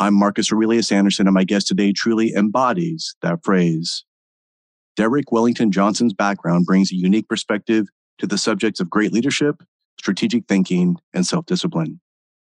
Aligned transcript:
I'm 0.00 0.14
Marcus 0.14 0.50
Aurelius 0.50 0.90
Anderson, 0.90 1.26
and 1.26 1.34
my 1.34 1.44
guest 1.44 1.66
today 1.66 1.92
truly 1.92 2.32
embodies 2.32 3.14
that 3.20 3.44
phrase. 3.44 4.02
Derek 4.96 5.30
Wellington 5.30 5.70
Johnson's 5.70 6.14
background 6.14 6.64
brings 6.64 6.90
a 6.90 6.96
unique 6.96 7.28
perspective 7.28 7.86
to 8.16 8.26
the 8.26 8.38
subjects 8.38 8.80
of 8.80 8.88
great 8.88 9.12
leadership, 9.12 9.62
strategic 9.98 10.46
thinking, 10.48 10.96
and 11.12 11.26
self 11.26 11.44
discipline. 11.44 12.00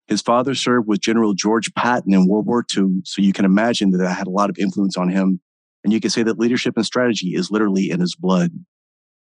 His 0.06 0.20
father 0.20 0.54
served 0.54 0.86
with 0.86 1.00
General 1.00 1.32
George 1.32 1.72
Patton 1.72 2.12
in 2.12 2.28
World 2.28 2.44
War 2.44 2.62
II, 2.76 3.00
so 3.04 3.22
you 3.22 3.32
can 3.32 3.46
imagine 3.46 3.90
that 3.92 3.98
that 3.98 4.12
had 4.12 4.26
a 4.26 4.30
lot 4.30 4.50
of 4.50 4.58
influence 4.58 4.98
on 4.98 5.08
him. 5.08 5.40
And 5.82 5.94
you 5.94 6.00
can 6.00 6.10
say 6.10 6.22
that 6.24 6.38
leadership 6.38 6.74
and 6.76 6.84
strategy 6.84 7.34
is 7.34 7.50
literally 7.50 7.90
in 7.90 8.00
his 8.00 8.14
blood. 8.14 8.50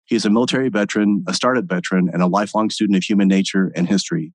He 0.07 0.17
is 0.17 0.25
a 0.25 0.31
military 0.31 0.71
veteran, 0.71 1.23
a 1.29 1.35
startup 1.35 1.67
veteran, 1.67 2.11
and 2.13 2.21
a 2.21 2.27
lifelong 2.27 2.71
student 2.71 2.97
of 2.97 3.05
human 3.05 3.29
nature 3.29 3.71
and 3.77 3.89
history. 3.89 4.33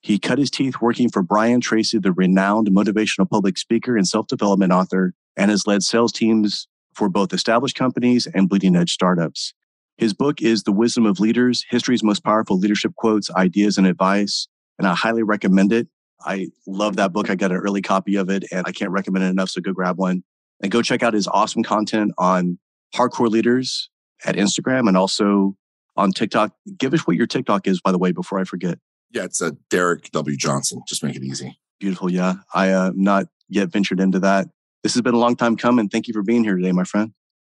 He 0.00 0.18
cut 0.18 0.38
his 0.38 0.50
teeth 0.50 0.80
working 0.80 1.10
for 1.10 1.22
Brian 1.22 1.60
Tracy, 1.60 1.98
the 1.98 2.12
renowned 2.12 2.68
motivational 2.68 3.28
public 3.28 3.58
speaker 3.58 3.96
and 3.96 4.08
self 4.08 4.26
development 4.26 4.72
author, 4.72 5.14
and 5.36 5.50
has 5.50 5.66
led 5.66 5.82
sales 5.82 6.12
teams 6.12 6.68
for 6.94 7.08
both 7.08 7.32
established 7.32 7.76
companies 7.76 8.26
and 8.26 8.48
bleeding 8.48 8.76
edge 8.76 8.92
startups. 8.92 9.54
His 9.98 10.14
book 10.14 10.40
is 10.40 10.62
The 10.62 10.72
Wisdom 10.72 11.04
of 11.04 11.20
Leaders 11.20 11.66
History's 11.68 12.02
Most 12.02 12.24
Powerful 12.24 12.58
Leadership 12.58 12.94
Quotes, 12.96 13.30
Ideas, 13.32 13.76
and 13.76 13.86
Advice. 13.86 14.48
And 14.78 14.88
I 14.88 14.94
highly 14.94 15.22
recommend 15.22 15.72
it. 15.72 15.88
I 16.24 16.48
love 16.66 16.96
that 16.96 17.12
book. 17.12 17.28
I 17.28 17.34
got 17.34 17.50
an 17.50 17.58
early 17.58 17.82
copy 17.82 18.16
of 18.16 18.30
it 18.30 18.44
and 18.50 18.66
I 18.66 18.72
can't 18.72 18.90
recommend 18.90 19.24
it 19.26 19.28
enough. 19.28 19.50
So 19.50 19.60
go 19.60 19.72
grab 19.72 19.98
one 19.98 20.22
and 20.62 20.72
go 20.72 20.82
check 20.82 21.02
out 21.02 21.14
his 21.14 21.28
awesome 21.28 21.62
content 21.62 22.12
on 22.18 22.58
hardcore 22.94 23.30
leaders 23.30 23.90
at 24.24 24.36
Instagram 24.36 24.88
and 24.88 24.96
also 24.96 25.54
on 25.96 26.12
TikTok. 26.12 26.52
Give 26.78 26.94
us 26.94 27.06
what 27.06 27.16
your 27.16 27.26
TikTok 27.26 27.66
is, 27.66 27.80
by 27.80 27.92
the 27.92 27.98
way, 27.98 28.12
before 28.12 28.38
I 28.38 28.44
forget. 28.44 28.78
Yeah, 29.10 29.24
it's 29.24 29.40
a 29.40 29.52
Derek 29.70 30.10
W. 30.12 30.36
Johnson. 30.36 30.82
Just 30.86 31.02
make 31.02 31.16
it 31.16 31.22
easy. 31.22 31.58
Beautiful. 31.78 32.10
Yeah. 32.10 32.34
I 32.54 32.70
uh, 32.70 32.92
not 32.94 33.26
yet 33.48 33.70
ventured 33.70 34.00
into 34.00 34.20
that. 34.20 34.48
This 34.82 34.94
has 34.94 35.02
been 35.02 35.14
a 35.14 35.18
long 35.18 35.36
time 35.36 35.56
coming. 35.56 35.88
Thank 35.88 36.08
you 36.08 36.14
for 36.14 36.22
being 36.22 36.44
here 36.44 36.56
today, 36.56 36.72
my 36.72 36.84
friend. 36.84 37.12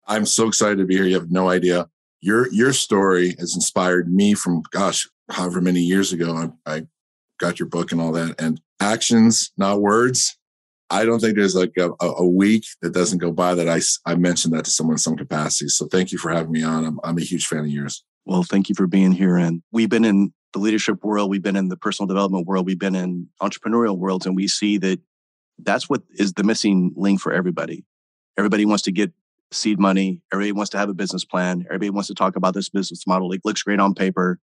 I'm 0.06 0.26
so 0.26 0.48
excited 0.48 0.78
to 0.78 0.84
be 0.86 0.96
here. 0.96 1.04
You 1.04 1.14
have 1.14 1.30
no 1.30 1.48
idea. 1.50 1.88
Your 2.20 2.52
your 2.52 2.72
story 2.72 3.34
has 3.38 3.54
inspired 3.54 4.12
me 4.12 4.34
from 4.34 4.62
gosh, 4.70 5.08
however 5.30 5.60
many 5.60 5.80
years 5.80 6.12
ago. 6.12 6.52
I, 6.66 6.74
I 6.74 6.82
got 7.38 7.58
your 7.58 7.68
book 7.68 7.92
and 7.92 8.00
all 8.00 8.12
that. 8.12 8.40
And 8.40 8.60
actions, 8.80 9.52
not 9.56 9.80
words. 9.80 10.36
I 10.90 11.04
don't 11.04 11.20
think 11.20 11.36
there's 11.36 11.54
like 11.54 11.72
a, 11.78 11.90
a 12.00 12.26
week 12.26 12.64
that 12.82 12.92
doesn't 12.92 13.18
go 13.18 13.30
by 13.30 13.54
that 13.54 13.68
I, 13.68 13.80
I 14.10 14.16
mentioned 14.16 14.52
that 14.54 14.64
to 14.64 14.70
someone 14.70 14.94
in 14.94 14.98
some 14.98 15.16
capacity. 15.16 15.68
So 15.68 15.86
thank 15.86 16.10
you 16.10 16.18
for 16.18 16.32
having 16.32 16.50
me 16.50 16.64
on. 16.64 16.84
I'm, 16.84 16.98
I'm 17.04 17.16
a 17.16 17.22
huge 17.22 17.46
fan 17.46 17.60
of 17.60 17.68
yours. 17.68 18.04
Well, 18.26 18.42
thank 18.42 18.68
you 18.68 18.74
for 18.74 18.88
being 18.88 19.12
here. 19.12 19.36
And 19.36 19.62
we've 19.70 19.88
been 19.88 20.04
in 20.04 20.32
the 20.52 20.58
leadership 20.58 21.04
world, 21.04 21.30
we've 21.30 21.42
been 21.42 21.56
in 21.56 21.68
the 21.68 21.76
personal 21.76 22.06
development 22.06 22.46
world, 22.46 22.66
we've 22.66 22.78
been 22.78 22.94
in 22.94 23.28
entrepreneurial 23.40 23.96
worlds, 23.96 24.26
and 24.26 24.36
we 24.36 24.48
see 24.48 24.78
that 24.78 25.00
that's 25.58 25.88
what 25.88 26.02
is 26.10 26.34
the 26.34 26.42
missing 26.42 26.92
link 26.96 27.20
for 27.20 27.32
everybody. 27.32 27.84
Everybody 28.38 28.64
wants 28.64 28.82
to 28.84 28.92
get 28.92 29.12
seed 29.52 29.78
money. 29.78 30.22
Everybody 30.32 30.52
wants 30.52 30.70
to 30.70 30.78
have 30.78 30.88
a 30.88 30.94
business 30.94 31.24
plan. 31.24 31.64
Everybody 31.66 31.90
wants 31.90 32.08
to 32.08 32.14
talk 32.14 32.36
about 32.36 32.54
this 32.54 32.68
business 32.68 33.06
model. 33.06 33.32
It 33.32 33.42
looks 33.44 33.62
great 33.62 33.80
on 33.80 33.94
paper, 33.94 34.38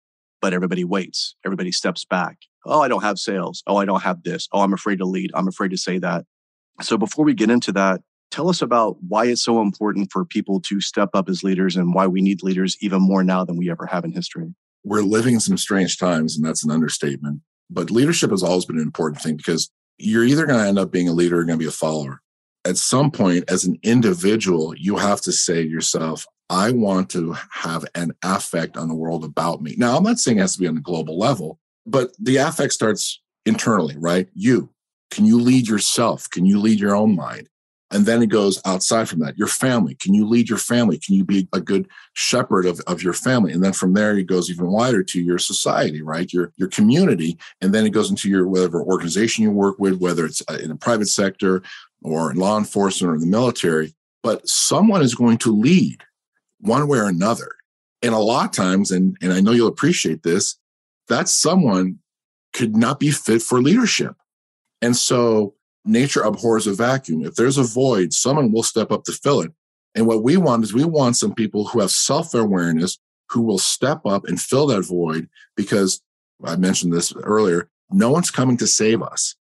but 0.40 0.54
everybody 0.54 0.84
waits. 0.84 1.34
Everybody 1.44 1.72
steps 1.72 2.04
back. 2.04 2.38
Oh, 2.64 2.80
I 2.80 2.88
don't 2.88 3.02
have 3.02 3.18
sales. 3.18 3.62
Oh, 3.66 3.76
I 3.76 3.84
don't 3.84 4.02
have 4.02 4.22
this. 4.22 4.48
Oh, 4.52 4.60
I'm 4.60 4.72
afraid 4.72 4.98
to 4.98 5.04
lead. 5.04 5.32
I'm 5.34 5.48
afraid 5.48 5.72
to 5.72 5.76
say 5.76 5.98
that. 5.98 6.24
So 6.80 6.96
before 6.96 7.24
we 7.24 7.34
get 7.34 7.50
into 7.50 7.72
that, 7.72 8.00
tell 8.30 8.48
us 8.48 8.62
about 8.62 8.96
why 9.06 9.26
it's 9.26 9.44
so 9.44 9.60
important 9.60 10.10
for 10.12 10.24
people 10.24 10.60
to 10.60 10.80
step 10.80 11.10
up 11.14 11.28
as 11.28 11.42
leaders 11.42 11.76
and 11.76 11.92
why 11.92 12.06
we 12.06 12.22
need 12.22 12.42
leaders 12.42 12.76
even 12.80 13.02
more 13.02 13.24
now 13.24 13.44
than 13.44 13.56
we 13.56 13.70
ever 13.70 13.86
have 13.86 14.04
in 14.04 14.12
history 14.12 14.54
we're 14.84 15.02
living 15.02 15.34
in 15.34 15.40
some 15.40 15.56
strange 15.56 15.98
times, 15.98 16.36
and 16.36 16.44
that's 16.44 16.64
an 16.64 16.70
understatement. 16.70 17.40
But 17.70 17.90
leadership 17.90 18.30
has 18.30 18.42
always 18.42 18.66
been 18.66 18.76
an 18.76 18.82
important 18.82 19.22
thing 19.22 19.36
because 19.36 19.70
you're 19.98 20.24
either 20.24 20.46
going 20.46 20.58
to 20.58 20.66
end 20.66 20.78
up 20.78 20.90
being 20.90 21.08
a 21.08 21.12
leader 21.12 21.38
or 21.38 21.44
going 21.44 21.58
to 21.58 21.62
be 21.64 21.68
a 21.68 21.72
follower. 21.72 22.20
At 22.64 22.76
some 22.76 23.10
point, 23.10 23.44
as 23.48 23.64
an 23.64 23.78
individual, 23.82 24.74
you 24.76 24.96
have 24.96 25.20
to 25.22 25.32
say 25.32 25.62
to 25.62 25.68
yourself, 25.68 26.26
I 26.50 26.70
want 26.70 27.10
to 27.10 27.34
have 27.50 27.84
an 27.94 28.12
affect 28.22 28.76
on 28.76 28.88
the 28.88 28.94
world 28.94 29.24
about 29.24 29.62
me. 29.62 29.74
Now, 29.78 29.96
I'm 29.96 30.02
not 30.02 30.18
saying 30.18 30.38
it 30.38 30.42
has 30.42 30.54
to 30.54 30.60
be 30.60 30.68
on 30.68 30.76
a 30.76 30.82
global 30.82 31.18
level, 31.18 31.58
but 31.86 32.12
the 32.18 32.36
affect 32.36 32.72
starts 32.72 33.20
internally, 33.46 33.96
right? 33.96 34.28
You. 34.34 34.70
Can 35.10 35.24
you 35.24 35.40
lead 35.40 35.68
yourself? 35.68 36.28
Can 36.30 36.46
you 36.46 36.58
lead 36.58 36.78
your 36.78 36.94
own 36.94 37.16
mind? 37.16 37.48
And 37.92 38.06
then 38.06 38.22
it 38.22 38.28
goes 38.28 38.60
outside 38.64 39.08
from 39.08 39.20
that. 39.20 39.36
Your 39.36 39.48
family. 39.48 39.94
Can 39.94 40.14
you 40.14 40.26
lead 40.26 40.48
your 40.48 40.58
family? 40.58 40.98
Can 40.98 41.14
you 41.14 41.24
be 41.24 41.46
a 41.52 41.60
good 41.60 41.86
shepherd 42.14 42.64
of, 42.64 42.80
of 42.86 43.02
your 43.02 43.12
family? 43.12 43.52
And 43.52 43.62
then 43.62 43.74
from 43.74 43.92
there, 43.92 44.16
it 44.16 44.24
goes 44.24 44.50
even 44.50 44.66
wider 44.66 45.02
to 45.04 45.20
your 45.20 45.38
society, 45.38 46.00
right? 46.00 46.32
Your, 46.32 46.52
your 46.56 46.68
community. 46.68 47.38
And 47.60 47.74
then 47.74 47.84
it 47.84 47.90
goes 47.90 48.08
into 48.08 48.30
your 48.30 48.48
whatever 48.48 48.82
organization 48.82 49.44
you 49.44 49.50
work 49.50 49.78
with, 49.78 50.00
whether 50.00 50.24
it's 50.24 50.42
uh, 50.48 50.54
in 50.54 50.68
the 50.68 50.76
private 50.76 51.08
sector 51.08 51.62
or 52.02 52.30
in 52.30 52.38
law 52.38 52.58
enforcement 52.58 53.14
or 53.14 53.18
the 53.18 53.26
military. 53.26 53.94
But 54.22 54.48
someone 54.48 55.02
is 55.02 55.14
going 55.14 55.38
to 55.38 55.54
lead 55.54 56.02
one 56.60 56.88
way 56.88 56.98
or 56.98 57.08
another. 57.08 57.50
And 58.00 58.14
a 58.14 58.18
lot 58.18 58.46
of 58.46 58.52
times, 58.52 58.90
and, 58.90 59.16
and 59.20 59.32
I 59.32 59.40
know 59.40 59.52
you'll 59.52 59.68
appreciate 59.68 60.22
this, 60.22 60.58
that 61.08 61.28
someone 61.28 61.98
could 62.52 62.74
not 62.74 62.98
be 62.98 63.10
fit 63.10 63.42
for 63.42 63.60
leadership. 63.60 64.14
And 64.80 64.96
so 64.96 65.54
nature 65.84 66.22
abhors 66.22 66.66
a 66.66 66.74
vacuum. 66.74 67.24
If 67.24 67.34
there's 67.34 67.58
a 67.58 67.64
void, 67.64 68.12
someone 68.12 68.52
will 68.52 68.62
step 68.62 68.92
up 68.92 69.04
to 69.04 69.12
fill 69.12 69.40
it. 69.40 69.52
And 69.94 70.06
what 70.06 70.22
we 70.22 70.36
want 70.36 70.64
is 70.64 70.72
we 70.72 70.84
want 70.84 71.16
some 71.16 71.34
people 71.34 71.66
who 71.66 71.80
have 71.80 71.90
self 71.90 72.34
awareness 72.34 72.98
who 73.30 73.42
will 73.42 73.58
step 73.58 74.04
up 74.06 74.24
and 74.26 74.40
fill 74.40 74.66
that 74.66 74.82
void 74.82 75.28
because 75.56 76.02
I 76.44 76.56
mentioned 76.56 76.92
this 76.92 77.12
earlier. 77.22 77.68
No 77.90 78.10
one's 78.10 78.30
coming 78.30 78.56
to 78.58 78.66
save 78.66 79.02
us. 79.02 79.34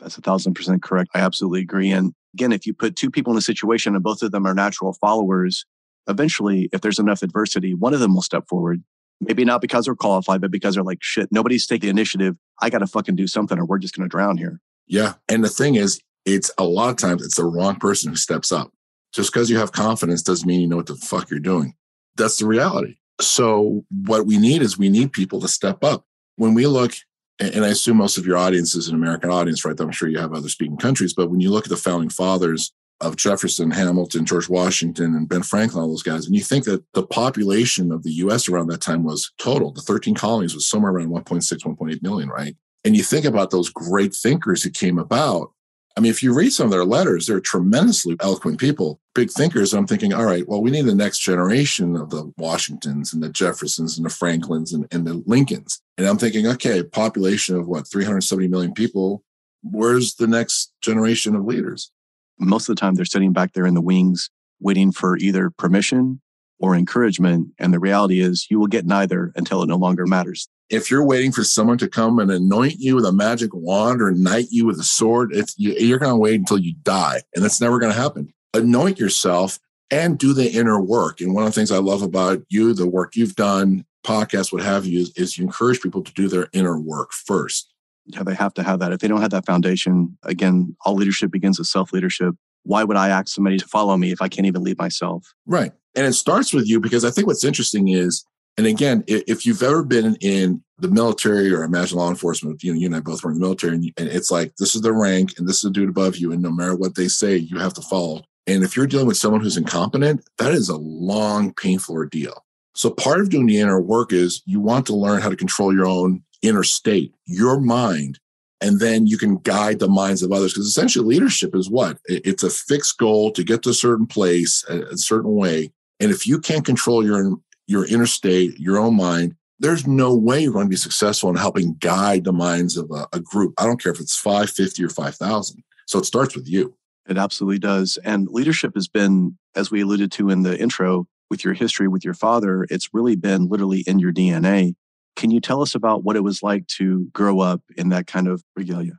That's 0.00 0.16
a 0.16 0.20
thousand 0.20 0.54
percent 0.54 0.82
correct. 0.82 1.10
I 1.14 1.20
absolutely 1.20 1.60
agree. 1.60 1.90
And 1.90 2.14
again, 2.34 2.52
if 2.52 2.66
you 2.66 2.74
put 2.74 2.96
two 2.96 3.10
people 3.10 3.32
in 3.32 3.38
a 3.38 3.42
situation 3.42 3.94
and 3.94 4.02
both 4.02 4.22
of 4.22 4.32
them 4.32 4.46
are 4.46 4.54
natural 4.54 4.92
followers, 4.94 5.64
eventually, 6.08 6.68
if 6.72 6.80
there's 6.80 6.98
enough 6.98 7.22
adversity, 7.22 7.74
one 7.74 7.94
of 7.94 8.00
them 8.00 8.14
will 8.14 8.22
step 8.22 8.48
forward. 8.48 8.82
Maybe 9.20 9.44
not 9.44 9.60
because 9.60 9.86
they're 9.86 9.96
qualified, 9.96 10.40
but 10.40 10.52
because 10.52 10.74
they're 10.74 10.84
like, 10.84 11.02
shit, 11.02 11.28
nobody's 11.32 11.66
taking 11.66 11.88
the 11.88 11.90
initiative. 11.90 12.36
I 12.60 12.70
got 12.70 12.78
to 12.78 12.86
fucking 12.86 13.16
do 13.16 13.26
something 13.26 13.58
or 13.58 13.64
we're 13.64 13.78
just 13.78 13.96
going 13.96 14.08
to 14.08 14.10
drown 14.10 14.36
here. 14.36 14.60
Yeah. 14.88 15.14
And 15.28 15.44
the 15.44 15.48
thing 15.48 15.76
is, 15.76 16.00
it's 16.24 16.50
a 16.58 16.64
lot 16.64 16.90
of 16.90 16.96
times 16.96 17.24
it's 17.24 17.36
the 17.36 17.44
wrong 17.44 17.76
person 17.76 18.10
who 18.10 18.16
steps 18.16 18.50
up. 18.50 18.72
Just 19.12 19.32
because 19.32 19.48
you 19.48 19.56
have 19.58 19.72
confidence 19.72 20.22
doesn't 20.22 20.46
mean 20.46 20.60
you 20.60 20.66
know 20.66 20.76
what 20.76 20.86
the 20.86 20.96
fuck 20.96 21.30
you're 21.30 21.40
doing. 21.40 21.74
That's 22.16 22.38
the 22.38 22.46
reality. 22.46 22.96
So 23.20 23.84
what 24.04 24.26
we 24.26 24.38
need 24.38 24.62
is 24.62 24.78
we 24.78 24.88
need 24.88 25.12
people 25.12 25.40
to 25.40 25.48
step 25.48 25.82
up. 25.82 26.04
When 26.36 26.54
we 26.54 26.66
look, 26.66 26.92
and 27.40 27.64
I 27.64 27.68
assume 27.68 27.96
most 27.96 28.18
of 28.18 28.26
your 28.26 28.36
audience 28.36 28.74
is 28.74 28.88
an 28.88 28.94
American 28.94 29.30
audience, 29.30 29.64
right? 29.64 29.78
I'm 29.78 29.90
sure 29.92 30.08
you 30.08 30.18
have 30.18 30.34
other 30.34 30.48
speaking 30.48 30.76
countries, 30.76 31.14
but 31.14 31.30
when 31.30 31.40
you 31.40 31.50
look 31.50 31.64
at 31.64 31.70
the 31.70 31.76
founding 31.76 32.10
fathers 32.10 32.72
of 33.00 33.16
Jefferson, 33.16 33.70
Hamilton, 33.70 34.26
George 34.26 34.48
Washington, 34.48 35.14
and 35.14 35.28
Ben 35.28 35.42
Franklin, 35.42 35.82
all 35.82 35.88
those 35.88 36.02
guys, 36.02 36.26
and 36.26 36.34
you 36.34 36.42
think 36.42 36.64
that 36.64 36.84
the 36.94 37.06
population 37.06 37.92
of 37.92 38.02
the 38.02 38.10
US 38.12 38.48
around 38.48 38.66
that 38.68 38.80
time 38.80 39.04
was 39.04 39.32
total, 39.38 39.72
the 39.72 39.80
13 39.80 40.14
colonies 40.14 40.54
was 40.54 40.68
somewhere 40.68 40.92
around 40.92 41.08
1.6, 41.08 41.42
1.8 41.42 42.02
million, 42.02 42.28
right? 42.28 42.56
And 42.88 42.96
you 42.96 43.02
think 43.02 43.26
about 43.26 43.50
those 43.50 43.68
great 43.68 44.14
thinkers 44.14 44.62
who 44.62 44.70
came 44.70 44.98
about. 44.98 45.52
I 45.94 46.00
mean, 46.00 46.08
if 46.08 46.22
you 46.22 46.32
read 46.32 46.54
some 46.54 46.64
of 46.64 46.70
their 46.70 46.86
letters, 46.86 47.26
they're 47.26 47.38
tremendously 47.38 48.16
eloquent 48.20 48.58
people, 48.58 48.98
big 49.14 49.30
thinkers. 49.30 49.74
I'm 49.74 49.86
thinking, 49.86 50.14
all 50.14 50.24
right, 50.24 50.48
well, 50.48 50.62
we 50.62 50.70
need 50.70 50.86
the 50.86 50.94
next 50.94 51.18
generation 51.18 51.96
of 51.96 52.08
the 52.08 52.32
Washingtons 52.38 53.12
and 53.12 53.22
the 53.22 53.28
Jeffersons 53.28 53.98
and 53.98 54.06
the 54.06 54.10
Franklins 54.10 54.72
and, 54.72 54.86
and 54.90 55.06
the 55.06 55.22
Lincolns. 55.26 55.82
And 55.98 56.06
I'm 56.06 56.16
thinking, 56.16 56.46
okay, 56.46 56.82
population 56.82 57.56
of 57.56 57.68
what, 57.68 57.86
370 57.86 58.48
million 58.48 58.72
people. 58.72 59.22
Where's 59.62 60.14
the 60.14 60.26
next 60.26 60.72
generation 60.80 61.36
of 61.36 61.44
leaders? 61.44 61.92
Most 62.38 62.70
of 62.70 62.74
the 62.74 62.80
time, 62.80 62.94
they're 62.94 63.04
sitting 63.04 63.34
back 63.34 63.52
there 63.52 63.66
in 63.66 63.74
the 63.74 63.82
wings, 63.82 64.30
waiting 64.60 64.92
for 64.92 65.18
either 65.18 65.50
permission 65.50 66.22
or 66.58 66.74
encouragement. 66.74 67.48
And 67.58 67.74
the 67.74 67.80
reality 67.80 68.20
is 68.20 68.46
you 68.48 68.58
will 68.58 68.66
get 68.66 68.86
neither 68.86 69.30
until 69.36 69.62
it 69.62 69.66
no 69.66 69.76
longer 69.76 70.06
matters. 70.06 70.48
If 70.70 70.90
you're 70.90 71.04
waiting 71.04 71.32
for 71.32 71.44
someone 71.44 71.78
to 71.78 71.88
come 71.88 72.18
and 72.18 72.30
anoint 72.30 72.76
you 72.78 72.96
with 72.96 73.06
a 73.06 73.12
magic 73.12 73.50
wand 73.54 74.02
or 74.02 74.10
knight 74.10 74.48
you 74.50 74.66
with 74.66 74.78
a 74.78 74.84
sword, 74.84 75.30
it's, 75.32 75.54
you're 75.56 75.98
going 75.98 76.12
to 76.12 76.16
wait 76.16 76.38
until 76.38 76.58
you 76.58 76.74
die. 76.82 77.22
And 77.34 77.42
that's 77.42 77.60
never 77.60 77.78
going 77.78 77.92
to 77.92 77.98
happen. 77.98 78.32
Anoint 78.54 78.98
yourself 78.98 79.58
and 79.90 80.18
do 80.18 80.32
the 80.32 80.50
inner 80.50 80.80
work. 80.80 81.20
And 81.20 81.34
one 81.34 81.44
of 81.44 81.48
the 81.48 81.54
things 81.54 81.72
I 81.72 81.78
love 81.78 82.02
about 82.02 82.42
you, 82.48 82.74
the 82.74 82.86
work 82.86 83.16
you've 83.16 83.36
done, 83.36 83.86
podcast, 84.04 84.52
what 84.52 84.62
have 84.62 84.86
you, 84.86 85.00
is, 85.00 85.12
is 85.16 85.38
you 85.38 85.44
encourage 85.44 85.80
people 85.80 86.02
to 86.02 86.12
do 86.12 86.28
their 86.28 86.48
inner 86.52 86.78
work 86.78 87.12
first. 87.12 87.72
Yeah, 88.04 88.22
they 88.22 88.34
have 88.34 88.54
to 88.54 88.62
have 88.62 88.78
that. 88.80 88.92
If 88.92 89.00
they 89.00 89.08
don't 89.08 89.20
have 89.20 89.30
that 89.30 89.46
foundation, 89.46 90.16
again, 90.22 90.76
all 90.84 90.94
leadership 90.94 91.30
begins 91.30 91.58
with 91.58 91.68
self 91.68 91.92
leadership. 91.92 92.34
Why 92.64 92.84
would 92.84 92.96
I 92.96 93.08
ask 93.08 93.28
somebody 93.28 93.58
to 93.58 93.66
follow 93.66 93.96
me 93.96 94.12
if 94.12 94.20
I 94.20 94.28
can't 94.28 94.46
even 94.46 94.62
lead 94.62 94.78
myself? 94.78 95.34
Right. 95.46 95.72
And 95.94 96.06
it 96.06 96.12
starts 96.14 96.52
with 96.52 96.66
you 96.68 96.80
because 96.80 97.04
I 97.04 97.10
think 97.10 97.26
what's 97.26 97.44
interesting 97.44 97.88
is, 97.88 98.24
and 98.58 98.66
again, 98.66 99.04
if 99.06 99.46
you've 99.46 99.62
ever 99.62 99.84
been 99.84 100.16
in 100.16 100.62
the 100.78 100.88
military 100.88 101.52
or 101.52 101.62
imagine 101.62 101.96
law 101.96 102.10
enforcement, 102.10 102.62
you 102.64 102.72
know, 102.72 102.78
you 102.78 102.86
and 102.86 102.96
I 102.96 103.00
both 103.00 103.22
were 103.22 103.30
in 103.30 103.38
the 103.38 103.40
military, 103.40 103.74
and, 103.74 103.92
it's 103.96 104.32
like 104.32 104.56
this 104.56 104.74
is 104.74 104.82
the 104.82 104.92
rank 104.92 105.34
and 105.38 105.48
this 105.48 105.56
is 105.56 105.62
the 105.62 105.70
dude 105.70 105.88
above 105.88 106.16
you, 106.16 106.32
and 106.32 106.42
no 106.42 106.50
matter 106.50 106.74
what 106.74 106.96
they 106.96 107.06
say, 107.06 107.36
you 107.36 107.58
have 107.58 107.72
to 107.74 107.82
follow. 107.82 108.24
And 108.48 108.64
if 108.64 108.76
you're 108.76 108.88
dealing 108.88 109.06
with 109.06 109.16
someone 109.16 109.42
who's 109.42 109.56
incompetent, 109.56 110.28
that 110.38 110.52
is 110.52 110.68
a 110.68 110.76
long, 110.76 111.54
painful 111.54 111.94
ordeal. 111.94 112.44
So 112.74 112.90
part 112.90 113.20
of 113.20 113.30
doing 113.30 113.46
the 113.46 113.60
inner 113.60 113.80
work 113.80 114.12
is 114.12 114.42
you 114.44 114.60
want 114.60 114.86
to 114.86 114.96
learn 114.96 115.20
how 115.20 115.28
to 115.28 115.36
control 115.36 115.72
your 115.72 115.86
own 115.86 116.22
inner 116.42 116.64
state, 116.64 117.14
your 117.26 117.60
mind, 117.60 118.18
and 118.60 118.80
then 118.80 119.06
you 119.06 119.18
can 119.18 119.36
guide 119.38 119.78
the 119.78 119.88
minds 119.88 120.24
of 120.24 120.32
others. 120.32 120.52
Because 120.52 120.66
essentially, 120.66 121.04
leadership 121.04 121.54
is 121.54 121.70
what? 121.70 121.98
It's 122.06 122.42
a 122.42 122.50
fixed 122.50 122.98
goal 122.98 123.30
to 123.32 123.44
get 123.44 123.62
to 123.62 123.70
a 123.70 123.74
certain 123.74 124.06
place 124.06 124.64
a, 124.68 124.96
certain 124.96 125.34
way. 125.34 125.70
And 126.00 126.10
if 126.10 126.26
you 126.26 126.40
can't 126.40 126.64
control 126.64 127.04
your 127.04 127.38
your 127.68 127.86
inner 127.86 128.06
state, 128.06 128.58
your 128.58 128.78
own 128.78 128.96
mind, 128.96 129.36
there's 129.60 129.86
no 129.86 130.16
way 130.16 130.40
you're 130.40 130.52
going 130.52 130.66
to 130.66 130.70
be 130.70 130.76
successful 130.76 131.30
in 131.30 131.36
helping 131.36 131.74
guide 131.74 132.24
the 132.24 132.32
minds 132.32 132.76
of 132.76 132.90
a, 132.90 133.06
a 133.12 133.20
group. 133.20 133.54
I 133.58 133.64
don't 133.64 133.80
care 133.80 133.92
if 133.92 134.00
it's 134.00 134.16
550 134.16 134.84
or 134.84 134.88
5,000. 134.88 135.62
So 135.86 135.98
it 135.98 136.04
starts 136.04 136.34
with 136.34 136.48
you. 136.48 136.74
It 137.08 137.18
absolutely 137.18 137.58
does. 137.58 137.98
And 138.04 138.28
leadership 138.28 138.72
has 138.74 138.88
been, 138.88 139.36
as 139.54 139.70
we 139.70 139.82
alluded 139.82 140.12
to 140.12 140.30
in 140.30 140.42
the 140.42 140.58
intro, 140.58 141.06
with 141.30 141.44
your 141.44 141.54
history 141.54 141.88
with 141.88 142.04
your 142.04 142.14
father, 142.14 142.66
it's 142.70 142.94
really 142.94 143.16
been 143.16 143.48
literally 143.48 143.80
in 143.80 143.98
your 143.98 144.12
DNA. 144.12 144.74
Can 145.16 145.30
you 145.30 145.40
tell 145.40 145.60
us 145.60 145.74
about 145.74 146.04
what 146.04 146.16
it 146.16 146.24
was 146.24 146.42
like 146.42 146.66
to 146.78 147.06
grow 147.12 147.40
up 147.40 147.60
in 147.76 147.90
that 147.90 148.06
kind 148.06 148.28
of 148.28 148.42
regalia? 148.56 148.98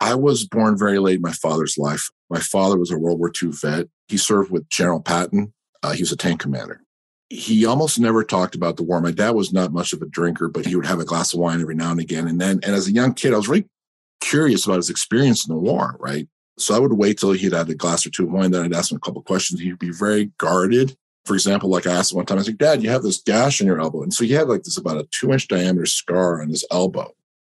I 0.00 0.14
was 0.14 0.46
born 0.46 0.76
very 0.76 0.98
late 0.98 1.16
in 1.16 1.22
my 1.22 1.32
father's 1.32 1.78
life. 1.78 2.10
My 2.28 2.40
father 2.40 2.78
was 2.78 2.90
a 2.90 2.98
World 2.98 3.18
War 3.18 3.32
II 3.42 3.50
vet. 3.52 3.86
He 4.08 4.18
served 4.18 4.50
with 4.50 4.68
General 4.68 5.00
Patton. 5.00 5.54
Uh, 5.82 5.92
he 5.92 6.02
was 6.02 6.12
a 6.12 6.16
tank 6.16 6.40
commander. 6.40 6.82
He 7.28 7.66
almost 7.66 7.98
never 7.98 8.22
talked 8.22 8.54
about 8.54 8.76
the 8.76 8.84
war. 8.84 9.00
My 9.00 9.10
dad 9.10 9.30
was 9.30 9.52
not 9.52 9.72
much 9.72 9.92
of 9.92 10.00
a 10.00 10.06
drinker, 10.06 10.48
but 10.48 10.64
he 10.64 10.76
would 10.76 10.86
have 10.86 11.00
a 11.00 11.04
glass 11.04 11.34
of 11.34 11.40
wine 11.40 11.60
every 11.60 11.74
now 11.74 11.90
and 11.90 12.00
again. 12.00 12.28
And 12.28 12.40
then, 12.40 12.60
and 12.62 12.74
as 12.74 12.86
a 12.86 12.92
young 12.92 13.14
kid, 13.14 13.32
I 13.32 13.36
was 13.36 13.48
really 13.48 13.68
curious 14.20 14.64
about 14.64 14.76
his 14.76 14.90
experience 14.90 15.46
in 15.46 15.54
the 15.54 15.60
war, 15.60 15.96
right? 15.98 16.28
So 16.58 16.74
I 16.74 16.78
would 16.78 16.92
wait 16.92 17.18
till 17.18 17.32
he'd 17.32 17.52
had 17.52 17.68
a 17.68 17.74
glass 17.74 18.06
or 18.06 18.10
two 18.10 18.24
of 18.24 18.32
wine. 18.32 18.50
Then 18.50 18.64
I'd 18.64 18.74
ask 18.74 18.90
him 18.90 18.96
a 18.96 19.00
couple 19.00 19.22
questions. 19.22 19.60
He'd 19.60 19.78
be 19.78 19.90
very 19.90 20.26
guarded. 20.38 20.96
For 21.24 21.34
example, 21.34 21.68
like 21.68 21.86
I 21.86 21.92
asked 21.92 22.12
him 22.12 22.16
one 22.16 22.26
time, 22.26 22.38
I 22.38 22.40
was 22.40 22.48
like, 22.48 22.58
Dad, 22.58 22.82
you 22.82 22.90
have 22.90 23.02
this 23.02 23.20
gash 23.20 23.60
on 23.60 23.66
your 23.66 23.80
elbow. 23.80 24.02
And 24.02 24.14
so 24.14 24.24
he 24.24 24.32
had 24.32 24.48
like 24.48 24.62
this 24.62 24.78
about 24.78 24.98
a 24.98 25.08
two 25.10 25.32
inch 25.32 25.48
diameter 25.48 25.86
scar 25.86 26.40
on 26.40 26.48
his 26.48 26.64
elbow. 26.70 27.12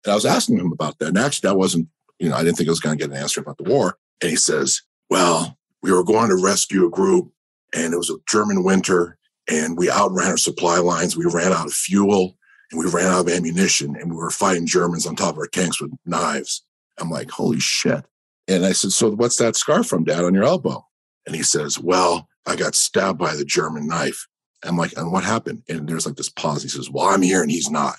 And 0.05 0.13
I 0.13 0.15
was 0.15 0.25
asking 0.25 0.57
him 0.57 0.71
about 0.71 0.97
that. 0.99 1.09
And 1.09 1.17
actually, 1.17 1.49
that 1.49 1.57
wasn't, 1.57 1.89
you 2.19 2.29
know, 2.29 2.35
I 2.35 2.43
didn't 2.43 2.55
think 2.55 2.69
I 2.69 2.71
was 2.71 2.79
going 2.79 2.97
to 2.97 3.03
get 3.03 3.13
an 3.13 3.21
answer 3.21 3.41
about 3.41 3.57
the 3.57 3.69
war. 3.69 3.97
And 4.21 4.29
he 4.29 4.37
says, 4.37 4.81
Well, 5.09 5.57
we 5.83 5.91
were 5.91 6.03
going 6.03 6.29
to 6.29 6.41
rescue 6.41 6.85
a 6.85 6.89
group 6.89 7.31
and 7.73 7.93
it 7.93 7.97
was 7.97 8.09
a 8.09 8.15
German 8.27 8.63
winter 8.63 9.16
and 9.49 9.77
we 9.77 9.89
outran 9.89 10.29
our 10.29 10.37
supply 10.37 10.77
lines. 10.77 11.15
We 11.15 11.25
ran 11.25 11.53
out 11.53 11.67
of 11.67 11.73
fuel 11.73 12.37
and 12.71 12.79
we 12.79 12.89
ran 12.89 13.07
out 13.07 13.27
of 13.27 13.29
ammunition 13.29 13.95
and 13.95 14.11
we 14.11 14.17
were 14.17 14.29
fighting 14.29 14.65
Germans 14.65 15.05
on 15.05 15.15
top 15.15 15.33
of 15.33 15.39
our 15.39 15.47
tanks 15.47 15.81
with 15.81 15.91
knives. 16.05 16.65
I'm 16.99 17.09
like, 17.09 17.29
holy 17.29 17.59
shit. 17.59 18.05
And 18.47 18.65
I 18.65 18.71
said, 18.71 18.91
So 18.91 19.11
what's 19.11 19.37
that 19.37 19.55
scar 19.55 19.83
from, 19.83 20.03
Dad, 20.03 20.23
on 20.23 20.33
your 20.33 20.43
elbow? 20.43 20.85
And 21.25 21.35
he 21.35 21.43
says, 21.43 21.79
Well, 21.79 22.27
I 22.45 22.55
got 22.55 22.75
stabbed 22.75 23.19
by 23.19 23.35
the 23.35 23.45
German 23.45 23.87
knife. 23.87 24.25
I'm 24.63 24.77
like, 24.77 24.97
And 24.97 25.11
what 25.11 25.23
happened? 25.23 25.63
And 25.69 25.87
there's 25.87 26.05
like 26.05 26.15
this 26.15 26.29
pause. 26.29 26.63
He 26.63 26.69
says, 26.69 26.89
Well, 26.89 27.05
I'm 27.05 27.21
here 27.21 27.41
and 27.41 27.51
he's 27.51 27.69
not. 27.69 27.95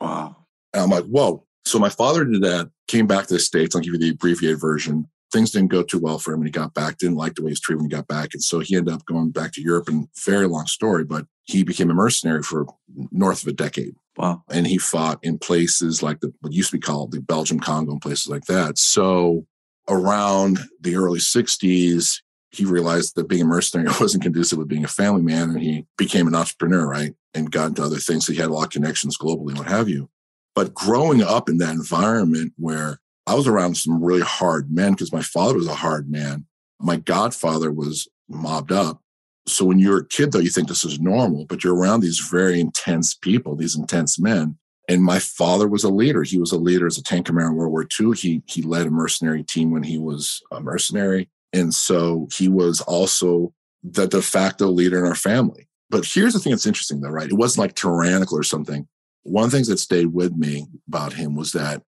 Wow. 0.00 0.36
And 0.72 0.82
I'm 0.82 0.90
like, 0.90 1.04
Whoa. 1.04 1.46
So 1.64 1.78
my 1.78 1.88
father 1.88 2.24
did 2.24 2.42
that, 2.42 2.70
came 2.88 3.06
back 3.06 3.26
to 3.26 3.34
the 3.34 3.40
States. 3.40 3.74
I'll 3.74 3.82
give 3.82 3.94
you 3.94 3.98
the 4.00 4.10
abbreviated 4.10 4.60
version. 4.60 5.08
Things 5.32 5.50
didn't 5.52 5.70
go 5.70 5.82
too 5.82 5.98
well 5.98 6.18
for 6.18 6.32
him 6.32 6.40
when 6.40 6.46
he 6.46 6.52
got 6.52 6.74
back, 6.74 6.98
didn't 6.98 7.16
like 7.16 7.34
the 7.34 7.42
way 7.42 7.50
he 7.50 7.52
was 7.52 7.60
treated 7.60 7.78
when 7.80 7.90
he 7.90 7.94
got 7.94 8.08
back. 8.08 8.30
And 8.32 8.42
so 8.42 8.58
he 8.58 8.76
ended 8.76 8.92
up 8.92 9.04
going 9.06 9.30
back 9.30 9.52
to 9.52 9.62
Europe 9.62 9.88
and 9.88 10.08
very 10.24 10.46
long 10.46 10.66
story, 10.66 11.04
but 11.04 11.26
he 11.44 11.62
became 11.62 11.90
a 11.90 11.94
mercenary 11.94 12.42
for 12.42 12.66
north 13.12 13.42
of 13.42 13.48
a 13.48 13.52
decade. 13.52 13.94
Wow. 14.16 14.42
And 14.50 14.66
he 14.66 14.78
fought 14.78 15.18
in 15.22 15.38
places 15.38 16.02
like 16.02 16.20
the 16.20 16.32
what 16.40 16.52
used 16.52 16.70
to 16.70 16.76
be 16.76 16.80
called 16.80 17.12
the 17.12 17.20
Belgium 17.20 17.60
Congo 17.60 17.92
and 17.92 18.02
places 18.02 18.28
like 18.28 18.44
that. 18.46 18.78
So 18.78 19.46
around 19.88 20.58
the 20.80 20.96
early 20.96 21.20
60s, 21.20 22.20
he 22.50 22.64
realized 22.64 23.14
that 23.14 23.28
being 23.28 23.42
a 23.42 23.46
mercenary 23.46 23.88
wasn't 24.00 24.22
conducive 24.22 24.58
with 24.58 24.68
being 24.68 24.84
a 24.84 24.88
family 24.88 25.22
man. 25.22 25.50
And 25.50 25.60
he 25.60 25.86
became 25.96 26.26
an 26.26 26.34
entrepreneur, 26.34 26.86
right? 26.86 27.14
And 27.34 27.50
got 27.50 27.68
into 27.68 27.82
other 27.82 27.98
things. 27.98 28.26
So 28.26 28.32
he 28.32 28.38
had 28.38 28.50
a 28.50 28.52
lot 28.52 28.64
of 28.64 28.70
connections 28.70 29.16
globally, 29.16 29.56
what 29.56 29.68
have 29.68 29.88
you. 29.88 30.10
But 30.54 30.74
growing 30.74 31.22
up 31.22 31.48
in 31.48 31.58
that 31.58 31.74
environment 31.74 32.52
where 32.56 33.00
I 33.26 33.34
was 33.34 33.46
around 33.46 33.76
some 33.76 34.02
really 34.02 34.22
hard 34.22 34.70
men 34.70 34.92
because 34.92 35.12
my 35.12 35.22
father 35.22 35.54
was 35.54 35.66
a 35.66 35.74
hard 35.74 36.10
man. 36.10 36.46
My 36.80 36.96
godfather 36.96 37.70
was 37.70 38.08
mobbed 38.28 38.72
up. 38.72 39.00
So 39.46 39.64
when 39.64 39.78
you're 39.78 40.00
a 40.00 40.06
kid, 40.06 40.32
though, 40.32 40.38
you 40.38 40.50
think 40.50 40.68
this 40.68 40.84
is 40.84 41.00
normal, 41.00 41.44
but 41.46 41.64
you're 41.64 41.74
around 41.74 42.00
these 42.00 42.18
very 42.30 42.60
intense 42.60 43.14
people, 43.14 43.56
these 43.56 43.76
intense 43.76 44.18
men. 44.18 44.56
And 44.88 45.04
my 45.04 45.18
father 45.18 45.68
was 45.68 45.84
a 45.84 45.88
leader. 45.88 46.22
He 46.22 46.38
was 46.38 46.52
a 46.52 46.58
leader 46.58 46.86
as 46.86 46.98
a 46.98 47.02
tank 47.02 47.26
commander 47.26 47.50
in 47.50 47.56
World 47.56 47.72
War 47.72 47.86
II. 48.00 48.12
He 48.16 48.42
he 48.46 48.62
led 48.62 48.86
a 48.86 48.90
mercenary 48.90 49.44
team 49.44 49.70
when 49.70 49.84
he 49.84 49.98
was 49.98 50.42
a 50.50 50.60
mercenary, 50.60 51.28
and 51.52 51.72
so 51.72 52.28
he 52.32 52.48
was 52.48 52.80
also 52.80 53.52
the 53.84 54.06
de 54.06 54.20
facto 54.20 54.66
leader 54.66 54.98
in 54.98 55.06
our 55.06 55.14
family. 55.14 55.68
But 55.90 56.04
here's 56.04 56.32
the 56.32 56.40
thing 56.40 56.50
that's 56.50 56.66
interesting, 56.66 57.00
though, 57.00 57.10
right? 57.10 57.28
It 57.28 57.34
wasn't 57.34 57.60
like 57.60 57.74
tyrannical 57.76 58.36
or 58.36 58.42
something. 58.42 58.88
One 59.22 59.44
of 59.44 59.50
the 59.50 59.56
things 59.56 59.68
that 59.68 59.78
stayed 59.78 60.06
with 60.06 60.34
me 60.36 60.66
about 60.88 61.12
him 61.12 61.36
was 61.36 61.52
that 61.52 61.82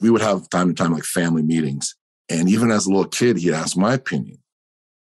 we 0.00 0.10
would 0.10 0.22
have 0.22 0.48
time 0.50 0.68
to 0.68 0.74
time 0.74 0.92
like 0.92 1.04
family 1.04 1.42
meetings, 1.42 1.94
and 2.28 2.48
even 2.48 2.70
as 2.70 2.86
a 2.86 2.90
little 2.90 3.08
kid, 3.08 3.38
he'd 3.38 3.52
ask 3.52 3.76
my 3.76 3.94
opinion, 3.94 4.38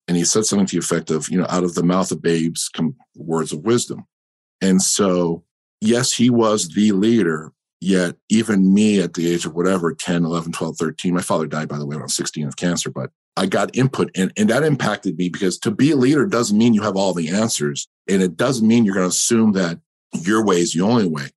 and 0.07 0.17
he 0.17 0.23
said 0.23 0.45
something 0.45 0.67
to 0.67 0.75
the 0.75 0.79
effect 0.79 1.11
of, 1.11 1.29
you 1.29 1.37
know, 1.37 1.47
out 1.49 1.63
of 1.63 1.75
the 1.75 1.83
mouth 1.83 2.11
of 2.11 2.21
babes 2.21 2.69
come 2.69 2.95
words 3.15 3.51
of 3.51 3.59
wisdom, 3.63 4.05
and 4.61 4.81
so 4.81 5.43
yes, 5.81 6.13
he 6.13 6.29
was 6.29 6.69
the 6.69 6.91
leader. 6.91 7.51
Yet, 7.81 8.15
even 8.29 8.73
me 8.73 8.99
at 8.99 9.13
the 9.13 9.31
age 9.31 9.45
of 9.45 9.53
whatever, 9.53 9.93
10, 9.93 10.25
11, 10.25 10.53
12, 10.53 10.77
13, 10.77 11.13
my 11.13 11.21
father 11.21 11.45
died, 11.45 11.67
by 11.67 11.77
the 11.77 11.85
way, 11.85 11.95
when 11.95 12.01
I 12.01 12.05
was 12.05 12.15
16 12.15 12.47
of 12.47 12.55
cancer, 12.55 12.89
but 12.89 13.11
I 13.37 13.45
got 13.45 13.75
input 13.75 14.11
and, 14.15 14.31
and 14.37 14.49
that 14.49 14.63
impacted 14.63 15.17
me 15.17 15.29
because 15.29 15.57
to 15.59 15.71
be 15.71 15.91
a 15.91 15.95
leader 15.95 16.25
doesn't 16.25 16.57
mean 16.57 16.73
you 16.73 16.83
have 16.83 16.95
all 16.95 17.13
the 17.13 17.29
answers. 17.29 17.87
And 18.09 18.21
it 18.21 18.37
doesn't 18.37 18.67
mean 18.67 18.85
you're 18.85 18.95
going 18.95 19.05
to 19.05 19.09
assume 19.09 19.51
that 19.53 19.79
your 20.13 20.43
way 20.43 20.61
is 20.61 20.73
the 20.73 20.81
only 20.81 21.07
way. 21.07 21.27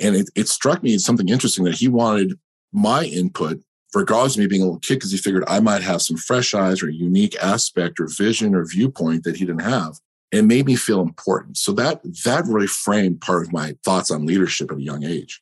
And 0.00 0.14
it, 0.14 0.30
it 0.36 0.48
struck 0.48 0.82
me 0.82 0.94
as 0.94 1.04
something 1.04 1.28
interesting 1.28 1.64
that 1.64 1.74
he 1.74 1.88
wanted 1.88 2.38
my 2.72 3.04
input, 3.04 3.60
regardless 3.94 4.34
of 4.34 4.40
me 4.40 4.46
being 4.46 4.62
a 4.62 4.64
little 4.64 4.80
kid, 4.80 4.94
because 4.94 5.12
he 5.12 5.18
figured 5.18 5.44
I 5.46 5.60
might 5.60 5.82
have 5.82 6.02
some 6.02 6.16
fresh 6.16 6.54
eyes 6.54 6.82
or 6.82 6.88
unique 6.88 7.36
aspect 7.42 8.00
or 8.00 8.06
vision 8.06 8.54
or 8.54 8.64
viewpoint 8.64 9.24
that 9.24 9.36
he 9.36 9.44
didn't 9.44 9.62
have 9.62 9.98
it 10.30 10.42
made 10.42 10.66
me 10.66 10.76
feel 10.76 11.00
important. 11.00 11.56
So 11.56 11.72
that 11.72 12.02
that 12.24 12.44
really 12.46 12.66
framed 12.66 13.20
part 13.20 13.46
of 13.46 13.52
my 13.52 13.74
thoughts 13.84 14.10
on 14.10 14.26
leadership 14.26 14.70
at 14.70 14.78
a 14.78 14.82
young 14.82 15.04
age. 15.04 15.40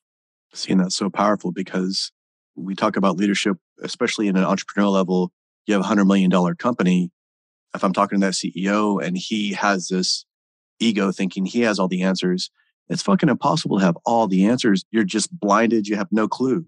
Seeing 0.52 0.78
that 0.78 0.92
so 0.92 1.11
powerful 1.11 1.52
because 1.52 2.12
we 2.54 2.75
talk 2.75 2.97
about 2.97 3.16
leadership, 3.16 3.56
especially 3.83 4.28
in 4.28 4.37
an 4.37 4.45
entrepreneurial 4.45 4.92
level. 4.92 5.33
You 5.66 5.75
have 5.75 5.83
a 5.83 5.87
hundred 5.87 6.04
million 6.04 6.30
dollar 6.30 6.54
company. 6.54 7.11
If 7.75 7.83
I'm 7.83 7.92
talking 7.92 8.21
to 8.21 8.26
that 8.26 8.35
CEO 8.35 9.04
and 9.04 9.18
he 9.18 9.52
has 9.52 9.88
this 9.88 10.25
ego 10.78 11.11
thinking 11.11 11.45
he 11.45 11.62
has 11.62 11.78
all 11.78 11.88
the 11.88 12.02
answers, 12.02 12.50
it's 12.88 13.02
fucking 13.02 13.28
impossible 13.28 13.78
to 13.78 13.85
have 13.85 13.99
all 14.06 14.28
the 14.28 14.47
answers. 14.47 14.85
You're 14.92 15.04
just 15.04 15.37
blinded. 15.38 15.88
You 15.88 15.97
have 15.97 16.09
no 16.12 16.28
clue. 16.28 16.66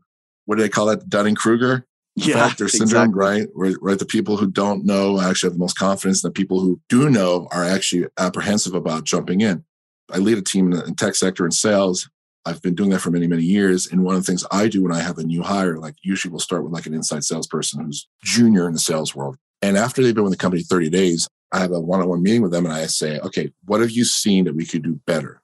What 0.48 0.56
do 0.56 0.62
they 0.62 0.70
call 0.70 0.86
that? 0.86 1.10
Dunning 1.10 1.34
Kruger? 1.34 1.84
yeah, 2.16 2.48
factor 2.48 2.68
syndrome, 2.68 3.12
right? 3.12 3.48
Where, 3.52 3.74
right? 3.82 3.98
The 3.98 4.06
people 4.06 4.38
who 4.38 4.50
don't 4.50 4.86
know 4.86 5.20
actually 5.20 5.48
have 5.48 5.54
the 5.56 5.60
most 5.60 5.78
confidence. 5.78 6.24
And 6.24 6.32
the 6.32 6.34
people 6.34 6.60
who 6.60 6.80
do 6.88 7.10
know 7.10 7.48
are 7.52 7.62
actually 7.62 8.06
apprehensive 8.18 8.72
about 8.72 9.04
jumping 9.04 9.42
in. 9.42 9.62
I 10.10 10.16
lead 10.16 10.38
a 10.38 10.42
team 10.42 10.72
in 10.72 10.78
the 10.78 10.94
tech 10.94 11.16
sector 11.16 11.44
and 11.44 11.52
sales. 11.52 12.08
I've 12.46 12.62
been 12.62 12.74
doing 12.74 12.88
that 12.90 13.00
for 13.00 13.10
many, 13.10 13.26
many 13.26 13.42
years. 13.42 13.86
And 13.86 14.04
one 14.04 14.14
of 14.14 14.22
the 14.22 14.26
things 14.26 14.42
I 14.50 14.68
do 14.68 14.82
when 14.82 14.92
I 14.92 15.00
have 15.00 15.18
a 15.18 15.22
new 15.22 15.42
hire, 15.42 15.76
like 15.76 15.96
usually 16.02 16.32
we'll 16.32 16.40
start 16.40 16.64
with 16.64 16.72
like 16.72 16.86
an 16.86 16.94
inside 16.94 17.24
salesperson 17.24 17.84
who's 17.84 18.08
junior 18.24 18.66
in 18.66 18.72
the 18.72 18.78
sales 18.78 19.14
world. 19.14 19.36
And 19.60 19.76
after 19.76 20.02
they've 20.02 20.14
been 20.14 20.24
with 20.24 20.32
the 20.32 20.38
company 20.38 20.62
30 20.62 20.88
days, 20.88 21.28
I 21.52 21.58
have 21.58 21.72
a 21.72 21.80
one-on-one 21.80 22.22
meeting 22.22 22.40
with 22.40 22.52
them 22.52 22.64
and 22.64 22.74
I 22.74 22.86
say, 22.86 23.18
okay, 23.18 23.52
what 23.66 23.82
have 23.82 23.90
you 23.90 24.06
seen 24.06 24.46
that 24.46 24.56
we 24.56 24.64
could 24.64 24.82
do 24.82 24.98
better? 25.06 25.42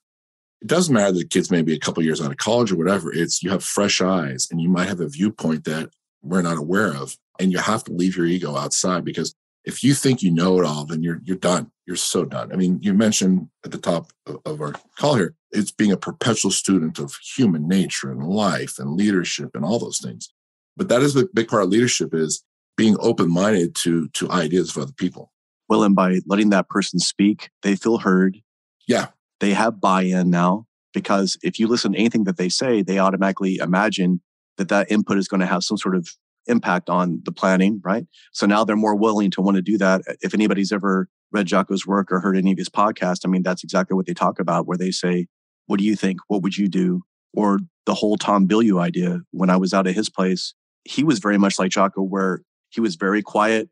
It 0.65 0.69
doesn't 0.69 0.95
matter 0.95 1.13
that 1.13 1.19
the 1.19 1.29
kids 1.29 1.51
may 1.51 1.61
be 1.61 1.75
a 1.75 1.79
couple 1.79 2.03
years 2.03 2.23
out 2.23 2.31
of 2.31 2.39
college 2.39 2.73
or 2.73 2.77
whatever. 2.77 3.13
It's 3.13 3.43
you 3.43 3.51
have 3.51 3.63
fresh 3.63 4.01
eyes 4.01 4.49
and 4.51 4.63
you 4.63 4.71
might 4.71 4.89
have 4.89 5.01
a 5.01 5.09
viewpoint 5.09 5.65
that 5.65 5.91
we're 6.23 6.41
not 6.41 6.57
aware 6.57 6.95
of. 6.95 7.19
And 7.39 7.53
you 7.53 7.59
have 7.59 7.85
to 7.85 7.93
leave 7.93 8.17
your 8.17 8.25
ego 8.25 8.57
outside 8.57 9.05
because 9.05 9.35
if 9.67 9.85
you 9.85 9.93
think 9.93 10.23
you 10.23 10.31
know 10.31 10.59
it 10.59 10.65
all, 10.65 10.87
then 10.87 11.03
you're 11.03 11.21
you're 11.23 11.37
done. 11.37 11.71
You're 11.87 11.97
so 11.97 12.25
done. 12.25 12.51
I 12.51 12.57
mean, 12.57 12.79
you 12.81 12.95
mentioned 12.95 13.49
at 13.63 13.73
the 13.73 13.79
top 13.79 14.11
of 14.27 14.63
our 14.63 14.73
call 14.99 15.17
here, 15.17 15.35
it's 15.51 15.71
being 15.71 15.93
a 15.93 15.99
perpetual 15.99 16.51
student 16.51 16.99
of 16.99 17.15
human 17.37 17.69
nature 17.69 18.11
and 18.11 18.27
life 18.27 18.79
and 18.79 18.97
leadership 18.97 19.51
and 19.55 19.67
all 19.67 19.79
those 19.79 19.99
things. 19.99 20.33
But 20.79 20.89
that 20.89 21.03
is 21.03 21.15
a 21.15 21.27
big 21.35 21.49
part 21.49 21.65
of 21.65 21.69
leadership 21.69 22.15
is 22.15 22.43
being 22.75 22.97
open-minded 23.01 23.75
to 23.77 24.09
to 24.15 24.31
ideas 24.31 24.71
of 24.71 24.83
other 24.83 24.93
people. 24.93 25.31
Well, 25.69 25.83
and 25.83 25.95
by 25.95 26.21
letting 26.25 26.49
that 26.51 26.71
person 26.71 27.01
speak, 27.01 27.51
they 27.63 27.77
feel 27.77 27.99
heard. 27.99 28.41
Yeah. 28.89 29.09
They 29.45 29.53
have 29.53 29.79
buy-in 29.79 30.31
now 30.31 30.67
because 30.95 31.37
if 31.43 31.61
you 31.61 31.69
listen 31.69 31.93
to 31.93 31.99
anything 31.99 32.25
that 32.25 32.39
they 32.39 32.49
say, 32.49 32.81
they 32.81 32.99
automatically 32.99 33.59
imagine 33.59 34.23
that 34.57 34.71
that 34.71 34.91
input 34.91 35.19
is 35.19 35.29
going 35.29 35.41
to 35.41 35.47
have 35.47 35.63
some 35.63 35.77
sort 35.77 35.97
of 35.97 36.09
impact 36.47 36.89
on 36.89 37.21
the 37.27 37.31
planning, 37.31 37.83
right? 37.85 38.07
So 38.33 38.47
now 38.47 38.65
they're 38.65 38.75
more 38.75 38.97
willing 38.97 39.31
to 39.33 39.43
want 39.43 39.57
to 39.57 39.61
do 39.61 39.77
that. 39.77 40.01
If 40.23 40.33
anybody's 40.33 40.73
ever 40.73 41.11
read 41.31 41.47
Jocko's 41.47 41.87
work 41.87 42.11
or 42.11 42.21
heard 42.21 42.39
any 42.39 42.53
of 42.53 42.57
his 42.57 42.71
podcasts, 42.71 43.21
I 43.27 43.29
mean, 43.29 43.43
that's 43.43 43.63
exactly 43.63 43.95
what 43.95 44.07
they 44.07 44.15
talk 44.15 44.41
about, 44.41 44.67
where 44.67 44.79
they 44.79 44.91
say, 44.91 45.27
What 45.67 45.79
do 45.79 45.85
you 45.85 45.95
think? 45.95 46.21
What 46.29 46.41
would 46.41 46.57
you 46.57 46.67
do? 46.67 47.03
Or 47.35 47.59
the 47.85 47.93
whole 47.93 48.17
Tom 48.17 48.49
Bilyeu 48.49 48.81
idea. 48.81 49.21
When 49.31 49.51
I 49.51 49.59
was 49.59 49.75
out 49.75 49.87
at 49.87 49.95
his 49.95 50.09
place, 50.09 50.55
he 50.85 51.05
was 51.05 51.19
very 51.19 51.37
much 51.37 51.59
like 51.59 51.71
Jocko, 51.71 52.01
where 52.01 52.41
he 52.71 52.81
was 52.81 52.97
very 52.97 53.21
quiet. 53.21 53.69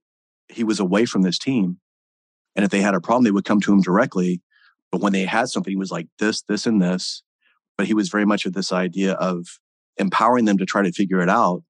He 0.50 0.64
was 0.64 0.80
away 0.80 1.06
from 1.06 1.22
this 1.22 1.38
team. 1.38 1.78
And 2.56 2.62
if 2.62 2.70
they 2.70 2.82
had 2.82 2.94
a 2.94 3.00
problem, 3.00 3.24
they 3.24 3.30
would 3.30 3.46
come 3.46 3.62
to 3.62 3.72
him 3.72 3.80
directly. 3.80 4.42
But 4.92 5.00
when 5.00 5.12
they 5.12 5.24
had 5.24 5.48
something, 5.48 5.72
he 5.72 5.76
was 5.76 5.90
like 5.90 6.06
this, 6.20 6.42
this, 6.42 6.66
and 6.66 6.80
this. 6.80 7.22
But 7.76 7.86
he 7.88 7.94
was 7.94 8.10
very 8.10 8.26
much 8.26 8.46
of 8.46 8.52
this 8.52 8.70
idea 8.70 9.14
of 9.14 9.46
empowering 9.96 10.44
them 10.44 10.58
to 10.58 10.66
try 10.66 10.82
to 10.82 10.92
figure 10.92 11.20
it 11.20 11.28
out 11.28 11.64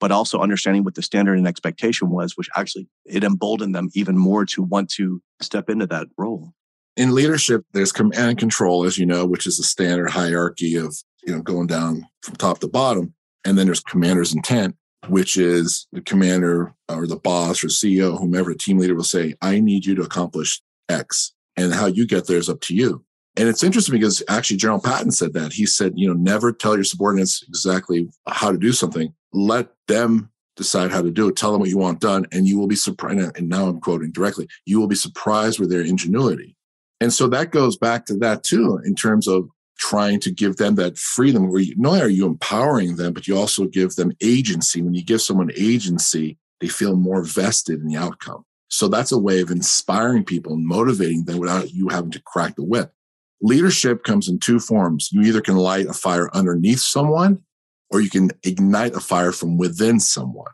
but 0.00 0.12
also 0.12 0.40
understanding 0.40 0.84
what 0.84 0.94
the 0.94 1.02
standard 1.02 1.38
and 1.38 1.46
expectation 1.46 2.10
was, 2.10 2.36
which 2.36 2.48
actually 2.56 2.88
it 3.04 3.24
emboldened 3.24 3.74
them 3.74 3.88
even 3.94 4.16
more 4.16 4.44
to 4.44 4.62
want 4.62 4.90
to 4.90 5.22
step 5.40 5.70
into 5.70 5.86
that 5.86 6.06
role. 6.18 6.52
In 6.96 7.14
leadership, 7.14 7.64
there's 7.72 7.92
command 7.92 8.30
and 8.30 8.38
control, 8.38 8.84
as 8.84 8.98
you 8.98 9.06
know, 9.06 9.26
which 9.26 9.46
is 9.46 9.58
the 9.58 9.62
standard 9.62 10.10
hierarchy 10.10 10.76
of 10.76 10.96
you 11.26 11.34
know 11.34 11.42
going 11.42 11.66
down 11.66 12.06
from 12.22 12.36
top 12.36 12.58
to 12.60 12.68
bottom. 12.68 13.14
And 13.44 13.56
then 13.56 13.66
there's 13.66 13.80
commander's 13.80 14.34
intent, 14.34 14.76
which 15.08 15.36
is 15.36 15.86
the 15.92 16.00
commander 16.00 16.74
or 16.88 17.06
the 17.06 17.16
boss 17.16 17.62
or 17.62 17.68
CEO, 17.68 18.18
whomever 18.18 18.54
team 18.54 18.78
leader 18.78 18.94
will 18.94 19.04
say, 19.04 19.34
I 19.40 19.60
need 19.60 19.86
you 19.86 19.94
to 19.96 20.02
accomplish 20.02 20.60
X. 20.88 21.32
And 21.56 21.72
how 21.72 21.86
you 21.86 22.06
get 22.06 22.26
there 22.26 22.38
is 22.38 22.50
up 22.50 22.60
to 22.62 22.74
you. 22.74 23.02
And 23.38 23.48
it's 23.48 23.62
interesting 23.62 23.94
because 23.94 24.22
actually 24.28 24.56
General 24.56 24.80
Patton 24.80 25.10
said 25.10 25.34
that. 25.34 25.52
He 25.52 25.66
said, 25.66 25.92
you 25.96 26.08
know, 26.08 26.14
never 26.14 26.52
tell 26.52 26.74
your 26.74 26.84
subordinates 26.84 27.44
exactly 27.46 28.08
how 28.26 28.50
to 28.50 28.58
do 28.58 28.72
something. 28.72 29.12
Let 29.32 29.68
them 29.88 30.30
decide 30.56 30.90
how 30.90 31.02
to 31.02 31.10
do 31.10 31.28
it. 31.28 31.36
Tell 31.36 31.52
them 31.52 31.60
what 31.60 31.68
you 31.68 31.78
want 31.78 32.00
done, 32.00 32.26
and 32.32 32.46
you 32.46 32.58
will 32.58 32.66
be 32.66 32.76
surprised. 32.76 33.36
And 33.36 33.48
now 33.48 33.68
I'm 33.68 33.80
quoting 33.80 34.10
directly, 34.10 34.48
you 34.64 34.80
will 34.80 34.86
be 34.86 34.96
surprised 34.96 35.60
with 35.60 35.70
their 35.70 35.82
ingenuity. 35.82 36.56
And 37.00 37.12
so 37.12 37.28
that 37.28 37.50
goes 37.50 37.76
back 37.76 38.06
to 38.06 38.16
that 38.18 38.42
too, 38.42 38.80
in 38.84 38.94
terms 38.94 39.28
of 39.28 39.48
trying 39.78 40.18
to 40.20 40.30
give 40.30 40.56
them 40.56 40.74
that 40.76 40.96
freedom 40.96 41.50
where 41.50 41.60
you, 41.60 41.74
not 41.76 41.90
only 41.90 42.00
are 42.00 42.08
you 42.08 42.26
empowering 42.26 42.96
them, 42.96 43.12
but 43.12 43.28
you 43.28 43.36
also 43.36 43.66
give 43.66 43.96
them 43.96 44.12
agency. 44.22 44.80
When 44.80 44.94
you 44.94 45.04
give 45.04 45.20
someone 45.20 45.50
agency, 45.54 46.38
they 46.60 46.68
feel 46.68 46.96
more 46.96 47.22
vested 47.22 47.80
in 47.80 47.86
the 47.86 47.96
outcome. 47.96 48.44
So 48.68 48.88
that's 48.88 49.12
a 49.12 49.18
way 49.18 49.40
of 49.40 49.50
inspiring 49.50 50.24
people 50.24 50.54
and 50.54 50.66
motivating 50.66 51.24
them 51.24 51.38
without 51.38 51.72
you 51.72 51.88
having 51.88 52.10
to 52.12 52.22
crack 52.22 52.56
the 52.56 52.64
whip. 52.64 52.92
Leadership 53.40 54.02
comes 54.02 54.28
in 54.28 54.38
two 54.38 54.58
forms. 54.58 55.10
You 55.12 55.22
either 55.22 55.40
can 55.40 55.56
light 55.56 55.86
a 55.86 55.92
fire 55.92 56.30
underneath 56.34 56.80
someone 56.80 57.42
or 57.90 58.00
you 58.00 58.10
can 58.10 58.30
ignite 58.42 58.94
a 58.94 59.00
fire 59.00 59.32
from 59.32 59.56
within 59.56 60.00
someone. 60.00 60.50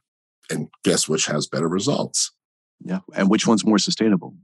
And 0.51 0.69
guess 0.85 1.09
which 1.09 1.27
has 1.27 1.47
better 1.47 1.69
results? 1.69 2.33
Yeah. 2.85 3.01
And 3.15 3.31
which 3.31 3.47
one's 3.47 3.65
more 3.65 3.79
sustainable? 3.79 4.35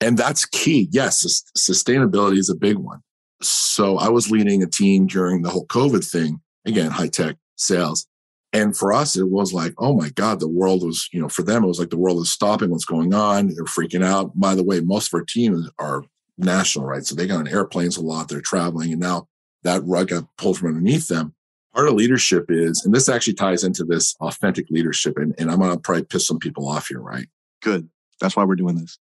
And 0.00 0.18
that's 0.18 0.44
key. 0.44 0.88
Yes, 0.92 1.44
sustainability 1.56 2.38
is 2.38 2.50
a 2.50 2.54
big 2.54 2.76
one. 2.76 3.00
So 3.40 3.98
I 3.98 4.08
was 4.08 4.30
leading 4.30 4.62
a 4.62 4.66
team 4.66 5.06
during 5.06 5.42
the 5.42 5.50
whole 5.50 5.66
COVID 5.66 6.08
thing, 6.08 6.40
again, 6.64 6.90
high 6.90 7.08
tech 7.08 7.36
sales. 7.56 8.06
And 8.52 8.76
for 8.76 8.92
us, 8.92 9.16
it 9.16 9.30
was 9.30 9.52
like, 9.52 9.72
oh 9.78 9.94
my 9.94 10.10
God, 10.10 10.38
the 10.38 10.48
world 10.48 10.84
was, 10.84 11.08
you 11.12 11.20
know, 11.20 11.28
for 11.28 11.42
them, 11.42 11.64
it 11.64 11.68
was 11.68 11.78
like 11.78 11.90
the 11.90 11.96
world 11.96 12.20
is 12.20 12.30
stopping. 12.30 12.70
What's 12.70 12.84
going 12.84 13.14
on? 13.14 13.48
They're 13.48 13.64
freaking 13.64 14.04
out. 14.04 14.38
By 14.38 14.54
the 14.54 14.64
way, 14.64 14.80
most 14.80 15.08
of 15.08 15.18
our 15.18 15.24
teams 15.24 15.68
are 15.78 16.04
national, 16.36 16.84
right? 16.86 17.04
So 17.04 17.14
they 17.14 17.26
got 17.26 17.38
on 17.38 17.48
airplanes 17.48 17.96
a 17.96 18.02
lot. 18.02 18.28
They're 18.28 18.42
traveling. 18.42 18.92
And 18.92 19.00
now 19.00 19.28
that 19.62 19.82
rug 19.84 20.08
got 20.08 20.24
pulled 20.36 20.58
from 20.58 20.68
underneath 20.68 21.08
them 21.08 21.34
part 21.74 21.88
of 21.88 21.94
leadership 21.94 22.46
is, 22.48 22.84
and 22.84 22.94
this 22.94 23.08
actually 23.08 23.34
ties 23.34 23.64
into 23.64 23.84
this 23.84 24.14
authentic 24.20 24.68
leadership. 24.70 25.16
And, 25.16 25.34
and 25.38 25.50
I'm 25.50 25.58
going 25.58 25.72
to 25.72 25.78
probably 25.78 26.04
piss 26.04 26.26
some 26.26 26.38
people 26.38 26.68
off 26.68 26.88
here, 26.88 27.00
right? 27.00 27.26
Good. 27.62 27.88
That's 28.20 28.36
why 28.36 28.44
we're 28.44 28.56
doing 28.56 28.76
this. 28.76 28.98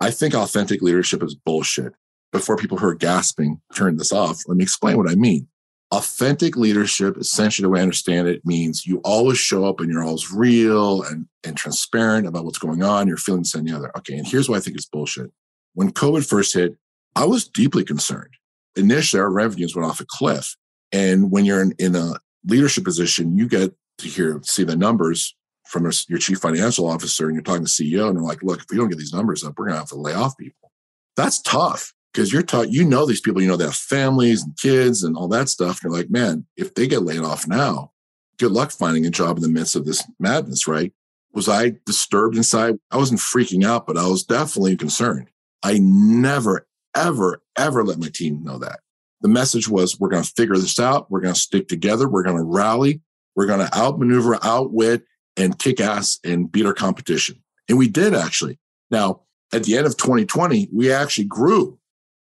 I 0.00 0.10
think 0.10 0.34
authentic 0.34 0.82
leadership 0.82 1.22
is 1.22 1.34
bullshit. 1.34 1.92
Before 2.32 2.56
people 2.56 2.78
who 2.78 2.88
are 2.88 2.94
gasping 2.94 3.60
turn 3.74 3.96
this 3.96 4.12
off, 4.12 4.42
let 4.48 4.56
me 4.56 4.64
explain 4.64 4.96
what 4.96 5.08
I 5.08 5.14
mean. 5.14 5.46
Authentic 5.94 6.56
leadership, 6.56 7.16
essentially, 7.16 7.64
the 7.64 7.70
way 7.70 7.78
I 7.78 7.82
understand 7.82 8.26
it, 8.26 8.44
means 8.44 8.84
you 8.84 8.98
always 9.04 9.38
show 9.38 9.64
up 9.64 9.78
and 9.78 9.92
you're 9.92 10.02
always 10.02 10.32
real 10.32 11.02
and, 11.04 11.26
and 11.44 11.56
transparent 11.56 12.26
about 12.26 12.44
what's 12.44 12.58
going 12.58 12.82
on. 12.82 13.06
You're 13.06 13.16
feeling 13.16 13.42
this 13.42 13.54
and 13.54 13.68
the 13.68 13.76
other. 13.76 13.96
Okay. 13.98 14.16
And 14.16 14.26
here's 14.26 14.48
why 14.48 14.56
I 14.56 14.60
think 14.60 14.76
it's 14.76 14.86
bullshit. 14.86 15.30
When 15.74 15.92
COVID 15.92 16.28
first 16.28 16.52
hit, 16.52 16.76
I 17.14 17.26
was 17.26 17.46
deeply 17.46 17.84
concerned. 17.84 18.34
Initially, 18.74 19.20
our 19.20 19.30
revenues 19.30 19.76
went 19.76 19.88
off 19.88 20.00
a 20.00 20.06
cliff. 20.08 20.56
And 20.90 21.30
when 21.30 21.44
you're 21.44 21.62
in, 21.62 21.74
in 21.78 21.94
a 21.94 22.14
leadership 22.44 22.82
position, 22.82 23.36
you 23.36 23.46
get 23.46 23.72
to 23.98 24.08
hear, 24.08 24.40
see 24.42 24.64
the 24.64 24.76
numbers 24.76 25.36
from 25.68 25.88
your 26.08 26.18
chief 26.18 26.38
financial 26.38 26.88
officer 26.88 27.26
and 27.26 27.36
you're 27.36 27.42
talking 27.42 27.64
to 27.64 27.70
CEO 27.70 28.08
and 28.08 28.16
they're 28.16 28.24
like, 28.24 28.42
look, 28.42 28.60
if 28.60 28.66
we 28.68 28.76
don't 28.76 28.88
get 28.88 28.98
these 28.98 29.14
numbers 29.14 29.44
up, 29.44 29.54
we're 29.56 29.66
going 29.66 29.74
to 29.74 29.78
have 29.78 29.88
to 29.90 29.94
lay 29.94 30.12
off 30.12 30.36
people. 30.36 30.72
That's 31.16 31.40
tough 31.40 31.94
because 32.14 32.32
you're 32.32 32.42
taught, 32.42 32.70
you 32.70 32.84
know, 32.84 33.04
these 33.04 33.20
people, 33.20 33.42
you 33.42 33.48
know, 33.48 33.56
they 33.56 33.64
have 33.64 33.74
families 33.74 34.44
and 34.44 34.56
kids 34.56 35.02
and 35.02 35.16
all 35.16 35.26
that 35.28 35.48
stuff. 35.48 35.82
And 35.82 35.90
you're 35.90 36.00
like, 36.00 36.10
man, 36.10 36.46
if 36.56 36.72
they 36.74 36.86
get 36.86 37.02
laid 37.02 37.20
off 37.20 37.48
now, 37.48 37.90
good 38.38 38.52
luck 38.52 38.70
finding 38.70 39.04
a 39.04 39.10
job 39.10 39.36
in 39.36 39.42
the 39.42 39.48
midst 39.48 39.74
of 39.74 39.84
this 39.84 40.04
madness, 40.20 40.68
right? 40.68 40.92
Was 41.32 41.48
I 41.48 41.72
disturbed 41.84 42.36
inside? 42.36 42.76
I 42.92 42.98
wasn't 42.98 43.18
freaking 43.18 43.66
out, 43.66 43.84
but 43.84 43.98
I 43.98 44.06
was 44.06 44.22
definitely 44.22 44.76
concerned. 44.76 45.28
I 45.64 45.80
never, 45.82 46.68
ever, 46.94 47.42
ever 47.58 47.82
let 47.82 47.98
my 47.98 48.10
team 48.14 48.44
know 48.44 48.58
that. 48.58 48.78
The 49.20 49.28
message 49.28 49.68
was 49.68 49.98
we're 49.98 50.10
going 50.10 50.22
to 50.22 50.32
figure 50.36 50.56
this 50.56 50.78
out. 50.78 51.10
We're 51.10 51.20
going 51.20 51.34
to 51.34 51.40
stick 51.40 51.66
together. 51.66 52.08
We're 52.08 52.22
going 52.22 52.36
to 52.36 52.44
rally. 52.44 53.00
We're 53.34 53.46
going 53.46 53.66
to 53.66 53.76
outmaneuver, 53.76 54.38
outwit, 54.44 55.02
and 55.36 55.58
kick 55.58 55.80
ass 55.80 56.20
and 56.22 56.52
beat 56.52 56.66
our 56.66 56.74
competition. 56.74 57.42
And 57.68 57.76
we 57.76 57.88
did 57.88 58.14
actually. 58.14 58.60
Now, 58.90 59.22
at 59.52 59.64
the 59.64 59.76
end 59.76 59.86
of 59.86 59.96
2020, 59.96 60.68
we 60.72 60.92
actually 60.92 61.24
grew. 61.24 61.78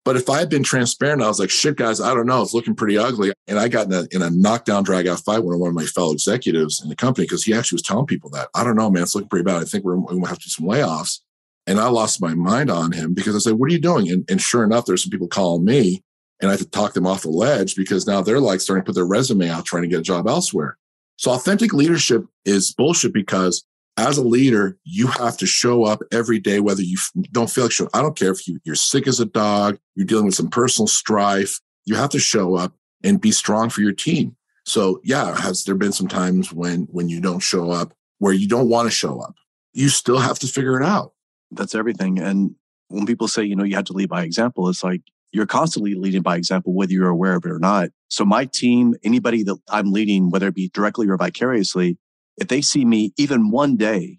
But 0.07 0.15
if 0.15 0.31
I 0.31 0.39
had 0.39 0.49
been 0.49 0.63
transparent, 0.63 1.21
I 1.21 1.27
was 1.27 1.41
like, 1.41 1.51
shit, 1.51 1.75
guys, 1.75 2.01
I 2.01 2.15
don't 2.15 2.27
know. 2.27 2.41
It's 2.41 2.55
looking 2.55 2.77
pretty 2.77 2.97
ugly. 2.97 3.33
And 3.49 3.59
I 3.59 3.67
got 3.67 3.87
in 3.87 3.93
a, 3.93 4.07
in 4.13 4.23
a 4.23 4.31
knockdown, 4.31 4.85
drag 4.85 5.09
out 5.09 5.19
fight 5.19 5.41
with 5.43 5.59
one 5.59 5.69
of 5.69 5.75
my 5.75 5.85
fellow 5.85 6.13
executives 6.13 6.81
in 6.81 6.89
the 6.89 6.95
company 6.95 7.25
because 7.25 7.43
he 7.43 7.53
actually 7.53 7.75
was 7.75 7.83
telling 7.83 8.07
people 8.07 8.31
that. 8.31 8.49
I 8.55 8.63
don't 8.63 8.77
know, 8.77 8.89
man. 8.89 9.03
It's 9.03 9.17
looking 9.17 9.29
pretty 9.29 9.43
bad. 9.43 9.57
I 9.61 9.65
think 9.65 9.83
we're, 9.83 9.97
we're 9.97 10.13
going 10.13 10.23
to 10.23 10.29
have 10.29 10.39
to 10.39 10.45
do 10.45 10.51
some 10.51 10.67
layoffs. 10.69 11.23
And 11.67 11.81
I 11.81 11.89
lost 11.89 12.23
my 12.23 12.37
mind 12.37 12.71
on 12.71 12.93
him 12.93 13.15
because 13.15 13.35
I 13.35 13.41
said, 13.41 13.55
what 13.55 13.69
are 13.69 13.73
you 13.73 13.81
doing? 13.81 14.09
And, 14.09 14.25
and 14.31 14.41
sure 14.41 14.63
enough, 14.63 14.87
there's 14.87 15.03
some 15.03 15.11
people 15.11 15.27
calling 15.27 15.65
me 15.65 16.05
and 16.41 16.51
I 16.51 16.53
had 16.53 16.61
to 16.61 16.71
talk 16.71 16.93
them 16.95 17.09
off 17.09 17.23
the 17.23 17.31
ledge 17.31 17.75
because 17.75 18.07
now 18.07 18.23
they're 18.23 18.39
like 18.39 18.61
starting 18.61 18.85
to 18.85 18.87
put 18.87 18.95
their 18.95 19.07
resume 19.07 19.49
out 19.49 19.65
trying 19.65 19.83
to 19.83 19.89
get 19.89 19.99
a 19.99 20.03
job 20.03 20.29
elsewhere. 20.29 20.79
So 21.17 21.33
authentic 21.33 21.73
leadership 21.73 22.25
is 22.45 22.73
bullshit 22.73 23.13
because 23.13 23.65
as 23.97 24.19
a 24.19 24.23
leader, 24.23 24.77
you 24.85 25.07
have 25.07 25.37
to 25.39 25.47
show 25.47 25.85
up 25.85 26.03
every 26.13 26.39
day, 26.39 26.61
whether 26.61 26.83
you 26.83 26.99
don't 27.33 27.51
feel 27.51 27.65
like 27.65 27.73
show. 27.73 27.89
I 27.95 28.03
don't 28.03 28.17
care 28.17 28.31
if 28.31 28.47
you, 28.47 28.59
you're 28.65 28.75
sick 28.75 29.07
as 29.07 29.21
a 29.21 29.25
dog, 29.25 29.79
you're 29.95 30.07
dealing 30.07 30.27
with 30.27 30.35
some 30.35 30.51
personal 30.51 30.87
strife. 30.87 31.61
You 31.85 31.95
have 31.95 32.11
to 32.11 32.19
show 32.19 32.57
up 32.57 32.75
and 33.03 33.21
be 33.21 33.31
strong 33.31 33.71
for 33.71 33.81
your 33.81 33.93
team. 33.93 34.37
So 34.65 35.01
yeah, 35.05 35.37
has 35.41 35.65
there 35.65 35.77
been 35.77 35.93
some 35.93 36.09
times 36.09 36.53
when 36.53 36.89
when 36.91 37.09
you 37.09 37.21
don't 37.21 37.41
show 37.41 37.71
up 37.71 37.95
where 38.19 38.33
you 38.33 38.49
don't 38.49 38.69
want 38.69 38.87
to 38.87 38.91
show 38.91 39.21
up? 39.21 39.35
You 39.73 39.89
still 39.89 40.19
have 40.19 40.39
to 40.41 40.47
figure 40.47 40.81
it 40.81 40.85
out. 40.85 41.13
That's 41.53 41.75
everything. 41.75 42.19
And 42.19 42.55
when 42.89 43.07
people 43.07 43.29
say, 43.29 43.45
you 43.45 43.55
know, 43.55 43.65
you 43.65 43.77
have 43.77 43.85
to 43.85 43.93
lead 43.93 44.09
by 44.09 44.25
example, 44.25 44.69
it's 44.69 44.83
like 44.83 45.03
you're 45.33 45.47
constantly 45.47 45.95
leading 45.95 46.23
by 46.23 46.37
example, 46.37 46.75
whether 46.75 46.93
you're 46.93 47.09
aware 47.09 47.37
of 47.37 47.45
it 47.45 47.51
or 47.51 47.59
not. 47.59 47.91
So 48.09 48.25
my 48.25 48.47
team, 48.47 48.95
anybody 49.05 49.43
that 49.45 49.57
I'm 49.69 49.93
leading, 49.93 50.31
whether 50.31 50.49
it 50.49 50.55
be 50.55 50.71
directly 50.71 51.09
or 51.09 51.17
vicariously, 51.17 51.99
if 52.37 52.49
they 52.49 52.61
see 52.61 52.85
me 52.85 53.13
even 53.17 53.51
one 53.51 53.77
day 53.77 54.19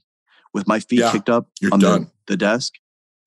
with 0.54 0.68
my 0.68 0.80
feet 0.80 1.00
yeah, 1.00 1.12
kicked 1.12 1.30
up 1.30 1.50
on 1.72 1.80
the, 1.80 2.12
the 2.28 2.38
desk, 2.38 2.74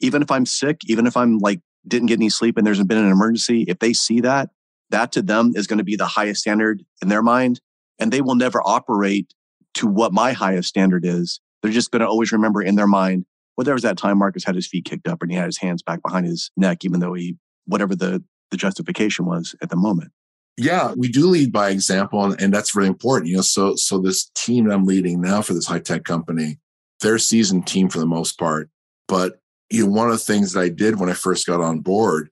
even 0.00 0.23
if 0.23 0.30
I'm 0.30 0.47
sick, 0.47 0.80
even 0.87 1.06
if 1.06 1.16
I'm 1.16 1.38
like 1.38 1.61
didn't 1.87 2.09
get 2.09 2.18
any 2.18 2.28
sleep 2.28 2.56
and 2.56 2.66
there's 2.66 2.82
been 2.82 2.99
an 2.99 3.11
emergency, 3.11 3.64
if 3.68 3.78
they 3.78 3.92
see 3.92 4.20
that, 4.20 4.50
that 4.90 5.12
to 5.12 5.23
them 5.23 5.52
is 5.54 5.66
going 5.66 5.78
to 5.78 5.85
be 5.85 5.97
the 5.97 6.06
highest 6.06 6.42
standard 6.42 6.85
in 7.00 7.09
their 7.09 7.23
mind. 7.23 7.61
And 7.99 8.12
they 8.12 8.20
will 8.20 8.35
never 8.35 8.61
operate 8.64 9.35
to 9.75 9.87
what 9.87 10.12
my 10.12 10.32
highest 10.32 10.68
standard 10.68 11.04
is. 11.04 11.40
They're 11.62 11.70
just 11.70 11.90
going 11.90 12.00
to 12.00 12.09
always 12.09 12.32
remember 12.32 12.62
in 12.62 12.75
their 12.75 12.87
mind, 12.87 13.26
well, 13.56 13.64
there 13.64 13.75
was 13.75 13.82
that 13.82 13.99
time 13.99 14.18
Marcus 14.18 14.44
had 14.44 14.54
his 14.54 14.66
feet 14.66 14.87
kicked 14.87 15.06
up 15.06 15.23
and 15.23 15.30
he 15.30 15.37
had 15.37 15.47
his 15.47 15.59
hands 15.59 15.82
back 15.82 16.02
behind 16.02 16.26
his 16.26 16.50
neck, 16.56 16.85
even 16.85 17.00
though 17.00 17.12
he 17.12 17.37
whatever 17.66 17.94
the, 17.94 18.25
the 18.50 18.56
justification 18.56 19.26
was 19.26 19.54
at 19.62 19.68
the 19.68 19.76
moment. 19.76 20.12
Yeah, 20.62 20.92
we 20.94 21.08
do 21.08 21.26
lead 21.26 21.52
by 21.52 21.70
example, 21.70 22.22
and, 22.22 22.38
and 22.38 22.52
that's 22.52 22.74
really 22.74 22.88
important. 22.88 23.30
You 23.30 23.36
know, 23.36 23.42
so 23.42 23.76
so 23.76 23.98
this 23.98 24.30
team 24.34 24.70
I'm 24.70 24.84
leading 24.84 25.18
now 25.22 25.40
for 25.40 25.54
this 25.54 25.66
high 25.66 25.78
tech 25.78 26.04
company, 26.04 26.58
they're 27.00 27.18
seasoned 27.18 27.66
team 27.66 27.88
for 27.88 27.98
the 27.98 28.06
most 28.06 28.38
part. 28.38 28.68
But 29.08 29.40
you 29.70 29.86
know, 29.86 29.92
one 29.92 30.08
of 30.08 30.12
the 30.12 30.18
things 30.18 30.52
that 30.52 30.60
I 30.60 30.68
did 30.68 31.00
when 31.00 31.08
I 31.08 31.14
first 31.14 31.46
got 31.46 31.62
on 31.62 31.80
board 31.80 32.28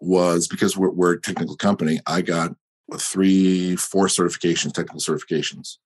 was 0.00 0.48
because 0.48 0.76
we're, 0.76 0.90
we're 0.90 1.14
a 1.14 1.20
technical 1.20 1.56
company, 1.56 1.98
I 2.06 2.20
got 2.20 2.54
three, 2.98 3.74
four 3.76 4.06
certifications, 4.08 4.74
technical 4.74 5.00
certifications, 5.00 5.78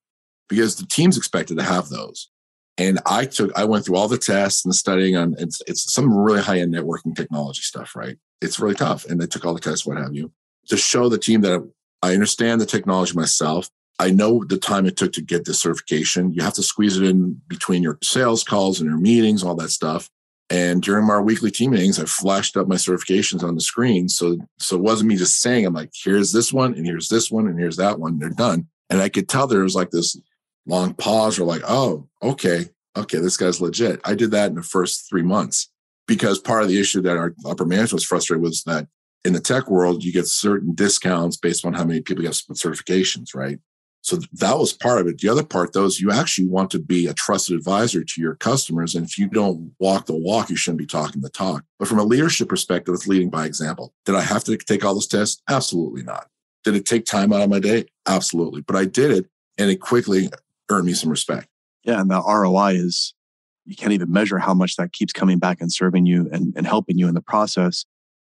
because 0.49 0.75
the 0.75 0.87
teams 0.87 1.17
expected 1.17 1.57
to 1.59 1.63
have 1.63 1.89
those. 1.89 2.31
And 2.79 2.99
I 3.07 3.27
took, 3.27 3.57
I 3.57 3.65
went 3.65 3.85
through 3.85 3.97
all 3.97 4.09
the 4.09 4.19
tests 4.19 4.65
and 4.65 4.75
studying 4.75 5.17
on 5.17 5.37
it's, 5.39 5.63
it's 5.69 5.93
some 5.93 6.13
really 6.13 6.41
high 6.41 6.59
end 6.59 6.75
networking 6.75 7.15
technology 7.15 7.63
stuff, 7.63 7.95
right? 7.95 8.17
It's 8.41 8.59
really 8.59 8.75
tough. 8.75 9.05
And 9.05 9.21
they 9.21 9.27
took 9.27 9.45
all 9.45 9.55
the 9.55 9.61
tests, 9.61 9.87
what 9.87 9.99
have 9.99 10.15
you, 10.15 10.33
to 10.69 10.77
show 10.77 11.09
the 11.09 11.19
team 11.19 11.43
that 11.43 11.63
I 12.07 12.15
understand 12.15 12.61
the 12.61 12.67
technology 12.67 13.15
myself. 13.15 13.69
I 13.99 14.11
know 14.11 14.45
the 14.45 14.59
time 14.59 14.87
it 14.87 14.97
took 14.97 15.13
to 15.15 15.23
get 15.23 15.45
this 15.45 15.61
certification. 15.61 16.33
You 16.33 16.43
have 16.43 16.55
to 16.55 16.63
squeeze 16.63 16.97
it 16.99 17.05
in 17.05 17.41
between 17.49 17.83
your 17.83 17.99
sales 18.01 18.45
calls 18.45 18.81
and 18.81 18.89
your 18.89 18.99
meetings, 18.99 19.43
all 19.43 19.57
that 19.57 19.71
stuff. 19.71 20.09
And 20.49 20.83
during 20.83 21.11
our 21.11 21.23
weekly 21.23 21.51
team 21.51 21.73
meetings, 21.73 21.99
I 21.99 22.05
flashed 22.05 22.57
up 22.57 22.69
my 22.69 22.77
certifications 22.77 23.43
on 23.43 23.57
the 23.57 23.61
screen. 23.61 24.09
So, 24.09 24.39
so 24.59 24.77
it 24.77 24.83
wasn't 24.83 25.09
me 25.09 25.17
just 25.17 25.41
saying, 25.41 25.67
I'm 25.67 25.75
like, 25.75 25.91
here's 25.93 26.31
this 26.31 26.53
one, 26.53 26.75
and 26.75 26.87
here's 26.87 27.09
this 27.09 27.29
one, 27.29 27.49
and 27.49 27.59
here's 27.59 27.77
that 27.79 27.99
one. 27.99 28.21
They're 28.21 28.31
done. 28.31 28.69
And 28.89 29.01
I 29.01 29.09
could 29.09 29.29
tell 29.29 29.49
there 29.49 29.65
was 29.65 29.75
like 29.75 29.91
this 29.91 30.17
long 30.67 30.95
pause 30.95 31.41
or 31.41 31.45
like, 31.45 31.63
oh, 31.67 32.07
okay, 32.23 32.67
okay, 32.97 33.19
this 33.19 33.37
guy's 33.37 33.61
legit. 33.61 34.01
I 34.05 34.15
did 34.15 34.31
that 34.31 34.51
in 34.51 34.55
the 34.55 34.63
first 34.63 35.09
three 35.09 35.23
months 35.23 35.71
because 36.07 36.39
part 36.39 36.63
of 36.63 36.69
the 36.69 36.79
issue 36.79 37.03
that 37.03 37.17
our 37.17 37.35
upper 37.45 37.65
management 37.65 37.95
was 37.95 38.05
frustrated 38.05 38.43
with 38.43 38.51
was 38.51 38.63
that 38.65 38.87
in 39.27 39.33
the 39.33 39.41
tech 39.41 39.69
world, 39.69 40.05
you 40.05 40.13
get 40.13 40.29
certain 40.29 40.73
discounts 40.75 41.37
based 41.37 41.67
on 41.67 41.75
how 41.75 41.85
many 41.85 42.01
people 42.01 42.23
you 42.23 42.29
have 42.29 42.37
certifications, 42.37 43.35
right? 43.35 43.59
So 44.03 44.21
that 44.35 44.57
was 44.57 44.73
part 44.73 45.01
of 45.01 45.09
it. 45.09 45.19
The 45.19 45.29
other 45.29 45.43
part, 45.43 45.73
though, 45.73 45.85
is 45.85 46.01
you 46.01 46.13
actually 46.13 46.47
want 46.47 46.71
to 46.71 46.79
be 46.79 47.09
a 47.09 47.13
trusted 47.13 47.57
advisor 47.57 48.05
to 48.05 48.21
your 48.21 48.37
customers. 48.37 48.95
And 48.95 49.05
if 49.05 49.19
you 49.19 49.27
don't 49.27 49.73
walk 49.81 50.07
the 50.07 50.15
walk, 50.15 50.49
you 50.49 50.55
shouldn't 50.55 50.79
be 50.79 50.87
talking 50.87 51.23
the 51.23 51.29
talk. 51.29 51.65
But 51.81 51.89
from 51.89 51.99
a 51.99 52.05
leadership 52.05 52.49
perspective, 52.49 52.95
it's 52.95 53.09
leading 53.09 53.31
by 53.31 53.47
example. 53.47 53.93
Did 54.05 54.15
I 54.15 54.21
have 54.21 54.45
to 54.45 54.57
take 54.57 54.85
all 54.85 54.95
those 54.95 55.09
tests? 55.09 55.43
Absolutely 55.51 56.05
not. 56.05 56.29
Did 56.63 56.77
it 56.77 56.87
take 56.87 57.05
time 57.05 57.33
out 57.33 57.43
of 57.43 57.51
my 57.51 57.59
day? 57.59 57.87
Absolutely. 58.07 58.61
But 58.61 58.77
I 58.77 58.85
did 58.85 59.11
it 59.11 59.27
and 59.59 59.71
it 59.71 59.81
quickly 59.81 60.31
earned 60.71 60.87
me 60.87 60.93
some 60.93 61.11
respect. 61.11 61.49
Yeah. 61.83 62.01
And 62.01 62.09
the 62.09 62.23
ROI 62.23 62.75
is, 62.77 63.13
you 63.65 63.75
can't 63.75 63.93
even 63.93 64.13
measure 64.13 64.39
how 64.39 64.55
much 64.55 64.77
that 64.77 64.93
keeps 64.93 65.13
coming 65.13 65.41
back 65.41 65.61
and 65.61 65.73
serving 65.73 66.07
you 66.07 66.29
and, 66.31 66.55
and 66.57 66.65
helping 66.65 66.97
you 66.97 67.09
in 67.09 67.15
the 67.15 67.21
process. 67.21 67.85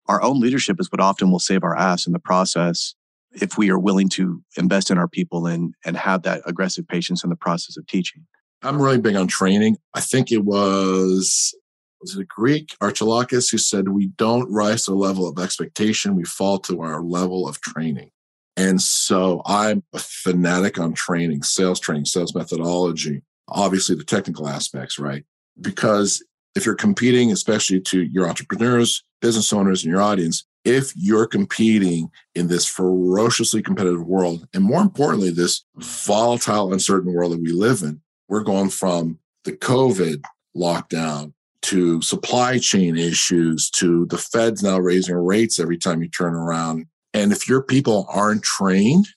Our 0.08 0.22
own 0.22 0.40
leadership 0.40 0.78
is 0.80 0.92
what 0.92 1.02
often 1.02 1.32
will 1.32 1.40
save 1.40 1.64
our 1.64 1.78
ass 1.78 2.08
in 2.08 2.14
the 2.14 2.20
process 2.20 2.96
if 3.34 3.58
we 3.58 3.70
are 3.70 3.80
willing 3.80 4.10
to 4.10 4.42
invest 4.58 4.90
in 4.90 4.98
our 4.98 5.08
people 5.08 5.48
and 5.48 5.74
and 5.86 5.98
have 5.98 6.24
that 6.24 6.42
aggressive 6.46 6.88
patience 6.88 7.24
in 7.24 7.30
the 7.30 7.36
process 7.36 7.78
of 7.78 7.86
teaching. 7.88 8.26
I'm 8.64 8.82
really 8.82 8.98
big 8.98 9.16
on 9.16 9.28
training. 9.28 9.78
I 9.94 10.02
think 10.02 10.32
it 10.32 10.44
was 10.44 11.54
was 12.02 12.16
it 12.16 12.22
a 12.22 12.26
Greek 12.26 12.76
Archilochus 12.80 13.50
who 13.50 13.58
said 13.58 13.90
we 13.90 14.08
don't 14.18 14.52
rise 14.52 14.86
to 14.86 14.92
the 14.92 14.98
level 14.98 15.28
of 15.28 15.40
expectation, 15.40 16.16
we 16.16 16.24
fall 16.24 16.60
to 16.60 16.82
our 16.82 17.02
level 17.02 17.48
of 17.48 17.60
training. 17.62 18.12
And 18.56 18.82
so 18.82 19.42
I'm 19.46 19.84
a 19.94 20.00
fanatic 20.00 20.80
on 20.80 20.94
training, 20.94 21.44
sales 21.44 21.80
training, 21.80 22.06
sales 22.06 22.34
methodology, 22.34 23.22
obviously 23.48 23.96
the 23.96 24.04
technical 24.04 24.48
aspects, 24.48 24.98
right? 24.98 25.26
Because 25.60 26.24
if 26.56 26.66
you're 26.66 26.76
competing, 26.76 27.32
especially 27.32 27.80
to 27.82 28.02
your 28.02 28.28
entrepreneurs, 28.28 29.04
business 29.22 29.52
owners, 29.54 29.84
and 29.84 29.92
your 29.92 30.02
audience, 30.02 30.46
if 30.64 30.92
you're 30.96 31.28
competing 31.28 32.10
in 32.36 32.48
this 32.48 32.68
ferociously 32.68 33.62
competitive 33.62 34.06
world, 34.06 34.48
and 34.54 34.64
more 34.64 34.82
importantly, 34.82 35.30
this 35.30 35.64
volatile, 35.78 36.74
uncertain 36.74 37.14
world 37.14 37.32
that 37.32 37.42
we 37.42 37.52
live 37.52 37.84
in, 37.84 38.02
we're 38.28 38.44
going 38.44 38.70
from 38.70 39.20
the 39.46 39.54
COVID 39.54 40.22
lockdown 40.56 41.34
to 41.64 42.02
supply 42.02 42.58
chain 42.58 42.98
issues 42.98 43.70
to 43.72 44.06
the 44.08 44.18
feds 44.18 44.64
now 44.64 44.78
raising 44.78 45.16
rates 45.16 45.60
every 45.60 45.78
time 45.78 46.02
you 46.02 46.10
turn 46.10 46.34
around. 46.34 46.86
And 47.14 47.32
if 47.32 47.48
your 47.48 47.62
people 47.62 48.06
aren't 48.10 48.44
trained 48.44 49.08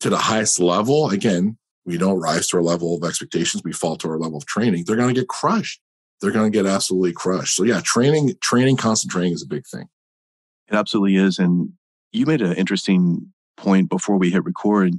to 0.00 0.10
the 0.10 0.18
highest 0.18 0.60
level, 0.60 1.10
again, 1.10 1.58
we 1.84 1.98
don't 1.98 2.20
rise 2.20 2.46
to 2.48 2.58
our 2.58 2.62
level 2.62 2.96
of 2.96 3.08
expectations, 3.08 3.62
we 3.64 3.72
fall 3.72 3.96
to 3.96 4.08
our 4.10 4.18
level 4.18 4.38
of 4.38 4.46
training, 4.46 4.84
they're 4.86 4.96
going 4.96 5.14
to 5.14 5.20
get 5.20 5.28
crushed. 5.28 5.80
They're 6.20 6.32
going 6.32 6.50
to 6.50 6.56
get 6.56 6.66
absolutely 6.66 7.12
crushed. 7.12 7.56
So 7.56 7.64
yeah, 7.64 7.80
training, 7.82 8.34
training, 8.40 8.76
constant 8.76 9.12
training 9.12 9.32
is 9.32 9.42
a 9.42 9.46
big 9.46 9.66
thing. 9.66 9.88
It 10.68 10.74
absolutely 10.74 11.16
is. 11.16 11.38
And 11.38 11.72
you 12.12 12.26
made 12.26 12.42
an 12.42 12.54
interesting 12.54 13.32
point 13.56 13.88
before 13.88 14.16
we 14.16 14.30
hit 14.30 14.44
record, 14.44 14.94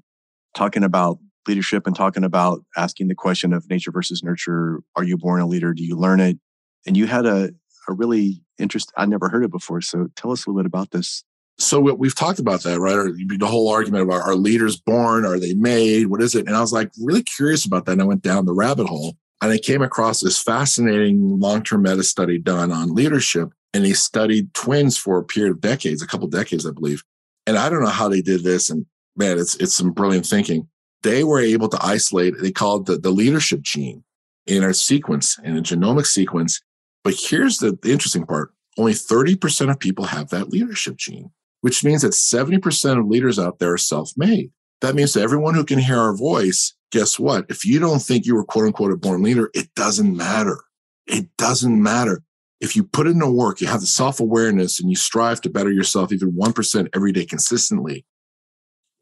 talking 0.55 0.83
about 0.83 1.19
leadership 1.47 1.87
and 1.87 1.95
talking 1.95 2.23
about 2.23 2.63
asking 2.77 3.07
the 3.07 3.15
question 3.15 3.53
of 3.53 3.69
nature 3.69 3.91
versus 3.91 4.23
nurture. 4.23 4.81
Are 4.95 5.03
you 5.03 5.17
born 5.17 5.41
a 5.41 5.47
leader? 5.47 5.73
Do 5.73 5.83
you 5.83 5.97
learn 5.97 6.19
it? 6.19 6.37
And 6.85 6.95
you 6.95 7.07
had 7.07 7.25
a, 7.25 7.51
a 7.87 7.93
really 7.93 8.41
interest. 8.57 8.91
I 8.95 9.05
never 9.05 9.29
heard 9.29 9.43
it 9.43 9.51
before. 9.51 9.81
So 9.81 10.07
tell 10.15 10.31
us 10.31 10.45
a 10.45 10.49
little 10.49 10.61
bit 10.61 10.67
about 10.67 10.91
this. 10.91 11.23
So 11.57 11.81
we've 11.81 12.15
talked 12.15 12.39
about 12.39 12.63
that, 12.63 12.79
right? 12.79 13.11
the 13.37 13.45
whole 13.45 13.67
argument 13.67 14.03
about 14.03 14.21
are 14.21 14.35
leaders 14.35 14.79
born? 14.79 15.25
Are 15.25 15.37
they 15.37 15.53
made? 15.55 16.07
What 16.07 16.21
is 16.21 16.33
it? 16.33 16.47
And 16.47 16.55
I 16.55 16.61
was 16.61 16.71
like 16.71 16.89
really 16.97 17.23
curious 17.23 17.65
about 17.65 17.85
that. 17.85 17.93
And 17.93 18.01
I 18.01 18.05
went 18.05 18.21
down 18.21 18.45
the 18.45 18.53
rabbit 18.53 18.87
hole 18.87 19.17
and 19.41 19.51
I 19.51 19.57
came 19.57 19.81
across 19.81 20.21
this 20.21 20.41
fascinating 20.41 21.39
long-term 21.39 21.83
meta 21.83 22.03
study 22.03 22.37
done 22.37 22.71
on 22.71 22.93
leadership 22.93 23.49
and 23.73 23.85
he 23.85 23.93
studied 23.93 24.53
twins 24.53 24.97
for 24.97 25.17
a 25.17 25.23
period 25.23 25.51
of 25.51 25.61
decades, 25.61 26.01
a 26.01 26.07
couple 26.07 26.27
decades, 26.27 26.65
I 26.65 26.71
believe. 26.71 27.03
And 27.45 27.57
I 27.57 27.69
don't 27.69 27.83
know 27.83 27.89
how 27.89 28.09
they 28.09 28.21
did 28.21 28.43
this. 28.43 28.69
And 28.69 28.85
man, 29.15 29.37
it's 29.37 29.55
it's 29.55 29.73
some 29.73 29.91
brilliant 29.91 30.25
thinking. 30.25 30.67
They 31.03 31.23
were 31.23 31.39
able 31.39 31.69
to 31.69 31.85
isolate. 31.85 32.35
They 32.41 32.51
called 32.51 32.85
the 32.85 32.97
the 32.97 33.11
leadership 33.11 33.61
gene 33.61 34.03
in 34.47 34.63
our 34.63 34.73
sequence 34.73 35.37
in 35.43 35.57
a 35.57 35.61
genomic 35.61 36.05
sequence. 36.05 36.61
But 37.03 37.15
here's 37.17 37.57
the, 37.57 37.77
the 37.81 37.91
interesting 37.91 38.25
part: 38.25 38.53
only 38.77 38.93
thirty 38.93 39.35
percent 39.35 39.71
of 39.71 39.79
people 39.79 40.05
have 40.05 40.29
that 40.29 40.49
leadership 40.49 40.97
gene, 40.97 41.31
which 41.61 41.83
means 41.83 42.01
that 42.01 42.13
seventy 42.13 42.57
percent 42.57 42.99
of 42.99 43.07
leaders 43.07 43.39
out 43.39 43.59
there 43.59 43.73
are 43.73 43.77
self-made. 43.77 44.51
That 44.81 44.95
means 44.95 45.13
that 45.13 45.21
everyone 45.21 45.55
who 45.55 45.65
can 45.65 45.79
hear 45.79 45.97
our 45.97 46.15
voice, 46.15 46.73
guess 46.91 47.19
what? 47.19 47.45
If 47.49 47.65
you 47.65 47.79
don't 47.79 48.01
think 48.01 48.25
you 48.25 48.35
were 48.35 48.43
quote 48.43 48.65
unquote 48.65 48.91
a 48.91 48.97
born 48.97 49.23
leader, 49.23 49.49
it 49.53 49.73
doesn't 49.75 50.15
matter. 50.15 50.59
It 51.07 51.27
doesn't 51.37 51.81
matter 51.81 52.23
if 52.59 52.75
you 52.75 52.83
put 52.83 53.07
in 53.07 53.19
the 53.19 53.31
work, 53.31 53.61
you 53.61 53.67
have 53.67 53.81
the 53.81 53.87
self 53.87 54.19
awareness 54.19 54.79
and 54.79 54.89
you 54.89 54.95
strive 54.95 55.41
to 55.41 55.49
better 55.49 55.71
yourself 55.71 56.11
even 56.11 56.33
1% 56.33 56.87
every 56.93 57.11
day 57.11 57.25
consistently, 57.25 58.05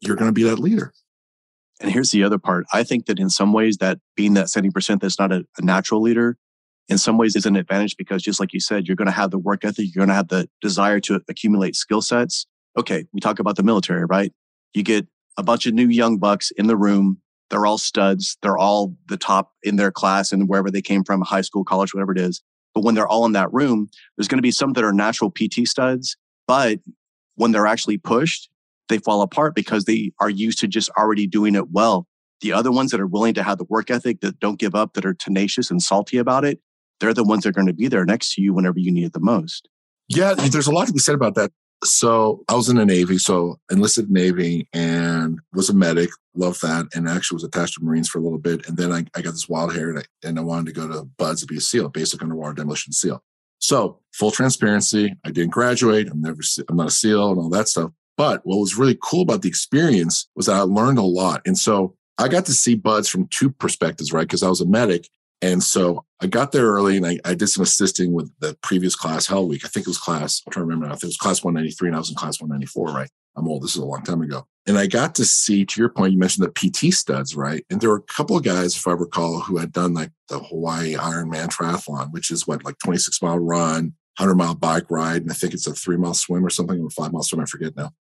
you're 0.00 0.16
going 0.16 0.28
to 0.28 0.32
be 0.32 0.44
that 0.44 0.58
leader. 0.58 0.92
And 1.80 1.90
here's 1.90 2.10
the 2.10 2.24
other 2.24 2.38
part. 2.38 2.66
I 2.72 2.82
think 2.82 3.06
that 3.06 3.18
in 3.18 3.30
some 3.30 3.52
ways, 3.52 3.78
that 3.78 3.98
being 4.16 4.34
that 4.34 4.46
70% 4.46 5.00
that's 5.00 5.18
not 5.18 5.32
a, 5.32 5.46
a 5.56 5.62
natural 5.62 6.00
leader, 6.00 6.36
in 6.88 6.98
some 6.98 7.18
ways 7.18 7.36
is 7.36 7.46
an 7.46 7.56
advantage 7.56 7.96
because 7.96 8.22
just 8.22 8.40
like 8.40 8.52
you 8.52 8.60
said, 8.60 8.86
you're 8.86 8.96
going 8.96 9.06
to 9.06 9.12
have 9.12 9.30
the 9.30 9.38
work 9.38 9.64
ethic, 9.64 9.86
you're 9.94 10.00
going 10.00 10.08
to 10.08 10.14
have 10.14 10.28
the 10.28 10.48
desire 10.60 11.00
to 11.00 11.20
accumulate 11.28 11.76
skill 11.76 12.00
sets. 12.00 12.46
Okay, 12.76 13.04
we 13.12 13.20
talk 13.20 13.38
about 13.38 13.56
the 13.56 13.62
military, 13.62 14.04
right? 14.04 14.32
You 14.72 14.82
get 14.82 15.06
a 15.36 15.42
bunch 15.42 15.66
of 15.66 15.74
new 15.74 15.88
young 15.88 16.18
bucks 16.18 16.50
in 16.52 16.66
the 16.66 16.76
room. 16.76 17.20
They're 17.50 17.66
all 17.66 17.78
studs. 17.78 18.36
They're 18.42 18.58
all 18.58 18.94
the 19.08 19.16
top 19.16 19.52
in 19.62 19.76
their 19.76 19.90
class 19.90 20.32
and 20.32 20.48
wherever 20.48 20.70
they 20.70 20.82
came 20.82 21.04
from, 21.04 21.22
high 21.22 21.40
school, 21.40 21.64
college, 21.64 21.94
whatever 21.94 22.12
it 22.12 22.18
is. 22.18 22.42
But 22.74 22.84
when 22.84 22.94
they're 22.94 23.08
all 23.08 23.24
in 23.24 23.32
that 23.32 23.52
room, 23.52 23.88
there's 24.16 24.28
going 24.28 24.38
to 24.38 24.42
be 24.42 24.50
some 24.50 24.74
that 24.74 24.84
are 24.84 24.92
natural 24.92 25.30
PT 25.30 25.66
studs, 25.66 26.16
but 26.46 26.80
when 27.36 27.52
they're 27.52 27.66
actually 27.66 27.98
pushed, 27.98 28.50
they 28.88 28.98
fall 28.98 29.22
apart 29.22 29.54
because 29.54 29.84
they 29.84 30.12
are 30.20 30.30
used 30.30 30.58
to 30.60 30.68
just 30.68 30.90
already 30.90 31.26
doing 31.26 31.54
it 31.54 31.70
well. 31.70 32.06
The 32.40 32.52
other 32.52 32.70
ones 32.70 32.90
that 32.90 33.00
are 33.00 33.06
willing 33.06 33.34
to 33.34 33.42
have 33.42 33.58
the 33.58 33.66
work 33.68 33.90
ethic, 33.90 34.20
that 34.20 34.38
don't 34.38 34.58
give 34.58 34.74
up, 34.74 34.94
that 34.94 35.04
are 35.04 35.14
tenacious 35.14 35.70
and 35.70 35.82
salty 35.82 36.18
about 36.18 36.44
it, 36.44 36.60
they're 37.00 37.14
the 37.14 37.24
ones 37.24 37.42
that 37.42 37.50
are 37.50 37.52
going 37.52 37.66
to 37.66 37.72
be 37.72 37.88
there 37.88 38.04
next 38.04 38.34
to 38.34 38.42
you 38.42 38.52
whenever 38.52 38.78
you 38.78 38.92
need 38.92 39.04
it 39.04 39.12
the 39.12 39.20
most. 39.20 39.68
Yeah, 40.08 40.34
there's 40.34 40.66
a 40.66 40.72
lot 40.72 40.86
to 40.86 40.92
be 40.92 40.98
said 40.98 41.14
about 41.14 41.34
that. 41.34 41.52
So 41.84 42.44
I 42.48 42.54
was 42.54 42.68
in 42.68 42.76
the 42.76 42.84
Navy, 42.84 43.18
so 43.18 43.60
enlisted 43.70 44.10
Navy 44.10 44.68
and 44.72 45.38
was 45.52 45.70
a 45.70 45.74
medic, 45.74 46.10
loved 46.34 46.60
that, 46.62 46.86
and 46.94 47.08
actually 47.08 47.36
was 47.36 47.44
attached 47.44 47.74
to 47.74 47.84
Marines 47.84 48.08
for 48.08 48.18
a 48.18 48.22
little 48.22 48.38
bit. 48.38 48.66
And 48.68 48.76
then 48.76 48.92
I, 48.92 49.04
I 49.14 49.22
got 49.22 49.30
this 49.30 49.48
wild 49.48 49.74
hair 49.74 49.90
and 49.90 50.00
I, 50.00 50.02
and 50.26 50.38
I 50.38 50.42
wanted 50.42 50.66
to 50.66 50.80
go 50.80 50.88
to 50.88 51.04
BUD/S 51.18 51.40
to 51.40 51.46
be 51.46 51.58
a 51.58 51.60
SEAL, 51.60 51.90
basic 51.90 52.20
underwater 52.20 52.54
demolition 52.54 52.92
SEAL. 52.92 53.22
So 53.60 54.00
full 54.12 54.30
transparency, 54.30 55.14
I 55.24 55.30
didn't 55.30 55.52
graduate. 55.52 56.08
I'm 56.10 56.20
never, 56.20 56.40
I'm 56.68 56.76
not 56.76 56.88
a 56.88 56.92
SEAL 56.92 57.30
and 57.30 57.38
all 57.38 57.50
that 57.50 57.68
stuff. 57.68 57.92
But 58.16 58.40
what 58.44 58.58
was 58.58 58.76
really 58.76 58.98
cool 59.00 59.22
about 59.22 59.42
the 59.42 59.48
experience 59.48 60.28
was 60.34 60.46
that 60.46 60.56
I 60.56 60.60
learned 60.62 60.98
a 60.98 61.02
lot. 61.02 61.42
And 61.46 61.56
so 61.56 61.94
I 62.18 62.26
got 62.26 62.46
to 62.46 62.52
see 62.52 62.74
BUD/S 62.74 63.08
from 63.08 63.28
two 63.28 63.50
perspectives, 63.50 64.12
right? 64.12 64.26
Because 64.26 64.42
I 64.42 64.48
was 64.48 64.60
a 64.60 64.66
medic 64.66 65.08
and 65.40 65.62
so 65.62 66.04
I 66.20 66.26
got 66.26 66.52
there 66.52 66.66
early 66.66 66.96
and 66.96 67.06
I, 67.06 67.18
I, 67.24 67.34
did 67.34 67.46
some 67.46 67.62
assisting 67.62 68.12
with 68.12 68.32
the 68.40 68.56
previous 68.62 68.96
class, 68.96 69.26
Hell 69.26 69.46
Week. 69.46 69.64
I 69.64 69.68
think 69.68 69.86
it 69.86 69.90
was 69.90 69.98
class, 69.98 70.42
I'm 70.44 70.52
trying 70.52 70.62
to 70.62 70.66
remember 70.66 70.86
now. 70.86 70.92
I 70.92 70.96
think 70.96 71.04
it 71.04 71.06
was 71.08 71.16
class 71.16 71.44
193 71.44 71.88
and 71.88 71.96
I 71.96 71.98
was 71.98 72.10
in 72.10 72.16
class 72.16 72.40
194, 72.40 72.86
right? 72.88 73.10
I'm 73.36 73.46
old. 73.46 73.62
This 73.62 73.76
is 73.76 73.82
a 73.82 73.86
long 73.86 74.02
time 74.02 74.20
ago. 74.20 74.46
And 74.66 74.76
I 74.76 74.86
got 74.86 75.14
to 75.14 75.24
see, 75.24 75.64
to 75.64 75.80
your 75.80 75.90
point, 75.90 76.12
you 76.12 76.18
mentioned 76.18 76.46
the 76.46 76.50
PT 76.70 76.92
studs, 76.92 77.36
right? 77.36 77.64
And 77.70 77.80
there 77.80 77.90
were 77.90 77.96
a 77.96 78.12
couple 78.12 78.36
of 78.36 78.42
guys, 78.42 78.76
if 78.76 78.86
I 78.86 78.92
recall, 78.92 79.40
who 79.40 79.58
had 79.58 79.72
done 79.72 79.94
like 79.94 80.10
the 80.28 80.40
Hawaii 80.40 80.94
Ironman 80.94 81.48
triathlon, 81.48 82.10
which 82.10 82.32
is 82.32 82.46
what, 82.46 82.64
like 82.64 82.78
26 82.84 83.22
mile 83.22 83.38
run, 83.38 83.94
100 84.18 84.34
mile 84.34 84.56
bike 84.56 84.90
ride. 84.90 85.22
And 85.22 85.30
I 85.30 85.34
think 85.34 85.54
it's 85.54 85.68
a 85.68 85.72
three 85.72 85.96
mile 85.96 86.14
swim 86.14 86.44
or 86.44 86.50
something, 86.50 86.82
or 86.82 86.90
five 86.90 87.12
mile 87.12 87.22
swim. 87.22 87.40
I 87.40 87.44
forget 87.44 87.76
now. 87.76 87.92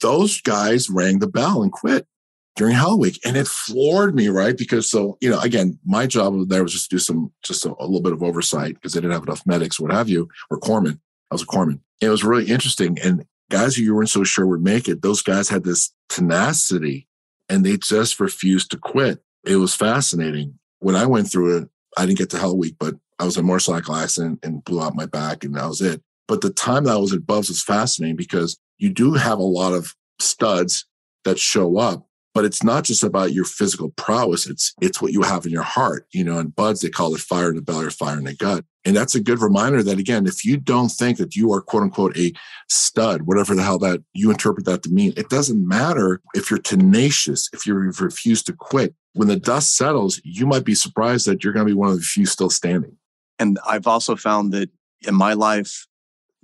Those 0.00 0.40
guys 0.40 0.88
rang 0.88 1.18
the 1.18 1.26
bell 1.26 1.62
and 1.62 1.72
quit 1.72 2.06
during 2.56 2.74
Hell 2.74 2.98
Week. 2.98 3.18
And 3.24 3.36
it 3.36 3.48
floored 3.48 4.14
me, 4.14 4.28
right? 4.28 4.56
Because 4.56 4.90
so, 4.90 5.18
you 5.20 5.30
know, 5.30 5.40
again, 5.40 5.78
my 5.84 6.06
job 6.06 6.48
there 6.48 6.62
was 6.62 6.72
just 6.72 6.90
to 6.90 6.96
do 6.96 7.00
some, 7.00 7.32
just 7.42 7.64
a, 7.66 7.74
a 7.78 7.84
little 7.84 8.02
bit 8.02 8.12
of 8.12 8.22
oversight 8.22 8.74
because 8.74 8.92
they 8.92 9.00
didn't 9.00 9.12
have 9.12 9.24
enough 9.24 9.46
medics, 9.46 9.80
what 9.80 9.92
have 9.92 10.08
you, 10.08 10.28
or 10.50 10.60
corpsmen. 10.60 10.98
I 11.30 11.34
was 11.34 11.42
a 11.42 11.46
corpsman. 11.46 11.80
It 12.00 12.08
was 12.08 12.24
really 12.24 12.46
interesting. 12.46 12.98
And 13.02 13.24
guys 13.50 13.76
who 13.76 13.82
you 13.82 13.94
weren't 13.94 14.10
so 14.10 14.24
sure 14.24 14.46
would 14.46 14.62
make 14.62 14.88
it, 14.88 15.02
those 15.02 15.22
guys 15.22 15.48
had 15.48 15.64
this 15.64 15.92
tenacity 16.08 17.08
and 17.48 17.64
they 17.64 17.76
just 17.76 18.20
refused 18.20 18.70
to 18.70 18.78
quit. 18.78 19.20
It 19.44 19.56
was 19.56 19.74
fascinating. 19.74 20.58
When 20.78 20.96
I 20.96 21.06
went 21.06 21.30
through 21.30 21.58
it, 21.58 21.68
I 21.96 22.06
didn't 22.06 22.18
get 22.18 22.30
to 22.30 22.38
Hell 22.38 22.56
Week, 22.56 22.76
but 22.78 22.94
I 23.18 23.24
was 23.24 23.36
in 23.36 23.44
a 23.44 23.46
motorcycle 23.46 23.94
accident 23.94 24.40
and 24.42 24.64
blew 24.64 24.82
out 24.82 24.96
my 24.96 25.06
back 25.06 25.44
and 25.44 25.54
that 25.54 25.68
was 25.68 25.80
it. 25.80 26.02
But 26.26 26.40
the 26.40 26.50
time 26.50 26.84
that 26.84 26.94
I 26.94 26.98
was 26.98 27.12
at 27.12 27.26
BUD/S 27.26 27.48
was 27.48 27.62
fascinating 27.62 28.16
because 28.16 28.58
you 28.78 28.90
do 28.90 29.12
have 29.14 29.38
a 29.38 29.42
lot 29.42 29.72
of 29.72 29.94
studs 30.18 30.86
that 31.24 31.38
show 31.38 31.78
up 31.78 32.06
but 32.34 32.44
it's 32.44 32.62
not 32.62 32.84
just 32.84 33.04
about 33.04 33.32
your 33.32 33.44
physical 33.44 33.90
prowess 33.90 34.46
it's 34.46 34.74
it's 34.82 35.00
what 35.00 35.12
you 35.12 35.22
have 35.22 35.46
in 35.46 35.52
your 35.52 35.62
heart 35.62 36.06
you 36.12 36.24
know 36.24 36.38
and 36.38 36.54
BUD/S 36.54 36.80
they 36.80 36.90
call 36.90 37.14
it 37.14 37.20
fire 37.20 37.48
in 37.48 37.56
the 37.56 37.62
belly 37.62 37.86
or 37.86 37.90
fire 37.90 38.18
in 38.18 38.24
the 38.24 38.34
gut. 38.34 38.64
And 38.86 38.94
that's 38.94 39.14
a 39.14 39.20
good 39.20 39.40
reminder 39.40 39.82
that 39.82 39.98
again 39.98 40.26
if 40.26 40.44
you 40.44 40.56
don't 40.56 40.90
think 40.90 41.16
that 41.18 41.34
you 41.36 41.52
are 41.52 41.62
quote 41.62 41.84
unquote 41.84 42.16
a 42.18 42.32
stud 42.68 43.22
whatever 43.22 43.54
the 43.54 43.62
hell 43.62 43.78
that 43.78 44.02
you 44.12 44.30
interpret 44.30 44.66
that 44.66 44.82
to 44.82 44.90
mean 44.90 45.14
it 45.16 45.30
doesn't 45.30 45.66
matter 45.66 46.20
if 46.34 46.50
you're 46.50 46.60
tenacious 46.60 47.48
if 47.52 47.66
you 47.66 47.74
refuse 47.74 48.42
to 48.42 48.52
quit. 48.52 48.94
When 49.14 49.28
the 49.28 49.36
dust 49.36 49.76
settles 49.76 50.20
you 50.24 50.46
might 50.46 50.64
be 50.64 50.74
surprised 50.74 51.26
that 51.26 51.42
you're 51.42 51.52
going 51.52 51.66
to 51.66 51.72
be 51.72 51.78
one 51.78 51.90
of 51.90 51.96
the 51.96 52.02
few 52.02 52.26
still 52.26 52.50
standing. 52.50 52.96
And 53.38 53.58
i've 53.66 53.86
also 53.86 54.16
found 54.16 54.52
that 54.52 54.70
in 55.06 55.14
my 55.14 55.34
life 55.34 55.86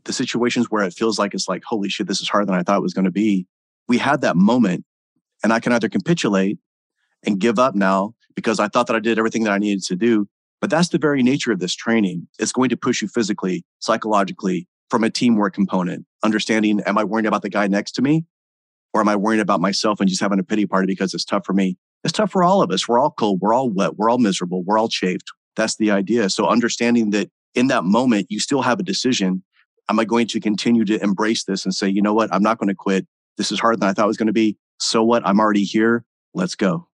the 0.05 0.13
situations 0.13 0.71
where 0.71 0.85
it 0.85 0.95
feels 0.95 1.19
like 1.19 1.35
it's 1.35 1.49
like 1.49 1.63
holy 1.65 1.89
shit 1.89 2.07
this 2.07 2.21
is 2.21 2.29
harder 2.29 2.47
than 2.47 2.55
i 2.55 2.63
thought 2.63 2.79
it 2.79 2.83
was 2.83 2.95
going 2.95 3.05
to 3.05 3.11
be 3.11 3.47
we 3.87 3.99
had 3.99 4.23
that 4.23 4.37
moment 4.37 4.85
and 5.43 5.53
I 5.53 5.61
can 5.61 5.73
either 5.73 5.89
capitulate 5.89 6.59
and 7.25 7.39
give 7.39 7.59
up 7.59 7.75
now 7.75 8.15
because 8.35 8.61
I 8.61 8.69
thought 8.69 8.87
that 8.87 8.97
I 8.97 9.01
did 9.01 9.19
everything 9.19 9.45
that 9.45 9.53
I 9.53 9.59
needed 9.59 9.83
to 9.85 9.97
do. 9.97 10.29
But 10.61 10.71
that's 10.71 10.89
the 10.89 10.99
very 10.99 11.23
nature 11.23 11.53
of 11.53 11.59
this 11.59 11.75
training. 11.75 12.29
It's 12.39 12.53
going 12.53 12.69
to 12.69 12.77
push 12.77 13.01
you 13.01 13.09
physically, 13.09 13.65
psychologically, 13.79 14.69
from 14.91 15.05
a 15.05 15.11
teamwork 15.11 15.55
component, 15.55 16.05
understanding, 16.23 16.81
am 16.81 16.99
I 16.99 17.05
worrying 17.05 17.27
about 17.27 17.43
the 17.43 17.49
guy 17.49 17.67
next 17.67 17.93
to 17.93 18.03
me? 18.03 18.27
Or 18.93 19.01
am 19.01 19.09
I 19.09 19.17
worrying 19.17 19.41
about 19.41 19.61
myself 19.61 20.01
and 20.01 20.09
just 20.09 20.21
having 20.21 20.41
a 20.41 20.43
pity 20.43 20.67
party 20.67 20.87
because 20.87 21.15
it's 21.15 21.25
tough 21.25 21.47
for 21.47 21.53
me? 21.53 21.79
It's 22.03 22.13
tough 22.13 22.33
for 22.33 22.43
all 22.43 22.61
of 22.61 22.71
us. 22.71 22.89
We're 22.89 22.99
all 22.99 23.13
cold. 23.13 23.41
We're 23.41 23.55
all 23.55 23.71
wet. 23.71 23.97
We're 23.97 24.11
all 24.11 24.19
miserable. 24.19 24.65
We're 24.65 24.79
all 24.79 24.89
chafed. 24.89 25.31
That's 25.55 25.77
the 25.77 25.91
idea. 25.91 26.29
So 26.29 26.49
understanding 26.49 27.11
that 27.11 27.31
in 27.55 27.69
that 27.69 27.85
moment, 27.85 28.27
you 28.31 28.41
still 28.41 28.63
have 28.63 28.81
a 28.81 28.83
decision. 28.83 29.45
Am 29.89 29.99
I 29.99 30.05
going 30.05 30.27
to 30.29 30.41
continue 30.41 30.85
to 30.87 31.03
embrace 31.03 31.45
this 31.45 31.65
and 31.65 31.75
say, 31.75 31.89
you 31.89 32.03
know 32.03 32.15
what? 32.15 32.33
I'm 32.35 32.43
not 32.43 32.59
going 32.59 32.69
to 32.69 32.75
quit. 32.75 33.07
This 33.37 33.53
is 33.53 33.61
harder 33.61 33.77
than 33.77 33.89
I 33.89 33.93
thought 33.93 34.05
it 34.05 34.09
was 34.09 34.17
going 34.17 34.27
to 34.27 34.33
be. 34.33 34.57
So 34.81 35.03
what? 35.03 35.27
I'm 35.27 35.39
already 35.39 35.65
here. 35.65 36.05
Let's 36.35 36.55
go. 36.55 36.89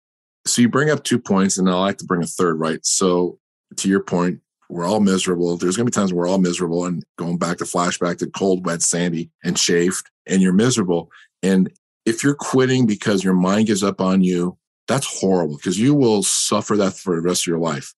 So 0.46 0.62
you 0.62 0.68
bring 0.68 0.90
up 0.90 1.04
two 1.04 1.18
points, 1.18 1.58
and 1.58 1.68
I 1.68 1.74
like 1.74 1.98
to 1.98 2.04
bring 2.04 2.22
a 2.22 2.26
third, 2.26 2.58
right? 2.58 2.84
So 2.84 3.38
to 3.76 3.88
your 3.88 4.02
point, 4.02 4.40
we're 4.68 4.86
all 4.86 5.00
miserable. 5.00 5.56
There's 5.56 5.76
going 5.76 5.86
to 5.86 5.90
be 5.90 5.94
times 5.94 6.12
we're 6.12 6.28
all 6.28 6.38
miserable, 6.38 6.86
and 6.86 7.04
going 7.18 7.38
back 7.38 7.58
to 7.58 7.64
flashback 7.64 8.18
to 8.18 8.26
cold, 8.26 8.66
wet, 8.66 8.82
sandy, 8.82 9.30
and 9.42 9.56
chafed, 9.56 10.10
and 10.26 10.42
you're 10.42 10.52
miserable. 10.52 11.10
And 11.42 11.70
if 12.04 12.22
you're 12.22 12.34
quitting 12.34 12.86
because 12.86 13.22
your 13.22 13.34
mind 13.34 13.66
gives 13.66 13.82
up 13.82 14.00
on 14.00 14.22
you, 14.22 14.56
that's 14.88 15.20
horrible 15.20 15.56
because 15.56 15.78
you 15.78 15.94
will 15.94 16.22
suffer 16.22 16.76
that 16.76 16.94
for 16.94 17.16
the 17.16 17.22
rest 17.22 17.42
of 17.42 17.46
your 17.46 17.58
life. 17.58 17.94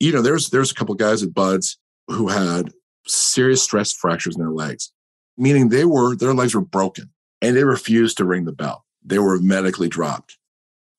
You 0.00 0.12
know, 0.12 0.22
there's 0.22 0.50
there's 0.50 0.70
a 0.70 0.74
couple 0.74 0.94
guys 0.94 1.22
at 1.22 1.34
BUD/S 1.34 1.76
who 2.08 2.28
had 2.28 2.72
serious 3.06 3.62
stress 3.62 3.92
fractures 3.92 4.36
in 4.36 4.42
their 4.42 4.50
legs, 4.50 4.92
meaning 5.36 5.68
they 5.68 5.84
were 5.84 6.16
their 6.16 6.34
legs 6.34 6.54
were 6.54 6.62
broken 6.62 7.10
and 7.40 7.56
they 7.56 7.64
refused 7.64 8.16
to 8.18 8.24
ring 8.24 8.44
the 8.44 8.52
bell 8.52 8.81
they 9.04 9.18
were 9.18 9.40
medically 9.40 9.88
dropped. 9.88 10.38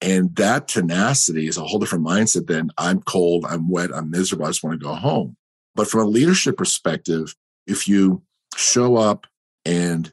And 0.01 0.35
that 0.35 0.67
tenacity 0.67 1.47
is 1.47 1.57
a 1.57 1.63
whole 1.63 1.79
different 1.79 2.05
mindset 2.05 2.47
than 2.47 2.71
I'm 2.77 3.01
cold, 3.01 3.45
I'm 3.47 3.69
wet, 3.69 3.93
I'm 3.93 4.11
miserable, 4.11 4.45
I 4.45 4.49
just 4.49 4.63
want 4.63 4.79
to 4.79 4.85
go 4.85 4.93
home. 4.93 5.37
But 5.75 5.87
from 5.87 6.01
a 6.01 6.09
leadership 6.09 6.57
perspective, 6.57 7.35
if 7.67 7.87
you 7.87 8.21
show 8.55 8.97
up 8.97 9.27
and 9.65 10.11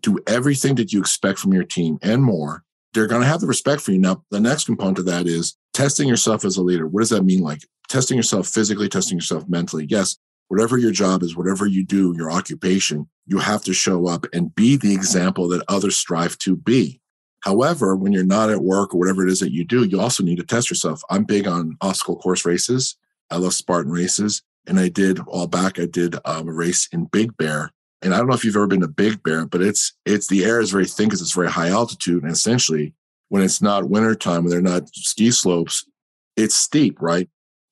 do 0.00 0.18
everything 0.26 0.76
that 0.76 0.92
you 0.92 1.00
expect 1.00 1.38
from 1.38 1.52
your 1.52 1.64
team 1.64 1.98
and 2.02 2.22
more, 2.22 2.64
they're 2.94 3.06
going 3.06 3.20
to 3.20 3.28
have 3.28 3.40
the 3.40 3.46
respect 3.46 3.82
for 3.82 3.92
you. 3.92 3.98
Now, 3.98 4.24
the 4.30 4.40
next 4.40 4.64
component 4.64 4.98
of 4.98 5.04
that 5.06 5.26
is 5.26 5.56
testing 5.74 6.08
yourself 6.08 6.44
as 6.44 6.56
a 6.56 6.62
leader. 6.62 6.86
What 6.86 7.00
does 7.00 7.10
that 7.10 7.24
mean? 7.24 7.40
Like 7.40 7.60
testing 7.88 8.16
yourself 8.16 8.48
physically, 8.48 8.88
testing 8.88 9.18
yourself 9.18 9.46
mentally. 9.48 9.86
Yes, 9.88 10.16
whatever 10.48 10.78
your 10.78 10.92
job 10.92 11.22
is, 11.22 11.36
whatever 11.36 11.66
you 11.66 11.84
do, 11.84 12.14
your 12.16 12.30
occupation, 12.30 13.08
you 13.26 13.38
have 13.38 13.62
to 13.64 13.74
show 13.74 14.06
up 14.06 14.24
and 14.32 14.54
be 14.54 14.76
the 14.76 14.94
example 14.94 15.48
that 15.48 15.64
others 15.68 15.96
strive 15.96 16.38
to 16.38 16.56
be. 16.56 17.00
However, 17.46 17.94
when 17.94 18.12
you're 18.12 18.24
not 18.24 18.50
at 18.50 18.64
work 18.64 18.92
or 18.92 18.98
whatever 18.98 19.24
it 19.24 19.30
is 19.30 19.38
that 19.38 19.52
you 19.52 19.64
do, 19.64 19.84
you 19.84 20.00
also 20.00 20.24
need 20.24 20.38
to 20.38 20.42
test 20.42 20.68
yourself. 20.68 21.00
I'm 21.10 21.22
big 21.22 21.46
on 21.46 21.76
obstacle 21.80 22.16
course 22.16 22.44
races. 22.44 22.96
I 23.30 23.36
love 23.36 23.54
Spartan 23.54 23.92
races. 23.92 24.42
And 24.66 24.80
I 24.80 24.88
did 24.88 25.20
all 25.28 25.46
back, 25.46 25.78
I 25.78 25.86
did 25.86 26.16
um, 26.24 26.48
a 26.48 26.52
race 26.52 26.88
in 26.90 27.04
Big 27.04 27.36
Bear. 27.36 27.70
And 28.02 28.12
I 28.12 28.18
don't 28.18 28.26
know 28.26 28.34
if 28.34 28.44
you've 28.44 28.56
ever 28.56 28.66
been 28.66 28.80
to 28.80 28.88
Big 28.88 29.22
Bear, 29.22 29.46
but 29.46 29.62
it's, 29.62 29.92
it's 30.04 30.26
the 30.26 30.44
air 30.44 30.58
is 30.58 30.72
very 30.72 30.86
thin 30.86 31.06
because 31.06 31.22
it's 31.22 31.36
very 31.36 31.48
high 31.48 31.68
altitude. 31.68 32.24
And 32.24 32.32
essentially, 32.32 32.94
when 33.28 33.44
it's 33.44 33.62
not 33.62 33.88
wintertime, 33.88 34.42
when 34.42 34.50
they're 34.50 34.60
not 34.60 34.88
ski 34.92 35.30
slopes, 35.30 35.88
it's 36.36 36.56
steep, 36.56 37.00
right? 37.00 37.28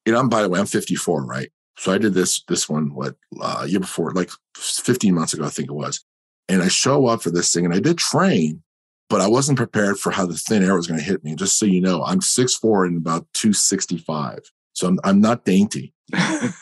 And 0.06 0.14
I'm, 0.14 0.28
by 0.28 0.42
the 0.42 0.48
way, 0.48 0.60
I'm 0.60 0.66
54, 0.66 1.24
right? 1.24 1.50
So 1.78 1.92
I 1.92 1.98
did 1.98 2.14
this, 2.14 2.44
this 2.46 2.68
one, 2.68 2.94
what, 2.94 3.16
uh, 3.40 3.66
year 3.68 3.80
before, 3.80 4.12
like 4.12 4.30
15 4.56 5.12
months 5.12 5.34
ago, 5.34 5.44
I 5.44 5.48
think 5.48 5.68
it 5.68 5.74
was. 5.74 6.04
And 6.48 6.62
I 6.62 6.68
show 6.68 7.06
up 7.06 7.22
for 7.22 7.32
this 7.32 7.52
thing 7.52 7.64
and 7.64 7.74
I 7.74 7.80
did 7.80 7.98
train, 7.98 8.62
but 9.08 9.20
I 9.20 9.26
wasn't 9.28 9.58
prepared 9.58 9.98
for 9.98 10.10
how 10.10 10.26
the 10.26 10.34
thin 10.34 10.64
air 10.64 10.76
was 10.76 10.86
going 10.86 10.98
to 10.98 11.04
hit 11.06 11.24
me. 11.24 11.34
Just 11.34 11.58
so 11.58 11.66
you 11.66 11.80
know, 11.80 12.02
I'm 12.04 12.20
6'4 12.20 12.86
and 12.86 12.96
about 12.96 13.26
265. 13.34 14.40
So 14.72 14.88
I'm, 14.88 14.98
I'm 15.04 15.20
not 15.20 15.44
dainty. 15.44 15.94
that 16.10 16.52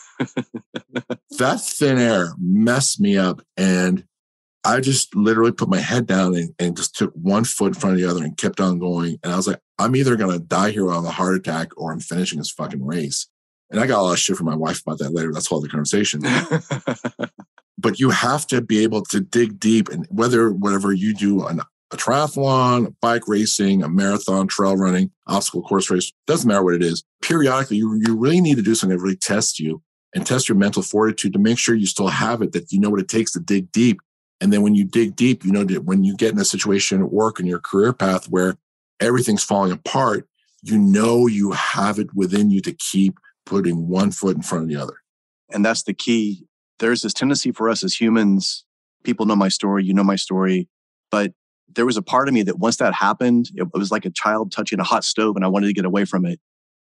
thin 1.61 1.99
air 1.99 2.35
messed 2.39 3.01
me 3.01 3.17
up. 3.17 3.41
And 3.57 4.05
I 4.65 4.81
just 4.81 5.15
literally 5.15 5.53
put 5.53 5.69
my 5.69 5.79
head 5.79 6.07
down 6.07 6.35
and, 6.35 6.55
and, 6.59 6.77
just 6.77 6.95
took 6.95 7.13
one 7.15 7.43
foot 7.43 7.75
in 7.75 7.75
front 7.75 7.95
of 7.95 8.01
the 8.01 8.09
other 8.09 8.23
and 8.23 8.37
kept 8.37 8.61
on 8.61 8.79
going. 8.79 9.19
And 9.25 9.33
I 9.33 9.37
was 9.37 9.49
like, 9.49 9.59
I'm 9.79 9.97
either 9.97 10.15
going 10.15 10.39
to 10.39 10.45
die 10.45 10.71
here 10.71 10.89
of 10.89 11.05
a 11.05 11.11
heart 11.11 11.35
attack 11.35 11.71
or 11.77 11.93
I'm 11.93 11.99
finishing 11.99 12.39
this 12.39 12.51
fucking 12.51 12.85
race. 12.85 13.29
And 13.71 13.81
I 13.81 13.87
got 13.87 14.01
a 14.01 14.03
lot 14.03 14.13
of 14.13 14.19
shit 14.19 14.37
from 14.37 14.47
my 14.47 14.55
wife 14.55 14.83
about 14.83 14.99
that 14.99 15.15
later. 15.15 15.33
That's 15.33 15.51
all 15.51 15.61
the 15.61 15.69
conversation. 15.69 16.23
but 17.79 17.99
you 17.99 18.11
have 18.11 18.47
to 18.49 18.61
be 18.61 18.83
able 18.85 19.03
to 19.07 19.21
dig 19.21 19.59
deep 19.59 19.89
and 19.89 20.07
whether 20.11 20.53
whatever 20.53 20.93
you 20.93 21.15
do 21.15 21.45
an 21.47 21.63
a 21.93 21.97
triathlon, 21.97 22.95
bike 23.01 23.29
racing, 23.29 23.83
a 23.83 23.89
marathon, 23.89 24.47
trail 24.47 24.77
running, 24.77 25.11
obstacle 25.27 25.63
course 25.63 25.91
race, 25.91 26.13
doesn't 26.27 26.49
matter 26.49 26.65
what 26.65 26.75
it 26.75 26.83
is. 26.83 27.05
Periodically, 27.21 27.77
you, 27.77 28.01
you 28.07 28.17
really 28.17 28.41
need 28.41 28.57
to 28.57 28.63
do 28.63 28.75
something 28.75 28.97
that 28.97 29.03
really 29.03 29.17
tests 29.17 29.61
you 29.61 29.83
and 30.15 30.27
test 30.27 30.49
your 30.49 30.57
mental 30.57 30.83
fortitude 30.83 31.33
to 31.33 31.39
make 31.39 31.59
sure 31.59 31.75
you 31.75 31.87
still 31.87 32.09
have 32.09 32.43
it, 32.43 32.53
that 32.53 32.73
you 32.73 32.81
know 32.81 32.91
what 32.91 33.01
it 33.01 33.09
takes 33.09 33.33
to 33.33 33.41
dig 33.41 33.71
deep. 33.73 34.01
And 34.41 34.53
then 34.53 34.63
when 34.63 34.75
you 34.75 34.85
dig 34.85 35.15
deep, 35.17 35.45
you 35.45 35.53
know 35.53 35.65
that 35.65 35.85
when 35.85 36.03
you 36.03 36.17
get 36.17 36.33
in 36.33 36.39
a 36.39 36.45
situation 36.45 37.01
at 37.01 37.13
work 37.13 37.39
in 37.39 37.47
your 37.47 37.61
career 37.61 37.93
path 37.93 38.27
where 38.29 38.57
everything's 39.01 39.45
falling 39.45 39.73
apart, 39.73 40.27
you 40.63 40.79
know 40.79 41.27
you 41.27 41.53
have 41.53 41.99
it 41.99 42.15
within 42.15 42.51
you 42.51 42.61
to 42.63 42.73
keep 42.73 43.19
putting 43.47 43.89
one 43.89 44.11
foot 44.11 44.37
in 44.37 44.43
front 44.43 44.65
of 44.65 44.69
the 44.69 44.77
other. 44.77 44.97
And 45.51 45.65
that's 45.65 45.83
the 45.83 45.95
key. 45.95 46.47
There's 46.79 47.03
this 47.03 47.13
tendency 47.13 47.53
for 47.53 47.69
us 47.69 47.85
as 47.85 48.01
humans. 48.01 48.65
People 49.05 49.27
know 49.27 49.37
my 49.37 49.49
story, 49.49 49.85
you 49.85 49.95
know 49.95 50.05
my 50.05 50.17
story, 50.17 50.69
but 51.11 51.33
there 51.75 51.87
was 51.87 51.97
a 51.97 52.03
part 52.03 52.29
of 52.29 52.35
me 52.35 52.43
that 52.43 52.59
once 52.59 52.77
that 52.77 52.95
happened, 52.95 53.51
it, 53.55 53.69
was 53.73 53.91
like 53.91 54.05
a 54.05 54.11
child 54.11 54.53
touching 54.53 54.81
a 54.81 54.85
hot 54.85 55.05
stove 55.05 55.37
and 55.37 55.45
I 55.45 55.49
wanted 55.49 55.67
to 55.69 55.73
get 55.73 55.85
away 55.85 56.05
from 56.05 56.25
it. 56.27 56.41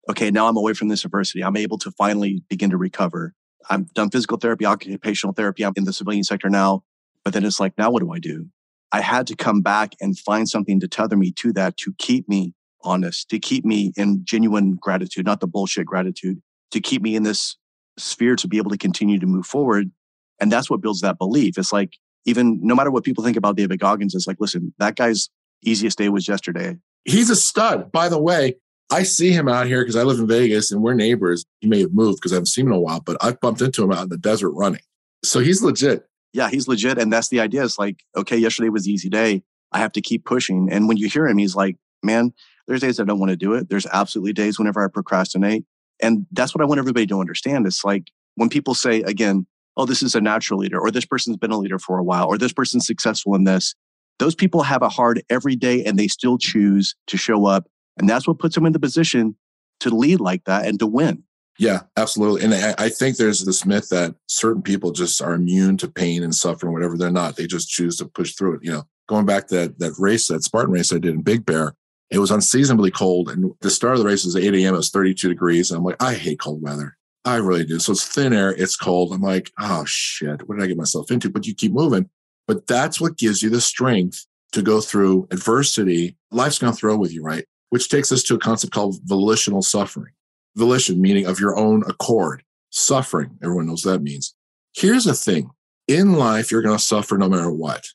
Okay, 0.08 0.30
now 0.30 0.48
I'm 0.48 0.56
away 0.56 0.72
from 0.72 0.88
this 0.88 1.04
adversity. 1.04 1.42
I'm 1.42 1.56
able 1.56 1.78
to 1.78 1.90
finally 1.92 2.42
begin 2.48 2.70
to 2.70 2.76
recover. 2.76 3.34
I've 3.68 3.92
done 3.94 4.10
physical 4.10 4.38
therapy, 4.38 4.64
occupational 4.64 5.34
therapy. 5.34 5.64
I'm 5.64 5.72
in 5.76 5.84
the 5.84 5.92
civilian 5.92 6.22
sector 6.22 6.48
now. 6.48 6.84
But 7.24 7.34
then 7.34 7.44
it's 7.44 7.58
like, 7.58 7.76
now 7.76 7.90
what 7.90 8.00
do 8.00 8.12
I 8.12 8.20
do? 8.20 8.46
I 8.92 9.00
had 9.00 9.26
to 9.26 9.36
come 9.36 9.62
back 9.62 9.94
and 10.00 10.16
find 10.16 10.48
something 10.48 10.78
to 10.78 10.86
tether 10.86 11.16
me 11.16 11.32
to 11.32 11.52
that, 11.54 11.76
to 11.78 11.92
keep 11.98 12.28
me 12.28 12.54
honest, 12.82 13.28
to 13.30 13.40
keep 13.40 13.64
me 13.64 13.92
in 13.96 14.20
genuine 14.24 14.76
gratitude, 14.80 15.26
not 15.26 15.40
the 15.40 15.48
bullshit 15.48 15.86
gratitude, 15.86 16.40
to 16.70 16.80
keep 16.80 17.02
me 17.02 17.16
in 17.16 17.24
this 17.24 17.56
sphere 17.98 18.36
to 18.36 18.46
be 18.46 18.58
able 18.58 18.70
to 18.70 18.78
continue 18.78 19.18
to 19.18 19.26
move 19.26 19.46
forward. 19.46 19.90
And 20.40 20.52
that's 20.52 20.70
what 20.70 20.80
builds 20.80 21.00
that 21.00 21.18
belief. 21.18 21.58
It's 21.58 21.72
like 21.72 21.94
even 22.26 22.60
no 22.62 22.74
matter 22.74 22.90
what 22.90 23.04
people 23.04 23.24
think 23.24 23.36
about 23.36 23.56
David 23.56 23.80
Goggins, 23.80 24.14
it's 24.14 24.26
like, 24.26 24.36
listen, 24.40 24.74
that 24.78 24.96
guy's 24.96 25.30
easiest 25.62 25.96
day 25.96 26.08
was 26.08 26.28
yesterday. 26.28 26.76
He's 27.04 27.30
a 27.30 27.36
stud. 27.36 27.90
By 27.92 28.08
the 28.08 28.20
way, 28.20 28.56
I 28.90 29.04
see 29.04 29.32
him 29.32 29.48
out 29.48 29.66
here 29.66 29.80
because 29.80 29.96
I 29.96 30.02
live 30.02 30.18
in 30.18 30.26
Vegas 30.26 30.70
and 30.70 30.82
we're 30.82 30.94
neighbors. 30.94 31.44
He 31.60 31.68
may 31.68 31.80
have 31.80 31.94
moved 31.94 32.18
because 32.18 32.32
I 32.32 32.36
haven't 32.36 32.46
seen 32.46 32.66
him 32.66 32.72
in 32.72 32.78
a 32.78 32.80
while, 32.80 33.00
but 33.00 33.16
I've 33.20 33.40
bumped 33.40 33.62
into 33.62 33.82
him 33.82 33.92
out 33.92 34.02
in 34.02 34.08
the 34.10 34.18
desert 34.18 34.50
running. 34.50 34.82
So 35.24 35.40
he's 35.40 35.62
legit. 35.62 36.06
Yeah, 36.32 36.50
he's 36.50 36.68
legit. 36.68 36.98
And 36.98 37.12
that's 37.12 37.28
the 37.28 37.40
idea. 37.40 37.64
It's 37.64 37.78
like, 37.78 38.04
okay, 38.16 38.36
yesterday 38.36 38.68
was 38.68 38.84
the 38.84 38.92
easy 38.92 39.08
day. 39.08 39.42
I 39.72 39.78
have 39.78 39.92
to 39.92 40.00
keep 40.00 40.24
pushing. 40.24 40.68
And 40.70 40.88
when 40.88 40.96
you 40.96 41.08
hear 41.08 41.26
him, 41.26 41.38
he's 41.38 41.56
like, 41.56 41.76
man, 42.02 42.32
there's 42.66 42.80
days 42.80 43.00
I 43.00 43.04
don't 43.04 43.18
want 43.18 43.30
to 43.30 43.36
do 43.36 43.54
it. 43.54 43.68
There's 43.68 43.86
absolutely 43.86 44.32
days 44.32 44.58
whenever 44.58 44.84
I 44.84 44.88
procrastinate. 44.88 45.64
And 46.02 46.26
that's 46.32 46.54
what 46.54 46.62
I 46.62 46.66
want 46.66 46.78
everybody 46.78 47.06
to 47.06 47.20
understand. 47.20 47.66
It's 47.66 47.84
like 47.84 48.10
when 48.34 48.48
people 48.48 48.74
say, 48.74 49.02
again, 49.02 49.46
oh, 49.76 49.86
this 49.86 50.02
is 50.02 50.14
a 50.14 50.20
natural 50.20 50.60
leader, 50.60 50.80
or 50.80 50.90
this 50.90 51.04
person's 51.04 51.36
been 51.36 51.50
a 51.50 51.58
leader 51.58 51.78
for 51.78 51.98
a 51.98 52.04
while, 52.04 52.26
or 52.26 52.38
this 52.38 52.52
person's 52.52 52.86
successful 52.86 53.34
in 53.34 53.44
this. 53.44 53.74
Those 54.18 54.34
people 54.34 54.62
have 54.62 54.82
a 54.82 54.88
hard 54.88 55.22
every 55.28 55.56
day 55.56 55.84
and 55.84 55.98
they 55.98 56.08
still 56.08 56.38
choose 56.38 56.94
to 57.08 57.16
show 57.18 57.46
up. 57.46 57.68
And 57.98 58.08
that's 58.08 58.26
what 58.26 58.38
puts 58.38 58.54
them 58.54 58.64
in 58.64 58.72
the 58.72 58.80
position 58.80 59.36
to 59.80 59.90
lead 59.90 60.20
like 60.20 60.44
that 60.44 60.66
and 60.66 60.78
to 60.78 60.86
win. 60.86 61.22
Yeah, 61.58 61.80
absolutely. 61.96 62.44
And 62.44 62.54
I, 62.54 62.74
I, 62.78 62.88
think 62.90 63.16
there's 63.16 63.44
this 63.44 63.64
myth 63.64 63.88
that 63.88 64.14
certain 64.26 64.60
people 64.60 64.92
just 64.92 65.22
are 65.22 65.32
immune 65.32 65.78
to 65.78 65.88
pain 65.88 66.22
and 66.22 66.34
suffering, 66.34 66.72
whatever 66.72 66.98
they're 66.98 67.10
not. 67.10 67.36
They 67.36 67.46
just 67.46 67.70
choose 67.70 67.96
to 67.96 68.04
push 68.06 68.34
through 68.34 68.56
it. 68.56 68.60
You 68.62 68.72
know, 68.72 68.82
going 69.08 69.24
back 69.24 69.46
to 69.48 69.54
that, 69.54 69.78
that 69.78 69.94
race, 69.98 70.28
that 70.28 70.44
Spartan 70.44 70.72
race 70.72 70.92
I 70.92 70.98
did 70.98 71.14
in 71.14 71.22
Big 71.22 71.46
Bear, 71.46 71.74
it 72.10 72.18
was 72.18 72.30
unseasonably 72.30 72.90
cold. 72.90 73.30
And 73.30 73.52
the 73.60 73.70
start 73.70 73.94
of 73.94 74.00
the 74.00 74.06
race 74.06 74.24
was 74.24 74.36
8 74.36 74.54
a.m. 74.54 74.74
It 74.74 74.76
was 74.76 74.90
32 74.90 75.28
degrees. 75.28 75.70
And 75.70 75.78
I'm 75.78 75.84
like, 75.84 76.02
I 76.02 76.14
hate 76.14 76.40
cold 76.40 76.62
weather. 76.62 76.96
I 77.26 77.36
really 77.36 77.64
do. 77.64 77.78
So 77.80 77.92
it's 77.92 78.06
thin 78.06 78.32
air. 78.32 78.52
It's 78.52 78.76
cold. 78.76 79.12
I'm 79.12 79.20
like, 79.20 79.50
oh 79.58 79.84
shit, 79.84 80.48
what 80.48 80.56
did 80.56 80.64
I 80.64 80.68
get 80.68 80.76
myself 80.76 81.10
into? 81.10 81.28
But 81.28 81.46
you 81.46 81.54
keep 81.54 81.72
moving. 81.72 82.08
But 82.46 82.66
that's 82.68 83.00
what 83.00 83.18
gives 83.18 83.42
you 83.42 83.50
the 83.50 83.60
strength 83.60 84.24
to 84.52 84.62
go 84.62 84.80
through 84.80 85.26
adversity. 85.32 86.16
Life's 86.30 86.60
going 86.60 86.72
to 86.72 86.78
throw 86.78 86.96
with 86.96 87.12
you, 87.12 87.22
right? 87.22 87.44
Which 87.70 87.88
takes 87.88 88.12
us 88.12 88.22
to 88.24 88.36
a 88.36 88.38
concept 88.38 88.72
called 88.72 89.00
volitional 89.04 89.60
suffering 89.60 90.12
volition, 90.56 91.00
meaning 91.00 91.26
of 91.26 91.38
your 91.38 91.56
own 91.56 91.82
accord. 91.86 92.42
Suffering, 92.70 93.38
everyone 93.42 93.66
knows 93.66 93.82
that 93.82 94.02
means. 94.02 94.34
Here's 94.74 95.04
the 95.04 95.14
thing 95.14 95.50
in 95.88 96.14
life, 96.14 96.50
you're 96.50 96.62
going 96.62 96.76
to 96.76 96.82
suffer 96.82 97.16
no 97.16 97.28
matter 97.28 97.50
what, 97.50 97.86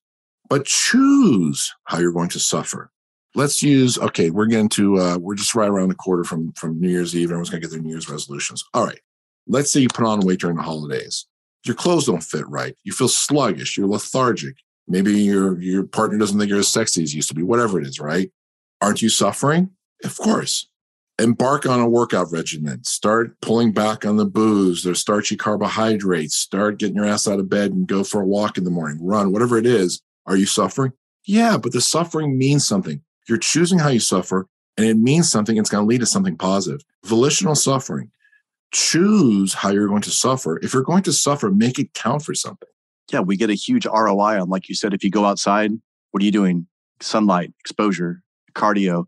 but 0.49 0.65
choose 0.65 1.73
how 1.85 1.99
you're 1.99 2.13
going 2.13 2.29
to 2.29 2.39
suffer. 2.39 2.89
Let's 3.35 3.61
use, 3.61 3.97
okay, 3.97 4.29
we're 4.29 4.47
getting 4.47 4.69
to, 4.69 4.97
uh, 4.97 5.17
we're 5.17 5.35
just 5.35 5.55
right 5.55 5.69
around 5.69 5.89
the 5.89 5.95
quarter 5.95 6.23
from, 6.23 6.51
from 6.53 6.79
New 6.79 6.89
Year's 6.89 7.15
Eve. 7.15 7.27
Everyone's 7.27 7.49
going 7.49 7.61
to 7.61 7.67
get 7.67 7.71
their 7.71 7.81
New 7.81 7.91
Year's 7.91 8.09
resolutions. 8.09 8.63
All 8.73 8.85
right. 8.85 8.99
Let's 9.47 9.71
say 9.71 9.81
you 9.81 9.89
put 9.89 10.05
on 10.05 10.21
weight 10.21 10.39
during 10.39 10.57
the 10.57 10.63
holidays. 10.63 11.25
Your 11.65 11.75
clothes 11.75 12.05
don't 12.05 12.23
fit 12.23 12.47
right. 12.47 12.75
You 12.83 12.91
feel 12.91 13.07
sluggish. 13.07 13.77
You're 13.77 13.87
lethargic. 13.87 14.55
Maybe 14.87 15.13
your, 15.13 15.59
your 15.61 15.83
partner 15.83 16.17
doesn't 16.17 16.37
think 16.37 16.49
you're 16.49 16.59
as 16.59 16.67
sexy 16.67 17.03
as 17.03 17.13
you 17.13 17.17
used 17.17 17.29
to 17.29 17.35
be, 17.35 17.43
whatever 17.43 17.79
it 17.79 17.87
is, 17.87 17.99
right? 17.99 18.31
Aren't 18.81 19.01
you 19.01 19.09
suffering? 19.09 19.69
Of 20.03 20.17
course 20.17 20.67
embark 21.21 21.65
on 21.65 21.79
a 21.79 21.87
workout 21.87 22.31
regimen. 22.31 22.83
Start 22.83 23.39
pulling 23.41 23.71
back 23.71 24.05
on 24.05 24.17
the 24.17 24.25
booze, 24.25 24.83
there's 24.83 24.99
starchy 24.99 25.35
carbohydrates. 25.35 26.35
Start 26.35 26.79
getting 26.79 26.95
your 26.95 27.05
ass 27.05 27.27
out 27.27 27.39
of 27.39 27.49
bed 27.49 27.71
and 27.71 27.87
go 27.87 28.03
for 28.03 28.21
a 28.21 28.25
walk 28.25 28.57
in 28.57 28.63
the 28.63 28.71
morning, 28.71 28.97
run, 29.01 29.31
whatever 29.31 29.57
it 29.57 29.65
is. 29.65 30.01
Are 30.25 30.35
you 30.35 30.45
suffering? 30.45 30.93
Yeah, 31.25 31.57
but 31.57 31.71
the 31.71 31.81
suffering 31.81 32.37
means 32.37 32.65
something. 32.65 33.01
You're 33.29 33.37
choosing 33.37 33.79
how 33.79 33.89
you 33.89 33.99
suffer, 33.99 34.47
and 34.77 34.85
it 34.85 34.97
means 34.97 35.31
something. 35.31 35.57
It's 35.57 35.69
going 35.69 35.83
to 35.83 35.87
lead 35.87 35.99
to 35.99 36.05
something 36.05 36.37
positive. 36.37 36.81
Volitional 37.05 37.55
suffering. 37.55 38.11
Choose 38.71 39.53
how 39.53 39.69
you're 39.69 39.87
going 39.87 40.01
to 40.03 40.11
suffer. 40.11 40.59
If 40.61 40.73
you're 40.73 40.83
going 40.83 41.03
to 41.03 41.13
suffer, 41.13 41.51
make 41.51 41.77
it 41.79 41.93
count 41.93 42.23
for 42.23 42.33
something. 42.33 42.69
Yeah, 43.11 43.19
we 43.19 43.35
get 43.35 43.49
a 43.49 43.53
huge 43.53 43.85
ROI 43.85 44.41
on, 44.41 44.49
like 44.49 44.69
you 44.69 44.75
said, 44.75 44.93
if 44.93 45.03
you 45.03 45.09
go 45.09 45.25
outside, 45.25 45.71
what 46.11 46.21
are 46.21 46.25
you 46.25 46.31
doing? 46.31 46.67
Sunlight, 47.01 47.51
exposure, 47.59 48.21
cardio. 48.53 49.05